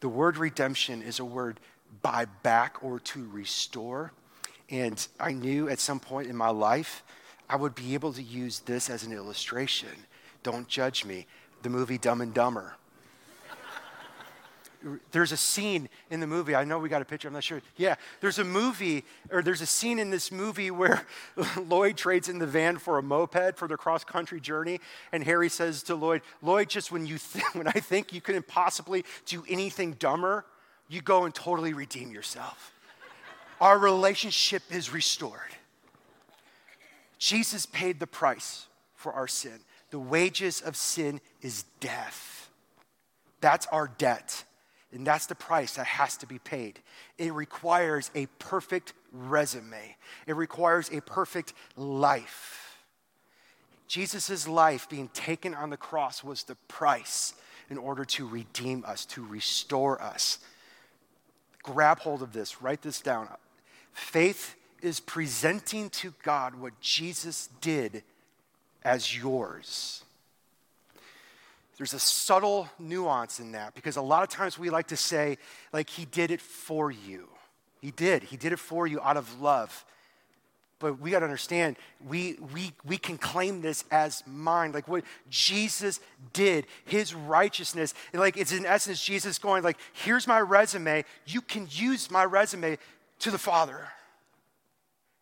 The 0.00 0.08
word 0.08 0.36
redemption 0.36 1.02
is 1.02 1.18
a 1.18 1.24
word 1.24 1.60
buy 2.02 2.26
back 2.42 2.82
or 2.82 2.98
to 3.00 3.28
restore. 3.30 4.12
And 4.70 5.06
I 5.20 5.32
knew 5.32 5.68
at 5.68 5.78
some 5.78 6.00
point 6.00 6.28
in 6.28 6.36
my 6.36 6.48
life 6.50 7.02
I 7.48 7.56
would 7.56 7.74
be 7.74 7.94
able 7.94 8.12
to 8.14 8.22
use 8.22 8.60
this 8.60 8.88
as 8.88 9.04
an 9.04 9.12
illustration. 9.12 9.90
Don't 10.42 10.68
judge 10.68 11.04
me. 11.04 11.26
The 11.62 11.70
movie 11.70 11.98
Dumb 11.98 12.20
and 12.20 12.34
Dumber 12.34 12.76
there's 15.10 15.32
a 15.32 15.36
scene 15.36 15.88
in 16.10 16.20
the 16.20 16.26
movie. 16.26 16.54
I 16.54 16.64
know 16.64 16.78
we 16.78 16.88
got 16.88 17.02
a 17.02 17.04
picture. 17.04 17.28
I'm 17.28 17.34
not 17.34 17.44
sure. 17.44 17.62
Yeah, 17.76 17.96
there's 18.20 18.38
a 18.38 18.44
movie, 18.44 19.04
or 19.30 19.42
there's 19.42 19.60
a 19.60 19.66
scene 19.66 19.98
in 19.98 20.10
this 20.10 20.32
movie 20.32 20.70
where 20.70 21.06
Lloyd 21.66 21.96
trades 21.96 22.28
in 22.28 22.38
the 22.38 22.46
van 22.46 22.78
for 22.78 22.98
a 22.98 23.02
moped 23.02 23.56
for 23.56 23.68
their 23.68 23.76
cross 23.76 24.04
country 24.04 24.40
journey. 24.40 24.80
And 25.12 25.24
Harry 25.24 25.48
says 25.48 25.82
to 25.84 25.94
Lloyd, 25.94 26.22
Lloyd, 26.42 26.68
just 26.68 26.90
when, 26.90 27.06
you 27.06 27.18
th- 27.18 27.44
when 27.54 27.68
I 27.68 27.72
think 27.72 28.12
you 28.12 28.20
couldn't 28.20 28.46
possibly 28.46 29.04
do 29.26 29.44
anything 29.48 29.92
dumber, 29.92 30.44
you 30.88 31.00
go 31.00 31.24
and 31.24 31.34
totally 31.34 31.72
redeem 31.72 32.12
yourself. 32.12 32.72
Our 33.60 33.78
relationship 33.78 34.62
is 34.70 34.92
restored. 34.92 35.40
Jesus 37.18 37.66
paid 37.66 38.00
the 38.00 38.06
price 38.06 38.66
for 38.96 39.12
our 39.12 39.28
sin. 39.28 39.60
The 39.90 39.98
wages 40.00 40.60
of 40.60 40.74
sin 40.74 41.20
is 41.40 41.64
death. 41.78 42.50
That's 43.40 43.66
our 43.66 43.88
debt. 43.98 44.44
And 44.92 45.06
that's 45.06 45.26
the 45.26 45.34
price 45.34 45.76
that 45.76 45.86
has 45.86 46.16
to 46.18 46.26
be 46.26 46.38
paid. 46.38 46.80
It 47.16 47.32
requires 47.32 48.10
a 48.14 48.26
perfect 48.38 48.92
resume, 49.12 49.96
it 50.26 50.36
requires 50.36 50.90
a 50.90 51.00
perfect 51.00 51.54
life. 51.76 52.58
Jesus' 53.88 54.48
life 54.48 54.88
being 54.88 55.08
taken 55.08 55.54
on 55.54 55.68
the 55.68 55.76
cross 55.76 56.24
was 56.24 56.44
the 56.44 56.54
price 56.66 57.34
in 57.68 57.76
order 57.76 58.06
to 58.06 58.26
redeem 58.26 58.84
us, 58.86 59.04
to 59.04 59.22
restore 59.22 60.00
us. 60.00 60.38
Grab 61.62 61.98
hold 62.00 62.22
of 62.22 62.32
this, 62.32 62.62
write 62.62 62.80
this 62.80 63.00
down. 63.02 63.28
Faith 63.92 64.54
is 64.80 64.98
presenting 64.98 65.90
to 65.90 66.14
God 66.22 66.54
what 66.54 66.78
Jesus 66.80 67.50
did 67.60 68.02
as 68.82 69.16
yours. 69.16 70.01
There's 71.78 71.94
a 71.94 71.98
subtle 71.98 72.68
nuance 72.78 73.40
in 73.40 73.52
that 73.52 73.74
because 73.74 73.96
a 73.96 74.02
lot 74.02 74.22
of 74.22 74.28
times 74.28 74.58
we 74.58 74.70
like 74.70 74.88
to 74.88 74.96
say, 74.96 75.38
like, 75.72 75.88
He 75.88 76.04
did 76.04 76.30
it 76.30 76.40
for 76.40 76.90
you. 76.90 77.28
He 77.80 77.90
did. 77.90 78.22
He 78.22 78.36
did 78.36 78.52
it 78.52 78.58
for 78.58 78.86
you 78.86 79.00
out 79.00 79.16
of 79.16 79.40
love. 79.40 79.84
But 80.78 81.00
we 81.00 81.12
got 81.12 81.20
to 81.20 81.26
understand, 81.26 81.76
we, 82.08 82.36
we, 82.52 82.72
we 82.84 82.98
can 82.98 83.16
claim 83.16 83.60
this 83.60 83.84
as 83.92 84.24
mine. 84.26 84.72
Like 84.72 84.88
what 84.88 85.04
Jesus 85.30 86.00
did, 86.32 86.66
his 86.84 87.14
righteousness. 87.14 87.94
Like 88.12 88.36
it's 88.36 88.52
in 88.52 88.66
essence 88.66 89.02
Jesus 89.02 89.38
going, 89.38 89.62
like, 89.62 89.78
here's 89.92 90.26
my 90.26 90.40
resume. 90.40 91.04
You 91.24 91.40
can 91.40 91.68
use 91.70 92.10
my 92.10 92.24
resume 92.24 92.78
to 93.20 93.30
the 93.30 93.38
Father. 93.38 93.86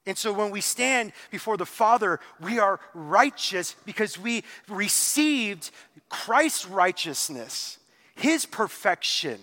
And 0.07 0.17
so 0.17 0.33
when 0.33 0.51
we 0.51 0.61
stand 0.61 1.13
before 1.31 1.57
the 1.57 1.67
Father, 1.67 2.21
we 2.41 2.59
are 2.59 2.81
righteous 2.95 3.77
because 3.85 4.19
we 4.19 4.45
received 4.69 5.71
Christ's 6.09 6.67
righteousness, 6.67 7.79
his 8.15 8.47
perfection. 8.47 9.39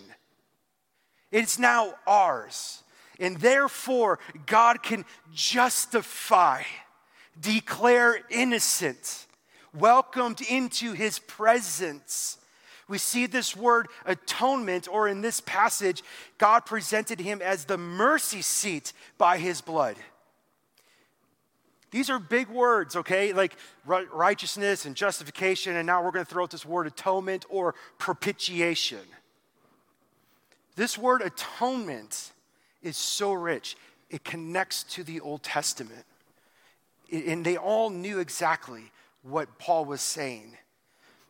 It's 1.30 1.58
now 1.58 1.94
ours. 2.06 2.82
And 3.20 3.38
therefore, 3.38 4.18
God 4.46 4.82
can 4.82 5.04
justify, 5.34 6.62
declare 7.40 8.20
innocent, 8.30 9.26
welcomed 9.72 10.40
into 10.40 10.92
his 10.92 11.18
presence. 11.18 12.38
We 12.88 12.98
see 12.98 13.26
this 13.26 13.54
word 13.54 13.88
atonement, 14.06 14.88
or 14.90 15.08
in 15.08 15.20
this 15.20 15.40
passage, 15.40 16.02
God 16.38 16.60
presented 16.64 17.20
him 17.20 17.42
as 17.42 17.64
the 17.64 17.78
mercy 17.78 18.42
seat 18.42 18.92
by 19.18 19.38
his 19.38 19.60
blood. 19.60 19.96
These 21.90 22.10
are 22.10 22.18
big 22.18 22.48
words, 22.48 22.96
okay? 22.96 23.32
Like 23.32 23.56
righteousness 23.86 24.84
and 24.84 24.94
justification, 24.94 25.76
and 25.76 25.86
now 25.86 26.02
we're 26.02 26.10
going 26.10 26.24
to 26.24 26.30
throw 26.30 26.42
out 26.42 26.50
this 26.50 26.66
word 26.66 26.86
atonement 26.86 27.46
or 27.48 27.74
propitiation. 27.98 29.00
This 30.76 30.98
word 30.98 31.22
atonement 31.22 32.32
is 32.82 32.96
so 32.96 33.32
rich, 33.32 33.76
it 34.10 34.22
connects 34.22 34.84
to 34.84 35.02
the 35.02 35.20
Old 35.20 35.42
Testament. 35.42 36.04
And 37.10 37.44
they 37.44 37.56
all 37.56 37.90
knew 37.90 38.18
exactly 38.18 38.92
what 39.22 39.58
Paul 39.58 39.86
was 39.86 40.00
saying. 40.00 40.56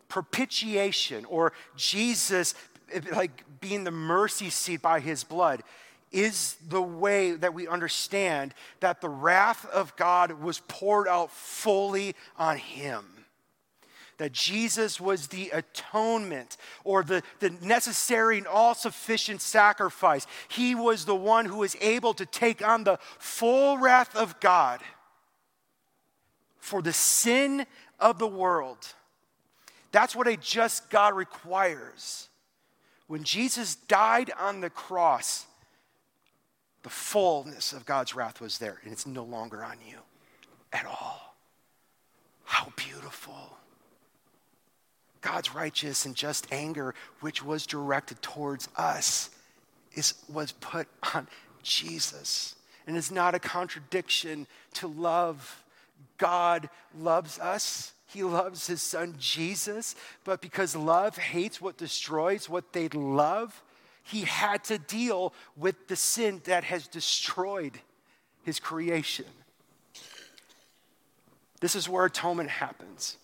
Propitiation, 0.08 1.24
or 1.24 1.52
Jesus 1.76 2.54
eh, 2.92 3.00
like 3.12 3.44
being 3.60 3.84
the 3.84 3.90
mercy 3.90 4.50
seat 4.50 4.82
by 4.82 5.00
his 5.00 5.22
blood, 5.24 5.62
is 6.10 6.56
the 6.68 6.82
way 6.82 7.32
that 7.32 7.54
we 7.54 7.68
understand 7.68 8.54
that 8.80 9.00
the 9.00 9.08
wrath 9.08 9.66
of 9.66 9.94
God 9.96 10.32
was 10.32 10.60
poured 10.68 11.08
out 11.08 11.30
fully 11.30 12.14
on 12.36 12.56
him. 12.56 13.04
That 14.16 14.32
Jesus 14.32 15.00
was 15.00 15.28
the 15.28 15.50
atonement 15.50 16.56
or 16.82 17.04
the, 17.04 17.22
the 17.38 17.50
necessary 17.50 18.38
and 18.38 18.46
all 18.46 18.74
sufficient 18.74 19.40
sacrifice. 19.40 20.26
He 20.48 20.74
was 20.74 21.04
the 21.04 21.14
one 21.14 21.44
who 21.44 21.58
was 21.58 21.76
able 21.80 22.14
to 22.14 22.26
take 22.26 22.66
on 22.66 22.84
the 22.84 22.98
full 23.18 23.78
wrath 23.78 24.16
of 24.16 24.40
God 24.40 24.80
for 26.58 26.82
the 26.82 26.92
sin 26.92 27.64
of 28.00 28.18
the 28.18 28.26
world. 28.26 28.78
That's 29.92 30.14
what 30.14 30.28
a 30.28 30.36
just 30.36 30.90
God 30.90 31.14
requires. 31.14 32.28
When 33.06 33.24
Jesus 33.24 33.74
died 33.74 34.30
on 34.38 34.60
the 34.60 34.68
cross, 34.68 35.46
the 36.88 36.94
fullness 36.94 37.74
of 37.74 37.84
God's 37.84 38.14
wrath 38.14 38.40
was 38.40 38.56
there, 38.56 38.78
and 38.82 38.90
it's 38.90 39.06
no 39.06 39.22
longer 39.22 39.62
on 39.62 39.76
you 39.86 39.98
at 40.72 40.86
all. 40.86 41.36
How 42.44 42.72
beautiful. 42.76 43.58
God's 45.20 45.54
righteous 45.54 46.06
and 46.06 46.14
just 46.14 46.50
anger, 46.50 46.94
which 47.20 47.44
was 47.44 47.66
directed 47.66 48.22
towards 48.22 48.70
us, 48.74 49.28
is, 49.92 50.14
was 50.30 50.52
put 50.52 50.88
on 51.14 51.28
Jesus. 51.62 52.54
And 52.86 52.96
it's 52.96 53.10
not 53.10 53.34
a 53.34 53.38
contradiction 53.38 54.46
to 54.74 54.86
love. 54.86 55.62
God 56.16 56.70
loves 56.98 57.38
us. 57.38 57.92
He 58.06 58.22
loves 58.22 58.66
his 58.66 58.80
son 58.80 59.14
Jesus, 59.18 59.94
but 60.24 60.40
because 60.40 60.74
love 60.74 61.18
hates 61.18 61.60
what 61.60 61.76
destroys 61.76 62.48
what 62.48 62.72
they 62.72 62.88
love, 62.88 63.62
he 64.08 64.22
had 64.22 64.64
to 64.64 64.78
deal 64.78 65.34
with 65.56 65.86
the 65.86 65.96
sin 65.96 66.40
that 66.44 66.64
has 66.64 66.88
destroyed 66.88 67.78
his 68.42 68.58
creation. 68.58 69.26
This 71.60 71.76
is 71.76 71.88
where 71.88 72.06
atonement 72.06 72.48
happens. 72.48 73.18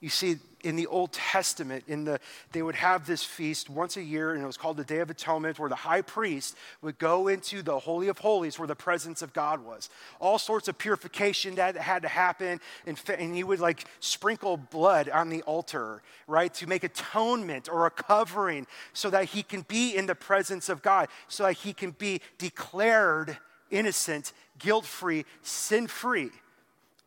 You 0.00 0.10
see, 0.10 0.36
in 0.62 0.76
the 0.76 0.86
Old 0.88 1.12
Testament, 1.12 1.84
in 1.88 2.04
the, 2.04 2.20
they 2.52 2.60
would 2.60 2.74
have 2.74 3.06
this 3.06 3.22
feast 3.22 3.70
once 3.70 3.96
a 3.96 4.02
year, 4.02 4.34
and 4.34 4.42
it 4.42 4.46
was 4.46 4.58
called 4.58 4.76
the 4.76 4.84
Day 4.84 4.98
of 4.98 5.08
Atonement, 5.08 5.58
where 5.58 5.70
the 5.70 5.74
high 5.74 6.02
priest 6.02 6.54
would 6.82 6.98
go 6.98 7.28
into 7.28 7.62
the 7.62 7.78
Holy 7.78 8.08
of 8.08 8.18
Holies, 8.18 8.58
where 8.58 8.68
the 8.68 8.74
presence 8.74 9.22
of 9.22 9.32
God 9.32 9.64
was. 9.64 9.88
All 10.20 10.38
sorts 10.38 10.68
of 10.68 10.76
purification 10.76 11.54
that 11.54 11.76
had 11.76 12.02
to 12.02 12.08
happen, 12.08 12.60
and, 12.84 13.00
and 13.16 13.34
he 13.34 13.42
would 13.42 13.60
like 13.60 13.84
sprinkle 14.00 14.58
blood 14.58 15.08
on 15.08 15.30
the 15.30 15.42
altar, 15.42 16.02
right, 16.26 16.52
to 16.54 16.66
make 16.66 16.84
atonement 16.84 17.68
or 17.70 17.86
a 17.86 17.90
covering 17.90 18.66
so 18.92 19.08
that 19.08 19.26
he 19.26 19.42
can 19.42 19.62
be 19.62 19.96
in 19.96 20.04
the 20.04 20.14
presence 20.14 20.68
of 20.68 20.82
God, 20.82 21.08
so 21.28 21.44
that 21.44 21.54
he 21.54 21.72
can 21.72 21.92
be 21.92 22.20
declared 22.36 23.38
innocent, 23.70 24.32
guilt 24.58 24.84
free, 24.84 25.24
sin 25.42 25.86
free. 25.86 26.30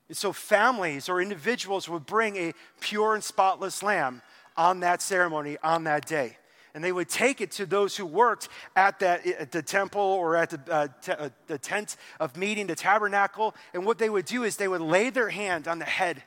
And 0.10 0.18
so 0.18 0.34
families 0.34 1.08
or 1.08 1.22
individuals 1.22 1.88
would 1.88 2.06
bring 2.06 2.36
a 2.36 2.54
pure 2.82 3.14
and 3.14 3.24
spotless 3.24 3.82
lamb 3.82 4.22
on 4.58 4.82
that 4.82 5.02
ceremony, 5.02 5.58
on 5.64 5.86
that 5.86 6.06
day. 6.06 6.38
And 6.74 6.84
they 6.84 6.92
would 6.92 7.10
take 7.10 7.42
it 7.42 7.52
to 7.52 7.66
those 7.66 7.96
who 7.96 8.06
worked 8.06 8.50
at, 8.76 9.00
that, 9.00 9.26
at 9.26 9.52
the 9.52 9.62
temple 9.62 10.02
or 10.02 10.36
at 10.36 10.50
the, 10.50 10.74
uh, 10.74 10.88
t- 11.02 11.12
uh, 11.12 11.30
the 11.48 11.58
tent 11.58 11.96
of 12.20 12.36
meeting, 12.36 12.68
the 12.68 12.76
tabernacle. 12.76 13.56
And 13.74 13.86
what 13.86 13.98
they 13.98 14.10
would 14.10 14.26
do 14.26 14.44
is 14.44 14.58
they 14.58 14.68
would 14.68 14.82
lay 14.82 15.10
their 15.10 15.30
hand 15.30 15.68
on 15.68 15.80
the 15.80 15.86
head 15.86 16.24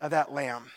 of 0.00 0.12
that 0.12 0.32
lamb. 0.32 0.70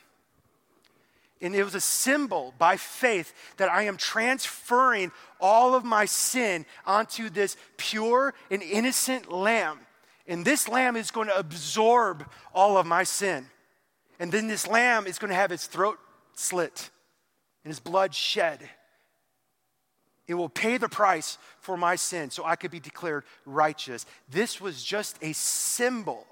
And 1.41 1.55
it 1.55 1.63
was 1.63 1.75
a 1.75 1.81
symbol 1.81 2.53
by 2.57 2.77
faith 2.77 3.33
that 3.57 3.69
I 3.69 3.83
am 3.83 3.97
transferring 3.97 5.11
all 5.39 5.75
of 5.75 5.83
my 5.83 6.05
sin 6.05 6.65
onto 6.85 7.29
this 7.29 7.57
pure 7.77 8.33
and 8.49 8.63
innocent 8.63 9.31
lamb 9.31 9.79
and 10.27 10.43
this 10.43 10.67
lamb 10.67 10.95
is 10.95 11.11
going 11.11 11.27
to 11.27 11.37
absorb 11.37 12.29
all 12.53 12.77
of 12.77 12.85
my 12.85 13.03
sin. 13.03 13.45
And 14.19 14.31
then 14.31 14.47
this 14.47 14.67
lamb 14.67 15.07
is 15.07 15.19
going 15.19 15.29
to 15.29 15.35
have 15.35 15.51
its 15.51 15.67
throat 15.67 15.99
slit 16.33 16.89
and 17.63 17.71
his 17.71 17.79
blood 17.79 18.13
shed. 18.13 18.67
It 20.27 20.33
will 20.33 20.49
pay 20.49 20.77
the 20.77 20.89
price 20.89 21.37
for 21.61 21.77
my 21.77 21.95
sin 21.95 22.29
so 22.29 22.43
I 22.43 22.57
could 22.57 22.71
be 22.71 22.79
declared 22.79 23.23
righteous. 23.45 24.05
This 24.29 24.59
was 24.59 24.83
just 24.83 25.17
a 25.21 25.33
symbol 25.33 26.27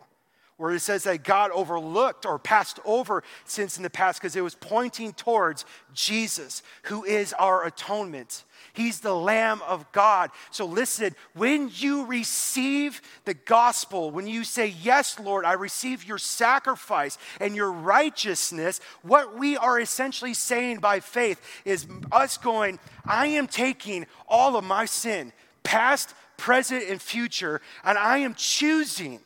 where 0.58 0.72
it 0.72 0.80
says 0.80 1.04
that 1.04 1.24
God 1.24 1.52
overlooked 1.52 2.26
or 2.26 2.40
passed 2.40 2.80
over 2.86 3.24
sins 3.44 3.76
in 3.76 3.84
the 3.84 3.90
past 3.90 4.22
because 4.22 4.36
it 4.36 4.42
was 4.42 4.56
pointing 4.56 5.12
towards 5.12 5.66
Jesus, 5.94 6.64
who 6.84 7.04
is 7.04 7.34
our 7.34 7.66
atonement. 7.66 8.46
He's 8.72 9.02
the 9.02 9.16
Lamb 9.16 9.62
of 9.68 9.90
God. 9.92 10.32
So 10.52 10.66
listen, 10.66 11.14
when 11.34 11.70
you 11.74 12.06
receive 12.06 13.02
the 13.26 13.34
gospel, 13.34 14.12
when 14.12 14.28
you 14.28 14.44
say, 14.44 14.68
Yes, 14.82 15.20
Lord, 15.20 15.46
I 15.46 15.54
receive 15.54 16.06
your 16.06 16.18
sacrifice 16.18 17.18
and 17.40 17.56
your 17.56 17.72
righteousness, 17.72 18.80
what 19.02 19.38
we 19.38 19.58
are 19.58 19.80
essentially 19.80 20.34
saying 20.34 20.80
by 20.80 21.00
faith 21.02 21.42
is 21.66 21.86
us 22.12 22.38
going, 22.38 22.80
I 23.06 23.28
am 23.28 23.48
taking 23.48 24.06
all 24.28 24.56
of 24.56 24.64
my 24.64 24.86
sin, 24.86 25.34
past, 25.64 26.14
present, 26.38 26.84
and 26.90 27.02
future, 27.02 27.62
and 27.84 27.98
I 27.98 28.20
am 28.20 28.36
choosing 28.36 29.20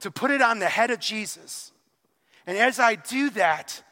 to 0.00 0.10
put 0.10 0.30
it 0.30 0.42
on 0.42 0.58
the 0.58 0.68
head 0.68 0.90
of 0.90 0.98
Jesus. 0.98 1.72
And 2.46 2.56
as 2.56 2.78
I 2.78 2.94
do 2.94 3.30
that, 3.30 3.82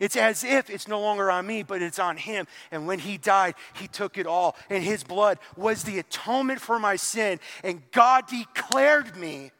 it's 0.00 0.16
as 0.16 0.44
if 0.44 0.70
it's 0.70 0.86
no 0.86 1.00
longer 1.00 1.30
on 1.30 1.46
me, 1.46 1.62
but 1.62 1.82
it's 1.82 1.98
on 1.98 2.16
him. 2.16 2.46
And 2.70 2.86
when 2.86 3.00
he 3.00 3.18
died, 3.18 3.54
he 3.74 3.88
took 3.88 4.16
it 4.16 4.26
all. 4.26 4.54
And 4.70 4.84
his 4.84 5.02
blood 5.02 5.38
was 5.56 5.82
the 5.82 5.98
atonement 5.98 6.60
for 6.60 6.78
my 6.78 6.96
sin. 6.96 7.40
And 7.64 7.82
God 7.90 8.28
declared 8.28 9.16
me 9.16 9.50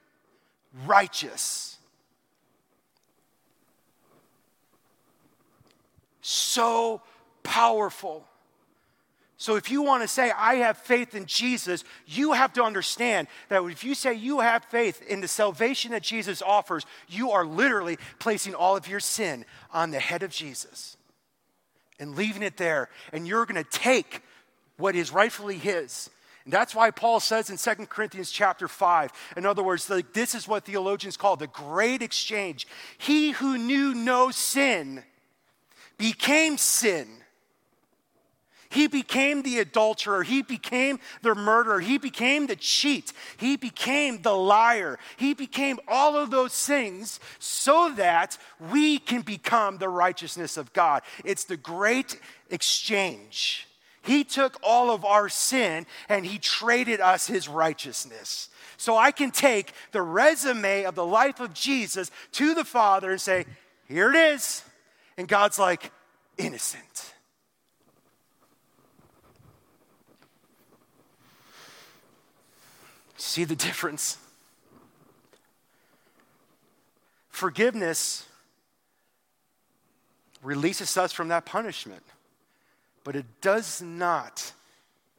righteous. 0.87 1.79
So 6.21 7.03
powerful. 7.43 8.28
So, 9.41 9.55
if 9.55 9.71
you 9.71 9.83
want 9.83 10.03
to 10.03 10.09
say, 10.09 10.33
I 10.37 10.57
have 10.57 10.79
faith 10.79 11.15
in 11.15 11.25
Jesus, 11.25 11.85
you 12.07 12.33
have 12.33 12.53
to 12.55 12.65
understand 12.65 13.29
that 13.49 13.63
if 13.63 13.85
you 13.85 13.95
say 13.95 14.13
you 14.13 14.41
have 14.41 14.65
faith 14.65 15.01
in 15.09 15.21
the 15.21 15.29
salvation 15.29 15.93
that 15.93 16.03
Jesus 16.03 16.43
offers, 16.43 16.85
you 17.07 17.31
are 17.31 17.47
literally 17.47 17.99
placing 18.19 18.57
all 18.57 18.77
of 18.77 18.89
your 18.89 18.99
sin 18.99 19.45
on 19.73 19.93
the 19.93 20.01
head 20.01 20.25
of 20.25 20.33
Jesus 20.33 20.97
and 22.01 22.17
leaving 22.17 22.43
it 22.43 22.57
there. 22.57 22.89
And 23.13 23.29
you're 23.29 23.47
going 23.47 23.63
to 23.63 23.71
take 23.71 24.23
what 24.77 24.97
is 24.97 25.13
rightfully 25.13 25.57
His. 25.57 26.11
And 26.43 26.53
that's 26.53 26.75
why 26.75 26.91
Paul 26.91 27.21
says 27.21 27.49
in 27.49 27.59
2 27.59 27.87
Corinthians 27.87 28.33
chapter 28.33 28.67
5, 28.67 29.13
in 29.37 29.47
other 29.47 29.63
words, 29.63 29.89
like 29.89 30.15
this 30.15 30.35
is 30.35 30.49
what 30.49 30.65
theologians 30.65 31.17
call 31.17 31.37
the 31.37 31.47
great 31.47 32.03
exchange. 32.03 32.67
He 32.97 33.31
who 33.31 33.57
knew 33.57 33.95
no 33.95 34.33
sin 34.33 35.05
became 35.97 36.59
sin 36.59 37.07
he 38.71 38.87
became 38.87 39.43
the 39.43 39.59
adulterer. 39.61 40.23
He 40.23 40.43
became 40.43 41.01
the 41.23 41.35
murderer. 41.35 41.81
He 41.81 41.97
became 41.97 42.47
the 42.47 42.57
cheat. 42.57 43.13
He 43.39 43.57
became 43.57 44.21
the 44.23 44.35
liar. 44.35 44.99
He 45.17 45.33
became 45.33 45.79
all 45.89 46.17
of 46.17 46.31
those 46.31 46.67
things 46.67 47.19
so 47.39 47.93
that 47.97 48.37
we 48.71 48.99
can 48.99 49.23
become 49.23 49.79
the 49.79 49.89
righteousness 49.89 50.57
of 50.57 50.73
God. 50.73 51.03
It's 51.25 51.45
the 51.45 51.57
great 51.57 52.21
exchange. 52.51 53.67
He 54.03 54.23
took 54.23 54.59
all 54.63 54.91
of 54.91 55.05
our 55.05 55.29
sin 55.29 55.87
and 56.09 56.27
he 56.27 56.39
traded 56.39 57.01
us 57.01 57.27
his 57.27 57.49
righteousness. 57.49 58.51
So 58.77 58.97
I 58.97 59.13
can 59.13 59.31
take 59.31 59.73
the 59.93 60.03
resume 60.03 60.85
of 60.85 60.95
the 60.95 61.07
life 61.07 61.41
of 61.41 61.55
Jesus 61.55 62.11
to 62.33 62.55
the 62.55 62.65
Father 62.65 63.11
and 63.11 63.21
say, 63.21 63.47
Here 63.87 64.11
it 64.11 64.17
is. 64.17 64.63
And 65.17 65.27
God's 65.27 65.59
like, 65.59 65.91
innocent. 66.37 67.15
See 73.19 73.45
the 73.45 73.57
difference? 73.57 74.17
Forgiveness 77.29 78.27
releases 80.43 80.97
us 80.97 81.13
from 81.13 81.29
that 81.29 81.45
punishment, 81.45 82.05
but 83.05 83.17
it 83.17 83.27
does 83.41 83.83
not 83.83 84.53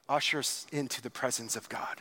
usher 0.07 0.39
us 0.39 0.65
into 0.71 1.01
the 1.01 1.09
presence 1.09 1.55
of 1.55 1.67
God. 1.69 1.97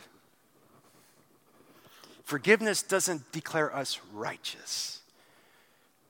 Forgiveness 2.23 2.83
doesn't 2.83 3.31
declare 3.33 3.75
us 3.75 4.01
righteous. 4.13 5.01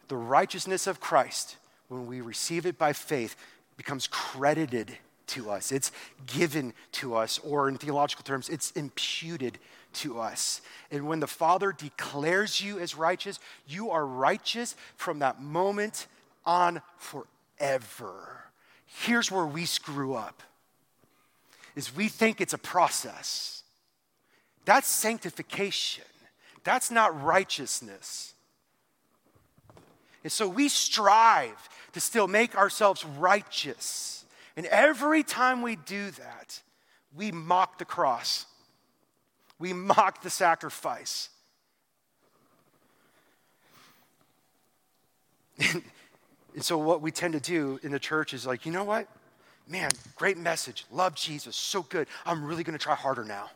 The 0.09 0.17
righteousness 0.17 0.87
of 0.87 1.01
Christ, 1.01 1.57
when 1.89 2.07
we 2.07 2.21
receive 2.21 2.67
it 2.67 2.77
by 2.77 2.93
faith, 2.93 3.37
becomes 3.77 4.07
credited 4.07 4.97
to 5.29 5.51
us. 5.51 5.73
It's 5.73 5.93
given 6.27 6.75
to 6.93 7.15
us, 7.15 7.39
or 7.39 7.69
in 7.69 7.79
theological 7.79 8.25
terms, 8.25 8.49
it's 8.49 8.71
imputed 8.73 9.59
to 9.99 10.21
us. 10.21 10.61
And 10.91 11.07
when 11.07 11.21
the 11.21 11.27
Father 11.27 11.73
declares 11.73 12.61
you 12.61 12.79
as 12.79 12.95
righteous, 12.95 13.39
you 13.67 13.91
are 13.91 14.05
righteous 14.05 14.75
from 14.97 15.21
that 15.21 15.41
moment 15.41 16.07
on 16.45 16.81
forever. 16.97 18.45
Here's 18.87 19.31
where 19.31 19.47
we 19.47 19.67
screw 19.67 20.15
up. 20.15 20.43
Is 21.77 21.95
we 21.95 22.09
think 22.09 22.41
it's 22.41 22.55
a 22.55 22.59
process. 22.59 23.63
That's 24.65 24.89
sanctification. 24.89 26.05
That's 26.65 26.91
not 26.91 27.23
righteousness. 27.23 28.35
And 30.23 30.33
so 30.33 30.49
we 30.49 30.69
strive 30.69 31.69
to 31.93 32.01
still 32.01 32.27
make 32.27 32.57
ourselves 32.57 33.05
righteous. 33.05 34.25
And 34.57 34.67
every 34.67 35.23
time 35.23 35.63
we 35.63 35.77
do 35.77 36.11
that, 36.11 36.61
we 37.17 37.33
mock 37.33 37.79
the 37.79 37.85
cross. 37.85 38.47
We 39.59 39.73
mock 39.73 40.23
the 40.23 40.31
sacrifice. 40.31 41.31
and 45.73 45.83
so, 46.61 46.79
what 46.79 47.03
we 47.03 47.11
tend 47.11 47.35
to 47.35 47.41
do 47.41 47.81
in 47.83 47.91
the 47.91 47.99
church 47.99 48.33
is 48.33 48.47
like, 48.47 48.65
you 48.65 48.73
know 48.73 48.85
what? 48.85 49.09
Man, 49.67 49.91
great 50.17 50.39
message. 50.39 50.87
Love 50.91 51.15
Jesus. 51.15 51.57
So 51.57 51.83
good. 51.83 52.09
I'm 52.25 52.45
really 52.45 52.65
going 52.65 52.79
to 52.79 52.83
try 52.83 52.95
harder 52.95 53.25
now. 53.25 53.51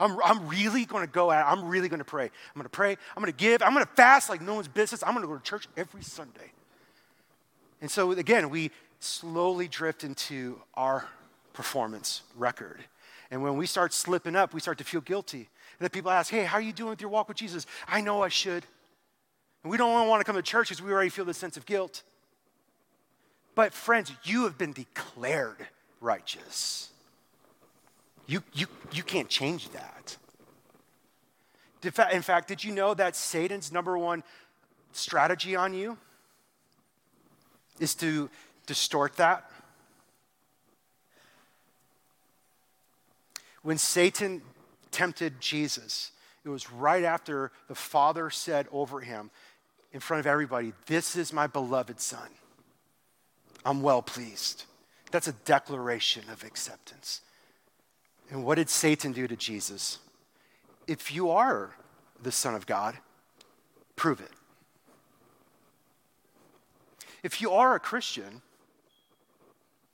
I'm, 0.00 0.18
I'm 0.24 0.48
really 0.48 0.84
going 0.84 1.04
to 1.04 1.12
go 1.12 1.30
at 1.30 1.40
it. 1.40 1.50
I'm 1.50 1.68
really 1.68 1.88
going 1.88 1.98
to 1.98 2.04
pray. 2.04 2.24
I'm 2.24 2.54
going 2.54 2.64
to 2.64 2.68
pray. 2.68 2.96
I'm 3.16 3.22
going 3.22 3.32
to 3.32 3.36
give. 3.36 3.62
I'm 3.62 3.74
going 3.74 3.84
to 3.84 3.92
fast 3.92 4.28
like 4.28 4.40
no 4.40 4.54
one's 4.54 4.68
business. 4.68 5.02
I'm 5.02 5.14
going 5.14 5.22
to 5.22 5.28
go 5.28 5.36
to 5.36 5.42
church 5.42 5.68
every 5.76 6.02
Sunday. 6.02 6.52
And 7.80 7.90
so, 7.90 8.12
again, 8.12 8.50
we 8.50 8.70
slowly 9.00 9.68
drift 9.68 10.04
into 10.04 10.60
our 10.74 11.06
performance 11.52 12.22
record. 12.36 12.84
And 13.30 13.42
when 13.42 13.56
we 13.56 13.66
start 13.66 13.92
slipping 13.92 14.36
up, 14.36 14.54
we 14.54 14.60
start 14.60 14.78
to 14.78 14.84
feel 14.84 15.00
guilty. 15.00 15.38
And 15.38 15.80
then 15.80 15.90
people 15.90 16.10
ask, 16.10 16.30
hey, 16.30 16.44
how 16.44 16.58
are 16.58 16.62
you 16.62 16.72
doing 16.72 16.90
with 16.90 17.00
your 17.00 17.10
walk 17.10 17.28
with 17.28 17.36
Jesus? 17.36 17.66
I 17.88 18.00
know 18.00 18.22
I 18.22 18.28
should. 18.28 18.64
And 19.62 19.70
we 19.70 19.76
don't 19.76 20.08
want 20.08 20.20
to 20.20 20.24
come 20.24 20.36
to 20.36 20.42
church 20.42 20.68
because 20.68 20.82
we 20.82 20.92
already 20.92 21.08
feel 21.08 21.24
this 21.24 21.38
sense 21.38 21.56
of 21.56 21.66
guilt. 21.66 22.02
But 23.54 23.72
friends, 23.72 24.12
you 24.24 24.44
have 24.44 24.58
been 24.58 24.72
declared 24.72 25.66
righteous. 26.00 26.90
You, 28.26 28.42
you, 28.52 28.66
you 28.92 29.02
can't 29.02 29.28
change 29.28 29.70
that. 29.70 30.16
In 32.12 32.22
fact, 32.22 32.48
did 32.48 32.64
you 32.64 32.72
know 32.72 32.94
that 32.94 33.14
Satan's 33.14 33.70
number 33.70 33.98
one 33.98 34.22
strategy 34.92 35.54
on 35.54 35.74
you 35.74 35.98
is 37.78 37.94
to 37.96 38.30
distort 38.66 39.16
that? 39.16 39.50
When 43.64 43.78
Satan 43.78 44.42
tempted 44.90 45.40
Jesus, 45.40 46.12
it 46.44 46.50
was 46.50 46.70
right 46.70 47.02
after 47.02 47.50
the 47.66 47.74
Father 47.74 48.28
said 48.28 48.68
over 48.70 49.00
him, 49.00 49.30
in 49.90 50.00
front 50.00 50.20
of 50.20 50.26
everybody, 50.26 50.74
This 50.86 51.16
is 51.16 51.32
my 51.32 51.46
beloved 51.46 51.98
Son. 51.98 52.28
I'm 53.64 53.80
well 53.80 54.02
pleased. 54.02 54.64
That's 55.10 55.28
a 55.28 55.32
declaration 55.32 56.24
of 56.30 56.44
acceptance. 56.44 57.22
And 58.30 58.44
what 58.44 58.56
did 58.56 58.68
Satan 58.68 59.12
do 59.12 59.26
to 59.26 59.36
Jesus? 59.36 59.98
If 60.86 61.14
you 61.14 61.30
are 61.30 61.74
the 62.22 62.32
Son 62.32 62.54
of 62.54 62.66
God, 62.66 62.98
prove 63.96 64.20
it. 64.20 64.30
If 67.22 67.40
you 67.40 67.52
are 67.52 67.74
a 67.74 67.80
Christian, 67.80 68.42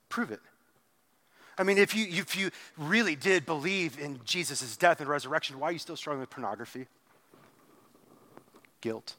prove 0.09 0.31
it. 0.31 0.41
I 1.57 1.63
mean, 1.63 1.77
if 1.77 1.95
you, 1.95 2.05
if 2.09 2.35
you 2.35 2.49
really 2.77 3.15
did 3.15 3.45
believe 3.45 3.99
in 3.99 4.19
Jesus' 4.25 4.75
death 4.77 4.99
and 4.99 5.09
resurrection, 5.09 5.59
why 5.59 5.69
are 5.69 5.71
you 5.71 5.79
still 5.79 5.95
struggling 5.95 6.21
with 6.21 6.29
pornography? 6.29 6.87
Guilt, 8.79 9.15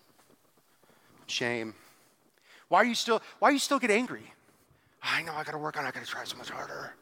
shame. 1.27 1.75
Why 2.69 2.79
are 2.79 2.85
you 2.85 2.95
still, 2.95 3.23
why 3.39 3.51
you 3.51 3.59
still 3.59 3.79
get 3.79 3.91
angry? 3.91 4.33
I 5.03 5.23
know 5.23 5.35
I 5.35 5.45
gotta 5.45 5.59
work 5.59 5.77
on 5.77 5.85
it, 5.85 5.89
I 5.89 5.91
gotta 5.91 6.07
try 6.07 6.25
so 6.25 6.37
much 6.37 6.51
harder. 6.51 6.95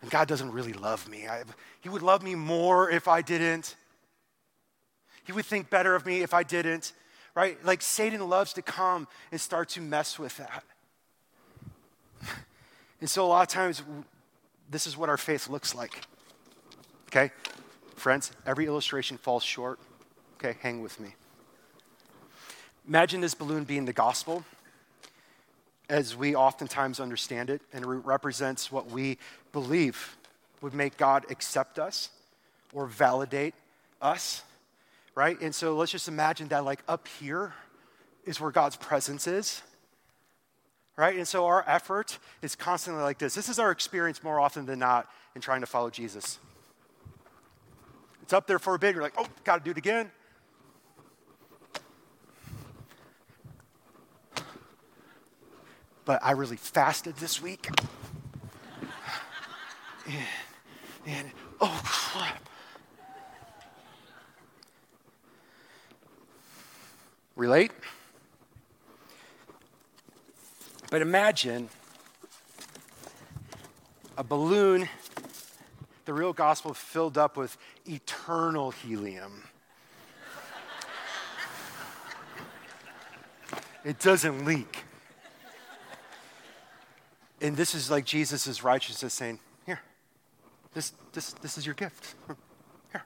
And 0.00 0.10
God 0.10 0.26
doesn't 0.28 0.50
really 0.50 0.72
love 0.72 1.08
me. 1.08 1.28
I, 1.28 1.44
he 1.80 1.88
would 1.88 2.02
love 2.02 2.22
me 2.22 2.34
more 2.34 2.90
if 2.90 3.06
I 3.06 3.22
didn't. 3.22 3.76
He 5.24 5.32
would 5.32 5.46
think 5.46 5.70
better 5.70 5.94
of 5.94 6.04
me 6.04 6.22
if 6.22 6.34
I 6.34 6.42
didn't, 6.42 6.92
right? 7.34 7.64
Like 7.64 7.82
Satan 7.82 8.28
loves 8.28 8.52
to 8.54 8.62
come 8.62 9.06
and 9.30 9.40
start 9.40 9.68
to 9.70 9.80
mess 9.80 10.18
with 10.18 10.36
that. 10.38 10.64
And 13.00 13.10
so, 13.10 13.26
a 13.26 13.26
lot 13.26 13.42
of 13.42 13.48
times, 13.48 13.82
this 14.72 14.86
is 14.86 14.96
what 14.96 15.08
our 15.08 15.16
faith 15.16 15.48
looks 15.48 15.74
like. 15.74 16.00
Okay? 17.08 17.30
Friends, 17.96 18.32
every 18.46 18.66
illustration 18.66 19.16
falls 19.18 19.44
short. 19.44 19.78
Okay, 20.36 20.56
hang 20.60 20.82
with 20.82 20.98
me. 20.98 21.14
Imagine 22.88 23.20
this 23.20 23.34
balloon 23.34 23.64
being 23.64 23.84
the 23.84 23.92
gospel 23.92 24.44
as 25.88 26.16
we 26.16 26.34
oftentimes 26.34 26.98
understand 26.98 27.50
it, 27.50 27.60
and 27.72 27.84
it 27.84 27.88
represents 27.88 28.72
what 28.72 28.90
we 28.90 29.18
believe 29.52 30.16
would 30.62 30.74
make 30.74 30.96
God 30.96 31.26
accept 31.30 31.78
us 31.78 32.08
or 32.72 32.86
validate 32.86 33.54
us, 34.00 34.42
right? 35.14 35.38
And 35.40 35.54
so 35.54 35.76
let's 35.76 35.92
just 35.92 36.08
imagine 36.08 36.48
that, 36.48 36.64
like, 36.64 36.82
up 36.88 37.06
here 37.20 37.52
is 38.24 38.40
where 38.40 38.50
God's 38.50 38.76
presence 38.76 39.26
is, 39.26 39.62
right? 40.96 41.16
And 41.16 41.26
so 41.26 41.46
our 41.46 41.64
effort 41.66 42.18
is 42.42 42.54
constantly 42.54 43.02
like 43.02 43.18
this. 43.18 43.34
This 43.34 43.48
is 43.48 43.58
our 43.58 43.70
experience 43.70 44.22
more 44.22 44.38
often 44.38 44.66
than 44.66 44.78
not 44.78 45.08
in 45.34 45.40
trying 45.40 45.60
to 45.60 45.66
follow 45.66 45.90
Jesus. 45.90 46.38
It's 48.22 48.32
up 48.32 48.46
there 48.46 48.58
for 48.58 48.74
a 48.74 48.78
bit, 48.78 48.94
you're 48.94 49.02
like, 49.02 49.14
oh, 49.18 49.26
got 49.44 49.58
to 49.58 49.64
do 49.64 49.70
it 49.70 49.78
again. 49.78 50.10
but 56.04 56.20
I 56.22 56.32
really 56.32 56.56
fasted 56.56 57.16
this 57.16 57.40
week. 57.42 57.68
And, 60.04 60.26
and 61.06 61.30
oh 61.60 61.80
crap. 61.84 62.48
Relate? 67.36 67.70
But 70.92 71.00
imagine 71.00 71.70
a 74.18 74.22
balloon, 74.22 74.90
the 76.04 76.12
real 76.12 76.34
gospel 76.34 76.74
filled 76.74 77.16
up 77.16 77.34
with 77.34 77.56
eternal 77.86 78.72
helium. 78.72 79.42
it 83.86 84.00
doesn't 84.00 84.44
leak. 84.44 84.84
And 87.40 87.56
this 87.56 87.74
is 87.74 87.90
like 87.90 88.04
Jesus' 88.04 88.62
righteousness 88.62 89.14
saying, 89.14 89.38
Here, 89.64 89.80
this, 90.74 90.92
this, 91.14 91.32
this 91.32 91.56
is 91.56 91.64
your 91.64 91.74
gift. 91.74 92.16
Here. 92.92 93.04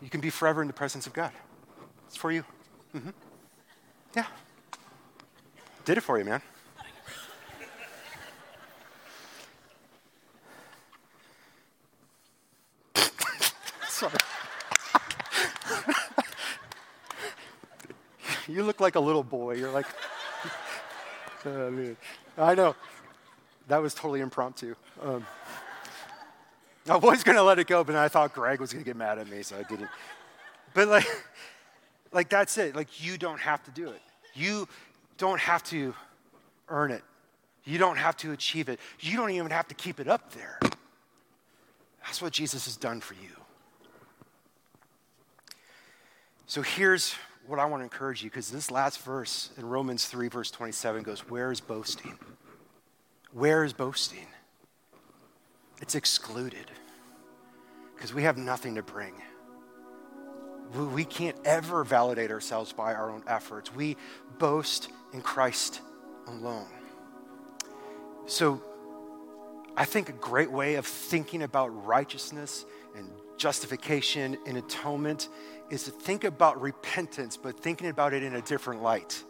You 0.00 0.08
can 0.08 0.20
be 0.20 0.30
forever 0.30 0.62
in 0.62 0.68
the 0.68 0.72
presence 0.72 1.08
of 1.08 1.14
God. 1.14 1.32
It's 2.06 2.16
for 2.16 2.30
you. 2.30 2.44
Mm-hmm. 2.94 3.10
Yeah. 4.14 4.26
Did 5.84 5.98
it 5.98 6.02
for 6.02 6.16
you, 6.16 6.24
man. 6.24 6.42
Like 18.82 18.96
a 18.96 19.00
little 19.00 19.22
boy. 19.22 19.54
You're 19.54 19.70
like, 19.70 19.86
oh, 21.46 21.96
I 22.36 22.54
know. 22.54 22.76
That 23.68 23.80
was 23.80 23.94
totally 23.94 24.20
impromptu. 24.20 24.74
Um, 25.00 25.24
I 26.88 26.96
was 26.96 27.22
going 27.22 27.36
to 27.36 27.42
let 27.42 27.58
it 27.58 27.68
go, 27.68 27.84
but 27.84 27.94
I 27.94 28.08
thought 28.08 28.34
Greg 28.34 28.60
was 28.60 28.72
going 28.72 28.84
to 28.84 28.88
get 28.88 28.96
mad 28.96 29.18
at 29.18 29.28
me, 29.28 29.42
so 29.42 29.56
I 29.56 29.62
didn't. 29.62 29.88
But 30.74 30.88
like, 30.88 31.06
like 32.12 32.28
that's 32.28 32.58
it. 32.58 32.74
Like 32.74 33.04
you 33.04 33.16
don't 33.16 33.40
have 33.40 33.62
to 33.64 33.70
do 33.70 33.88
it. 33.88 34.02
You 34.34 34.68
don't 35.16 35.40
have 35.40 35.62
to 35.64 35.94
earn 36.68 36.90
it. 36.90 37.02
You 37.64 37.78
don't 37.78 37.96
have 37.96 38.16
to 38.18 38.32
achieve 38.32 38.68
it. 38.68 38.80
You 39.00 39.16
don't 39.16 39.30
even 39.30 39.50
have 39.50 39.68
to 39.68 39.74
keep 39.74 40.00
it 40.00 40.08
up 40.08 40.32
there. 40.32 40.58
That's 42.04 42.20
what 42.20 42.32
Jesus 42.32 42.64
has 42.64 42.76
done 42.76 43.00
for 43.00 43.14
you. 43.14 43.30
So 46.46 46.60
here's 46.62 47.14
what 47.46 47.58
I 47.58 47.64
want 47.64 47.80
to 47.80 47.84
encourage 47.84 48.22
you 48.22 48.30
because 48.30 48.50
this 48.50 48.70
last 48.70 49.00
verse 49.00 49.50
in 49.58 49.66
Romans 49.66 50.06
3, 50.06 50.28
verse 50.28 50.50
27 50.50 51.02
goes, 51.02 51.20
Where 51.28 51.50
is 51.50 51.60
boasting? 51.60 52.18
Where 53.32 53.64
is 53.64 53.72
boasting? 53.72 54.26
It's 55.80 55.94
excluded 55.94 56.70
because 57.94 58.14
we 58.14 58.22
have 58.22 58.36
nothing 58.36 58.76
to 58.76 58.82
bring. 58.82 59.14
We 60.94 61.04
can't 61.04 61.36
ever 61.44 61.84
validate 61.84 62.30
ourselves 62.30 62.72
by 62.72 62.94
our 62.94 63.10
own 63.10 63.22
efforts. 63.26 63.74
We 63.74 63.96
boast 64.38 64.88
in 65.12 65.20
Christ 65.20 65.80
alone. 66.26 66.68
So, 68.26 68.62
I 69.76 69.84
think 69.84 70.08
a 70.08 70.12
great 70.12 70.50
way 70.50 70.76
of 70.76 70.86
thinking 70.86 71.42
about 71.42 71.68
righteousness 71.86 72.64
and 72.96 73.10
justification 73.36 74.36
and 74.46 74.58
atonement 74.58 75.28
is 75.72 75.84
to 75.84 75.90
think 75.90 76.24
about 76.24 76.60
repentance, 76.60 77.38
but 77.38 77.58
thinking 77.58 77.88
about 77.88 78.12
it 78.12 78.22
in 78.22 78.34
a 78.34 78.42
different 78.42 78.82
light. 78.82 79.24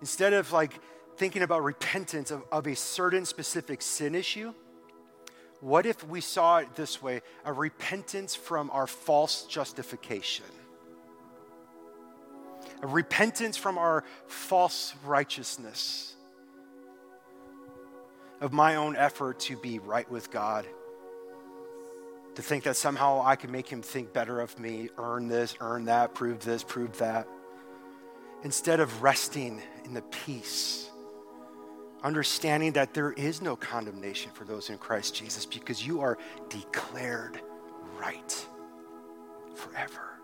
Instead 0.00 0.32
of 0.32 0.52
like 0.52 0.78
thinking 1.16 1.42
about 1.42 1.64
repentance 1.64 2.30
of, 2.30 2.44
of 2.52 2.68
a 2.68 2.76
certain 2.76 3.26
specific 3.26 3.82
sin 3.82 4.14
issue, 4.14 4.54
what 5.60 5.84
if 5.84 6.06
we 6.06 6.20
saw 6.20 6.58
it 6.58 6.72
this 6.76 7.02
way 7.02 7.20
a 7.44 7.52
repentance 7.52 8.36
from 8.36 8.70
our 8.70 8.86
false 8.86 9.44
justification? 9.46 10.44
A 12.82 12.86
repentance 12.86 13.56
from 13.56 13.76
our 13.76 14.04
false 14.28 14.94
righteousness, 15.04 16.14
of 18.40 18.52
my 18.52 18.76
own 18.76 18.94
effort 18.94 19.40
to 19.40 19.56
be 19.56 19.80
right 19.80 20.08
with 20.08 20.30
God, 20.30 20.64
to 22.36 22.42
think 22.42 22.64
that 22.64 22.76
somehow 22.76 23.22
I 23.24 23.36
can 23.36 23.50
make 23.50 23.68
him 23.68 23.82
think 23.82 24.12
better 24.12 24.40
of 24.40 24.58
me, 24.58 24.88
earn 24.96 25.28
this, 25.28 25.56
earn 25.60 25.86
that, 25.86 26.14
prove 26.14 26.40
this, 26.40 26.62
prove 26.62 26.96
that, 26.98 27.26
instead 28.44 28.80
of 28.80 29.02
resting 29.02 29.60
in 29.84 29.92
the 29.94 30.02
peace 30.02 30.86
understanding 32.06 32.72
that 32.72 32.94
there 32.94 33.12
is 33.12 33.42
no 33.42 33.56
condemnation 33.56 34.30
for 34.32 34.44
those 34.44 34.70
in 34.70 34.78
Christ 34.78 35.14
Jesus 35.14 35.44
because 35.44 35.84
you 35.84 36.00
are 36.00 36.16
declared 36.48 37.40
right 37.98 38.46
forever. 39.56 40.20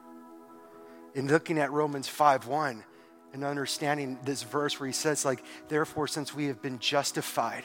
In 1.15 1.27
looking 1.27 1.59
at 1.59 1.73
Romans 1.73 2.07
5 2.07 2.47
1 2.47 2.85
and 3.33 3.45
understanding 3.45 4.19
this 4.25 4.45
verse 4.45 4.79
where 4.79 4.87
he 4.87 4.93
says, 4.93 5.25
like, 5.25 5.43
therefore, 5.69 6.07
since 6.07 6.33
we 6.33 6.47
have 6.47 6.63
been 6.63 6.79
justified, 6.79 7.65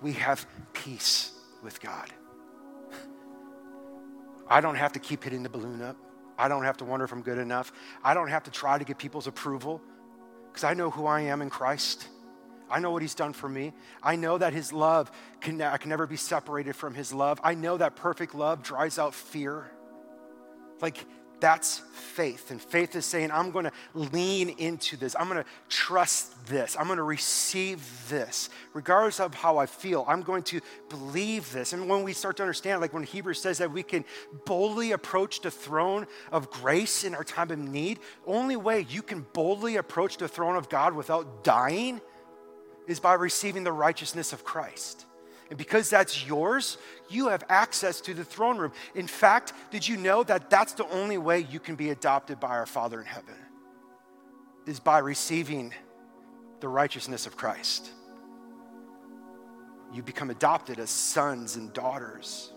we 0.00 0.12
have 0.12 0.46
peace 0.72 1.32
with 1.64 1.80
God. 1.80 2.12
I 4.52 4.60
don't 4.60 4.74
have 4.74 4.92
to 4.92 4.98
keep 4.98 5.24
hitting 5.24 5.42
the 5.42 5.48
balloon 5.48 5.80
up. 5.80 5.96
I 6.36 6.46
don't 6.46 6.64
have 6.64 6.76
to 6.76 6.84
wonder 6.84 7.06
if 7.06 7.12
I'm 7.12 7.22
good 7.22 7.38
enough. 7.38 7.72
I 8.04 8.12
don't 8.12 8.28
have 8.28 8.42
to 8.42 8.50
try 8.50 8.76
to 8.76 8.84
get 8.84 8.98
people's 8.98 9.26
approval 9.26 9.80
because 10.48 10.62
I 10.62 10.74
know 10.74 10.90
who 10.90 11.06
I 11.06 11.22
am 11.22 11.40
in 11.40 11.48
Christ. 11.48 12.06
I 12.70 12.78
know 12.78 12.90
what 12.90 13.00
he's 13.00 13.14
done 13.14 13.32
for 13.32 13.48
me. 13.48 13.72
I 14.02 14.16
know 14.16 14.36
that 14.36 14.52
his 14.52 14.70
love 14.70 15.10
can, 15.40 15.62
I 15.62 15.78
can 15.78 15.88
never 15.88 16.06
be 16.06 16.16
separated 16.16 16.76
from 16.76 16.92
his 16.94 17.14
love. 17.14 17.40
I 17.42 17.54
know 17.54 17.78
that 17.78 17.96
perfect 17.96 18.34
love 18.34 18.62
dries 18.62 18.98
out 18.98 19.14
fear. 19.14 19.70
Like, 20.82 21.06
that's 21.42 21.78
faith. 21.92 22.52
And 22.52 22.62
faith 22.62 22.94
is 22.94 23.04
saying, 23.04 23.32
I'm 23.32 23.50
going 23.50 23.64
to 23.64 23.72
lean 23.94 24.50
into 24.50 24.96
this. 24.96 25.16
I'm 25.18 25.28
going 25.28 25.42
to 25.42 25.48
trust 25.68 26.46
this. 26.46 26.76
I'm 26.78 26.86
going 26.86 26.98
to 26.98 27.02
receive 27.02 27.84
this. 28.08 28.48
Regardless 28.74 29.18
of 29.18 29.34
how 29.34 29.58
I 29.58 29.66
feel, 29.66 30.04
I'm 30.06 30.22
going 30.22 30.44
to 30.44 30.60
believe 30.88 31.52
this. 31.52 31.72
And 31.72 31.88
when 31.88 32.04
we 32.04 32.12
start 32.12 32.36
to 32.36 32.44
understand, 32.44 32.80
like 32.80 32.92
when 32.92 33.02
Hebrews 33.02 33.42
says 33.42 33.58
that 33.58 33.72
we 33.72 33.82
can 33.82 34.04
boldly 34.46 34.92
approach 34.92 35.40
the 35.40 35.50
throne 35.50 36.06
of 36.30 36.48
grace 36.48 37.02
in 37.02 37.12
our 37.12 37.24
time 37.24 37.50
of 37.50 37.58
need, 37.58 37.98
only 38.24 38.54
way 38.54 38.86
you 38.88 39.02
can 39.02 39.26
boldly 39.32 39.76
approach 39.76 40.18
the 40.18 40.28
throne 40.28 40.54
of 40.54 40.68
God 40.68 40.94
without 40.94 41.42
dying 41.42 42.00
is 42.86 43.00
by 43.00 43.14
receiving 43.14 43.64
the 43.64 43.72
righteousness 43.72 44.32
of 44.32 44.44
Christ. 44.44 45.06
And 45.52 45.58
because 45.58 45.90
that's 45.90 46.26
yours, 46.26 46.78
you 47.10 47.28
have 47.28 47.44
access 47.50 48.00
to 48.00 48.14
the 48.14 48.24
throne 48.24 48.56
room. 48.56 48.72
In 48.94 49.06
fact, 49.06 49.52
did 49.70 49.86
you 49.86 49.98
know 49.98 50.22
that 50.22 50.48
that's 50.48 50.72
the 50.72 50.88
only 50.88 51.18
way 51.18 51.40
you 51.40 51.60
can 51.60 51.74
be 51.74 51.90
adopted 51.90 52.40
by 52.40 52.52
our 52.52 52.64
Father 52.64 52.98
in 52.98 53.04
heaven? 53.04 53.34
Is 54.64 54.80
by 54.80 55.00
receiving 55.00 55.74
the 56.60 56.68
righteousness 56.68 57.26
of 57.26 57.36
Christ. 57.36 57.90
You 59.92 60.02
become 60.02 60.30
adopted 60.30 60.78
as 60.78 60.88
sons 60.88 61.56
and 61.56 61.70
daughters. 61.74 62.50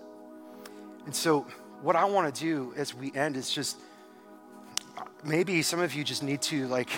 And 1.05 1.13
so, 1.13 1.45
what 1.81 1.97
I 1.97 2.05
want 2.05 2.33
to 2.33 2.41
do 2.41 2.73
as 2.77 2.95
we 2.95 3.11
end 3.13 3.35
is 3.35 3.51
just 3.51 3.77
maybe 5.21 5.61
some 5.63 5.81
of 5.81 5.93
you 5.93 6.05
just 6.05 6.23
need 6.23 6.41
to 6.43 6.65
like 6.67 6.91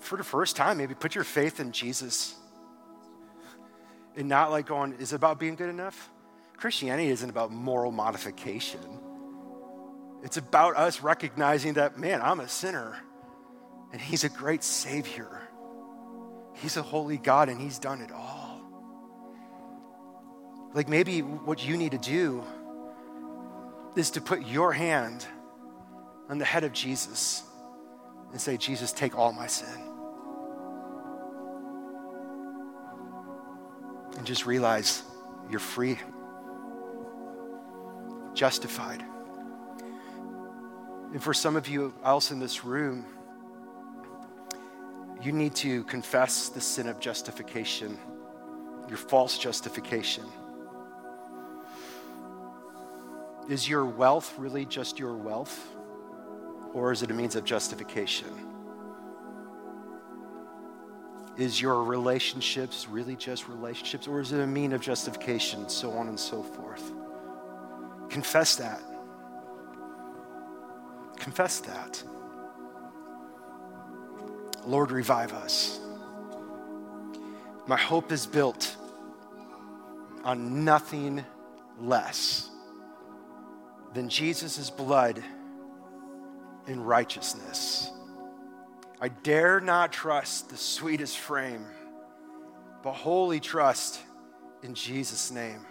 for 0.00 0.16
the 0.16 0.24
first 0.24 0.56
time, 0.56 0.76
maybe 0.76 0.94
put 0.94 1.14
your 1.14 1.22
faith 1.22 1.60
in 1.60 1.70
Jesus 1.70 2.34
and 4.16 4.28
not 4.28 4.50
like 4.50 4.66
going, 4.66 4.94
is 4.94 5.12
it 5.12 5.16
about 5.16 5.38
being 5.38 5.54
good 5.54 5.70
enough? 5.70 6.10
Christianity 6.56 7.08
isn't 7.08 7.28
about 7.28 7.50
moral 7.50 7.90
modification. 7.90 8.80
It's 10.22 10.36
about 10.36 10.76
us 10.76 11.00
recognizing 11.00 11.74
that, 11.74 11.98
man, 11.98 12.20
I'm 12.22 12.40
a 12.40 12.48
sinner 12.48 12.96
and 13.92 14.00
He's 14.00 14.24
a 14.24 14.28
great 14.28 14.62
Savior. 14.62 15.42
He's 16.54 16.76
a 16.76 16.82
holy 16.82 17.18
God 17.18 17.48
and 17.48 17.60
He's 17.60 17.78
done 17.78 18.00
it 18.00 18.12
all. 18.12 18.60
Like 20.74 20.88
maybe 20.88 21.20
what 21.20 21.66
you 21.66 21.76
need 21.76 21.92
to 21.92 21.98
do 21.98 22.44
is 23.96 24.12
to 24.12 24.20
put 24.20 24.46
your 24.46 24.72
hand 24.72 25.26
on 26.28 26.38
the 26.38 26.44
head 26.44 26.64
of 26.64 26.72
Jesus 26.72 27.42
and 28.30 28.40
say, 28.40 28.56
Jesus, 28.56 28.92
take 28.92 29.18
all 29.18 29.32
my 29.32 29.46
sin. 29.46 29.91
And 34.16 34.26
just 34.26 34.46
realize 34.46 35.02
you're 35.50 35.60
free, 35.60 35.98
justified. 38.34 39.04
And 41.12 41.22
for 41.22 41.34
some 41.34 41.56
of 41.56 41.68
you 41.68 41.92
else 42.04 42.30
in 42.30 42.38
this 42.38 42.64
room, 42.64 43.04
you 45.22 45.32
need 45.32 45.54
to 45.56 45.84
confess 45.84 46.48
the 46.48 46.60
sin 46.60 46.88
of 46.88 46.98
justification, 46.98 47.98
your 48.88 48.98
false 48.98 49.38
justification. 49.38 50.24
Is 53.48 53.68
your 53.68 53.84
wealth 53.84 54.34
really 54.38 54.64
just 54.64 54.98
your 54.98 55.14
wealth? 55.14 55.68
Or 56.72 56.92
is 56.92 57.02
it 57.02 57.10
a 57.10 57.14
means 57.14 57.36
of 57.36 57.44
justification? 57.44 58.51
Is 61.36 61.60
your 61.60 61.82
relationships 61.84 62.86
really 62.88 63.16
just 63.16 63.48
relationships? 63.48 64.06
Or 64.06 64.20
is 64.20 64.32
it 64.32 64.40
a 64.40 64.46
mean 64.46 64.72
of 64.72 64.80
justification? 64.80 65.68
So 65.68 65.92
on 65.92 66.08
and 66.08 66.20
so 66.20 66.42
forth. 66.42 66.92
Confess 68.10 68.56
that. 68.56 68.80
Confess 71.16 71.60
that. 71.60 72.02
Lord, 74.66 74.90
revive 74.90 75.32
us. 75.32 75.80
My 77.66 77.76
hope 77.76 78.12
is 78.12 78.26
built 78.26 78.76
on 80.24 80.64
nothing 80.64 81.24
less 81.80 82.50
than 83.94 84.08
Jesus' 84.08 84.70
blood 84.70 85.22
and 86.66 86.86
righteousness. 86.86 87.90
I 89.02 89.08
dare 89.08 89.60
not 89.60 89.92
trust 89.92 90.48
the 90.50 90.56
sweetest 90.56 91.18
frame, 91.18 91.66
but 92.84 92.92
wholly 92.92 93.40
trust 93.40 93.98
in 94.62 94.74
Jesus' 94.74 95.32
name. 95.32 95.66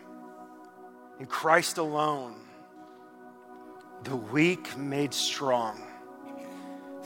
In 1.18 1.28
Christ 1.28 1.78
alone, 1.78 2.36
the 4.04 4.18
weak 4.18 4.76
made 4.78 5.14
strong 5.14 5.82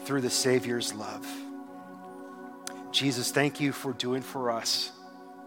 through 0.06 0.22
the 0.22 0.32
Savior's 0.32 0.96
love. 0.96 1.28
Jesus, 2.92 3.32
thank 3.32 3.60
you 3.60 3.72
for 3.72 3.94
doing 3.94 4.24
for 4.24 4.50
us 4.50 4.94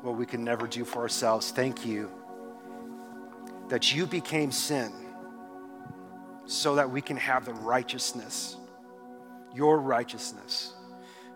what 0.03 0.15
we 0.15 0.27
can 0.27 0.45
never 0.45 0.69
do 0.69 0.85
for 0.85 1.01
ourselves. 1.01 1.51
Thank 1.51 1.85
you 1.85 2.09
that 3.69 3.93
you 3.93 4.07
became 4.07 4.53
sin 4.53 4.93
so 6.47 6.77
that 6.77 6.89
we 6.89 7.01
can 7.01 7.17
have 7.17 7.45
the 7.47 7.55
righteousness, 7.55 8.58
your 9.55 9.79
righteousness. 9.79 10.73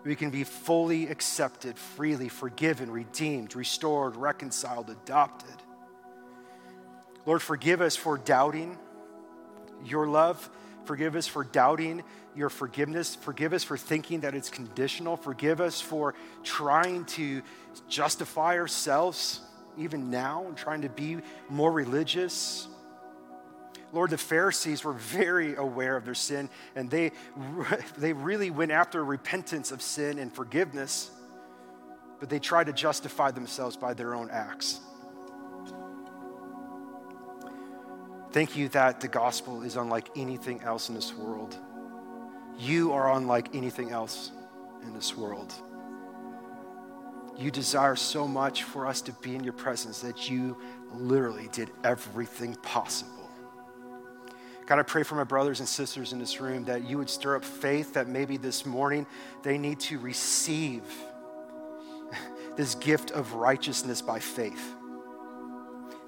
We 0.03 0.15
can 0.15 0.31
be 0.31 0.43
fully 0.43 1.07
accepted, 1.07 1.77
freely 1.77 2.29
forgiven, 2.29 2.91
redeemed, 2.91 3.55
restored, 3.55 4.15
reconciled, 4.15 4.89
adopted. 4.89 5.55
Lord, 7.25 7.41
forgive 7.41 7.79
us 7.79 7.95
for 7.95 8.17
doubting 8.17 8.77
your 9.85 10.07
love. 10.07 10.49
Forgive 10.83 11.15
us 11.15 11.25
for 11.25 11.45
doubting 11.45 12.03
your 12.35 12.49
forgiveness. 12.49 13.15
Forgive 13.15 13.53
us 13.53 13.63
for 13.63 13.77
thinking 13.77 14.21
that 14.21 14.35
it's 14.35 14.49
conditional. 14.49 15.15
Forgive 15.15 15.61
us 15.61 15.79
for 15.79 16.15
trying 16.43 17.05
to 17.05 17.41
justify 17.87 18.57
ourselves 18.57 19.39
even 19.77 20.09
now 20.09 20.45
and 20.47 20.57
trying 20.57 20.81
to 20.81 20.89
be 20.89 21.17
more 21.49 21.71
religious. 21.71 22.67
Lord, 23.93 24.09
the 24.09 24.17
Pharisees 24.17 24.83
were 24.83 24.93
very 24.93 25.55
aware 25.55 25.95
of 25.95 26.03
their 26.03 26.15
sin, 26.15 26.49
and 26.75 26.89
they, 26.89 27.11
they 27.97 28.11
really 28.11 28.49
went 28.49 28.71
after 28.71 29.05
repentance 29.05 29.71
of 29.71 29.83
sin 29.83 30.17
and 30.17 30.33
forgiveness, 30.33 31.11
but 32.19 32.27
they 32.27 32.39
tried 32.39 32.65
to 32.65 32.73
justify 32.73 33.29
themselves 33.29 33.77
by 33.77 33.93
their 33.93 34.15
own 34.15 34.29
acts. 34.31 34.79
Thank 38.31 38.57
you 38.57 38.67
that 38.69 38.99
the 38.99 39.07
gospel 39.07 39.61
is 39.61 39.75
unlike 39.75 40.09
anything 40.15 40.61
else 40.61 40.89
in 40.89 40.95
this 40.95 41.13
world. 41.13 41.55
You 42.57 42.93
are 42.93 43.13
unlike 43.13 43.53
anything 43.53 43.91
else 43.91 44.31
in 44.81 44.93
this 44.95 45.15
world. 45.15 45.53
You 47.37 47.51
desire 47.51 47.95
so 47.95 48.27
much 48.27 48.63
for 48.63 48.87
us 48.87 49.01
to 49.01 49.11
be 49.11 49.35
in 49.35 49.43
your 49.43 49.53
presence 49.53 50.01
that 50.01 50.31
you 50.31 50.57
literally 50.91 51.47
did 51.51 51.69
everything 51.83 52.55
possible 52.55 53.22
God, 54.65 54.79
I 54.79 54.83
pray 54.83 55.03
for 55.03 55.15
my 55.15 55.23
brothers 55.23 55.59
and 55.59 55.67
sisters 55.67 56.13
in 56.13 56.19
this 56.19 56.39
room 56.39 56.65
that 56.65 56.87
you 56.87 56.97
would 56.97 57.09
stir 57.09 57.35
up 57.35 57.43
faith 57.43 57.93
that 57.93 58.07
maybe 58.07 58.37
this 58.37 58.65
morning 58.65 59.05
they 59.43 59.57
need 59.57 59.79
to 59.81 59.99
receive 59.99 60.83
this 62.55 62.75
gift 62.75 63.11
of 63.11 63.33
righteousness 63.33 64.01
by 64.01 64.19
faith. 64.19 64.73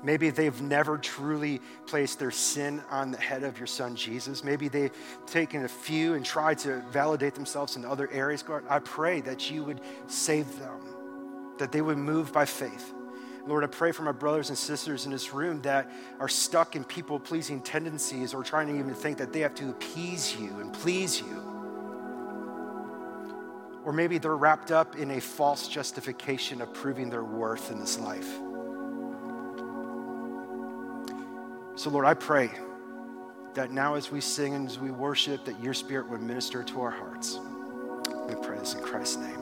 Maybe 0.03 0.29
they've 0.29 0.61
never 0.61 0.99
truly 0.99 1.59
placed 1.87 2.19
their 2.19 2.31
sin 2.31 2.81
on 2.91 3.09
the 3.09 3.17
head 3.17 3.43
of 3.43 3.57
your 3.57 3.65
son 3.67 3.95
Jesus. 3.95 4.43
Maybe 4.43 4.67
they've 4.67 4.95
taken 5.25 5.65
a 5.65 5.67
few 5.67 6.13
and 6.13 6.23
tried 6.23 6.59
to 6.59 6.81
validate 6.91 7.33
themselves 7.33 7.75
in 7.75 7.83
other 7.83 8.09
areas. 8.11 8.43
God, 8.43 8.63
I 8.69 8.79
pray 8.79 9.21
that 9.21 9.49
you 9.49 9.63
would 9.63 9.81
save 10.05 10.59
them, 10.59 11.55
that 11.57 11.71
they 11.71 11.81
would 11.81 11.97
move 11.97 12.31
by 12.31 12.45
faith. 12.45 12.93
Lord, 13.47 13.63
I 13.63 13.67
pray 13.67 13.91
for 13.91 14.01
my 14.01 14.11
brothers 14.11 14.49
and 14.49 14.57
sisters 14.57 15.05
in 15.05 15.11
this 15.11 15.31
room 15.31 15.61
that 15.61 15.89
are 16.19 16.27
stuck 16.27 16.75
in 16.75 16.83
people 16.83 17.19
pleasing 17.19 17.61
tendencies 17.61 18.33
or 18.33 18.43
trying 18.43 18.67
to 18.67 18.79
even 18.79 18.95
think 18.95 19.19
that 19.19 19.31
they 19.31 19.41
have 19.41 19.53
to 19.55 19.69
appease 19.69 20.35
you 20.35 20.59
and 20.59 20.73
please 20.73 21.21
you. 21.21 21.41
Or 23.85 23.93
maybe 23.93 24.17
they're 24.17 24.35
wrapped 24.35 24.71
up 24.71 24.95
in 24.95 25.11
a 25.11 25.21
false 25.21 25.67
justification 25.67 26.59
of 26.59 26.73
proving 26.73 27.11
their 27.11 27.23
worth 27.23 27.69
in 27.71 27.79
this 27.79 27.99
life. 27.99 28.27
So, 31.75 31.91
Lord, 31.91 32.05
I 32.05 32.15
pray 32.15 32.49
that 33.53 33.69
now 33.69 33.93
as 33.93 34.09
we 34.09 34.21
sing 34.21 34.55
and 34.55 34.67
as 34.67 34.79
we 34.79 34.89
worship, 34.89 35.45
that 35.45 35.61
your 35.61 35.75
spirit 35.75 36.09
would 36.09 36.21
minister 36.21 36.63
to 36.63 36.81
our 36.81 36.89
hearts. 36.89 37.39
We 38.27 38.33
pray 38.35 38.57
this 38.57 38.73
in 38.73 38.81
Christ's 38.81 39.17
name. 39.17 39.34